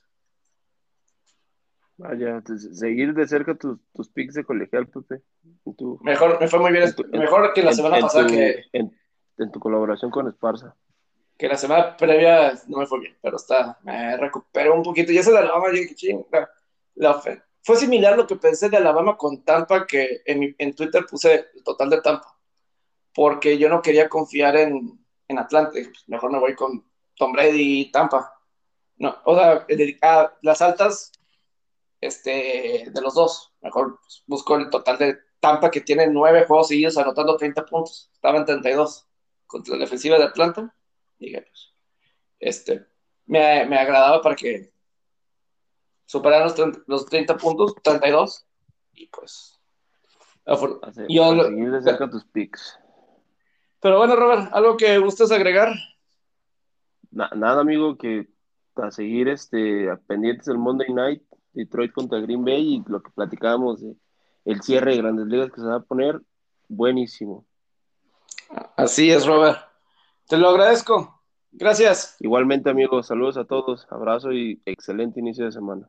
Vaya, 1.98 2.42
seguir 2.72 3.14
de 3.14 3.26
cerca 3.26 3.54
tus, 3.54 3.78
tus 3.94 4.10
picks 4.10 4.34
de 4.34 4.44
colegial, 4.44 4.86
Pepe. 4.88 5.22
mejor, 6.02 6.38
me 6.38 6.48
fue 6.48 6.58
muy 6.58 6.70
bien. 6.70 6.94
mejor 7.12 7.54
que 7.54 7.62
la 7.62 7.72
semana 7.72 8.00
pasada 8.00 8.26
que. 8.26 8.64
En, 8.72 8.92
tu 9.50 9.58
colaboración 9.60 10.10
con 10.10 10.28
Esparza. 10.28 10.74
Que 11.38 11.48
la 11.48 11.56
semana 11.56 11.96
previa 11.96 12.52
no 12.68 12.78
me 12.78 12.86
fue 12.86 13.00
bien, 13.00 13.16
pero 13.22 13.36
está. 13.36 13.78
Me 13.82 14.16
recuperó 14.18 14.74
un 14.74 14.82
poquito. 14.82 15.12
Y 15.12 15.18
ese 15.18 15.30
de 15.32 15.38
Alabama, 15.38 15.68
yo 15.68 15.80
dije, 15.80 16.26
la, 16.96 17.22
fue 17.66 17.76
similar 17.76 18.16
lo 18.16 18.28
que 18.28 18.36
pensé 18.36 18.68
de 18.68 18.76
Alabama 18.76 19.16
con 19.16 19.42
Tampa, 19.42 19.88
que 19.88 20.22
en, 20.24 20.74
Twitter 20.76 21.04
puse 21.04 21.48
el 21.52 21.64
total 21.64 21.90
de 21.90 22.00
Tampa. 22.00 22.38
Porque 23.12 23.58
yo 23.58 23.68
no 23.68 23.82
quería 23.82 24.08
confiar 24.08 24.56
en, 24.56 25.04
en 25.26 25.38
Atlanta. 25.40 25.72
Pues, 25.72 26.04
mejor 26.06 26.30
me 26.30 26.38
voy 26.38 26.54
con 26.54 26.88
Tom 27.16 27.32
Brady 27.32 27.80
y 27.80 27.90
Tampa. 27.90 28.40
No, 28.98 29.16
o 29.24 29.34
sea, 29.34 29.66
las 30.42 30.62
altas 30.62 31.10
este, 32.00 32.88
de 32.88 33.00
los 33.00 33.14
dos. 33.14 33.52
Mejor 33.60 33.98
pues, 34.00 34.22
busco 34.28 34.54
el 34.54 34.70
total 34.70 34.98
de 34.98 35.18
Tampa 35.40 35.68
que 35.68 35.80
tiene 35.80 36.06
nueve 36.06 36.44
juegos 36.46 36.68
seguidos 36.68 36.96
anotando 36.98 37.36
30 37.36 37.66
puntos. 37.66 38.12
Estaba 38.14 38.38
en 38.38 38.44
32 38.44 39.08
contra 39.44 39.74
la 39.74 39.80
defensiva 39.80 40.18
de 40.18 40.24
Atlanta. 40.24 40.72
Dije, 41.18 41.42
pues, 41.42 41.74
este, 42.38 42.86
me, 43.24 43.66
me 43.66 43.76
agradaba 43.76 44.22
para 44.22 44.36
que 44.36 44.75
superaran 46.06 46.48
los, 46.56 46.78
los 46.86 47.06
30 47.06 47.36
puntos, 47.36 47.74
32. 47.82 48.46
Y 48.94 49.06
pues. 49.08 49.58
yo, 51.08 51.44
seguir 51.44 51.70
de 51.70 51.82
cerca 51.82 52.08
tus 52.08 52.24
picks. 52.24 52.78
Pero 53.80 53.98
bueno, 53.98 54.16
Robert, 54.16 54.50
¿algo 54.52 54.76
que 54.76 54.98
gustes 54.98 55.30
agregar? 55.30 55.74
nada, 57.10 57.60
amigo, 57.60 57.96
que 57.96 58.28
a 58.76 58.90
seguir 58.90 59.28
este, 59.28 59.88
pendientes 60.06 60.46
del 60.46 60.58
Monday 60.58 60.92
Night, 60.92 61.22
Detroit 61.52 61.92
contra 61.92 62.20
Green 62.20 62.44
Bay 62.44 62.74
y 62.74 62.90
lo 62.90 63.02
que 63.02 63.10
platicábamos 63.10 63.80
de 63.80 63.96
el 64.44 64.62
cierre 64.62 64.92
de 64.92 64.98
grandes 64.98 65.26
ligas 65.26 65.50
que 65.50 65.60
se 65.60 65.66
va 65.66 65.76
a 65.76 65.80
poner, 65.80 66.20
buenísimo. 66.68 67.44
Así 68.76 69.10
es, 69.10 69.26
Robert. 69.26 69.58
Te 70.28 70.36
lo 70.36 70.48
agradezco. 70.48 71.22
Gracias. 71.50 72.16
Igualmente, 72.20 72.70
amigos, 72.70 73.08
saludos 73.08 73.36
a 73.38 73.44
todos, 73.44 73.86
abrazo 73.90 74.32
y 74.32 74.62
excelente 74.64 75.20
inicio 75.20 75.46
de 75.46 75.52
semana. 75.52 75.88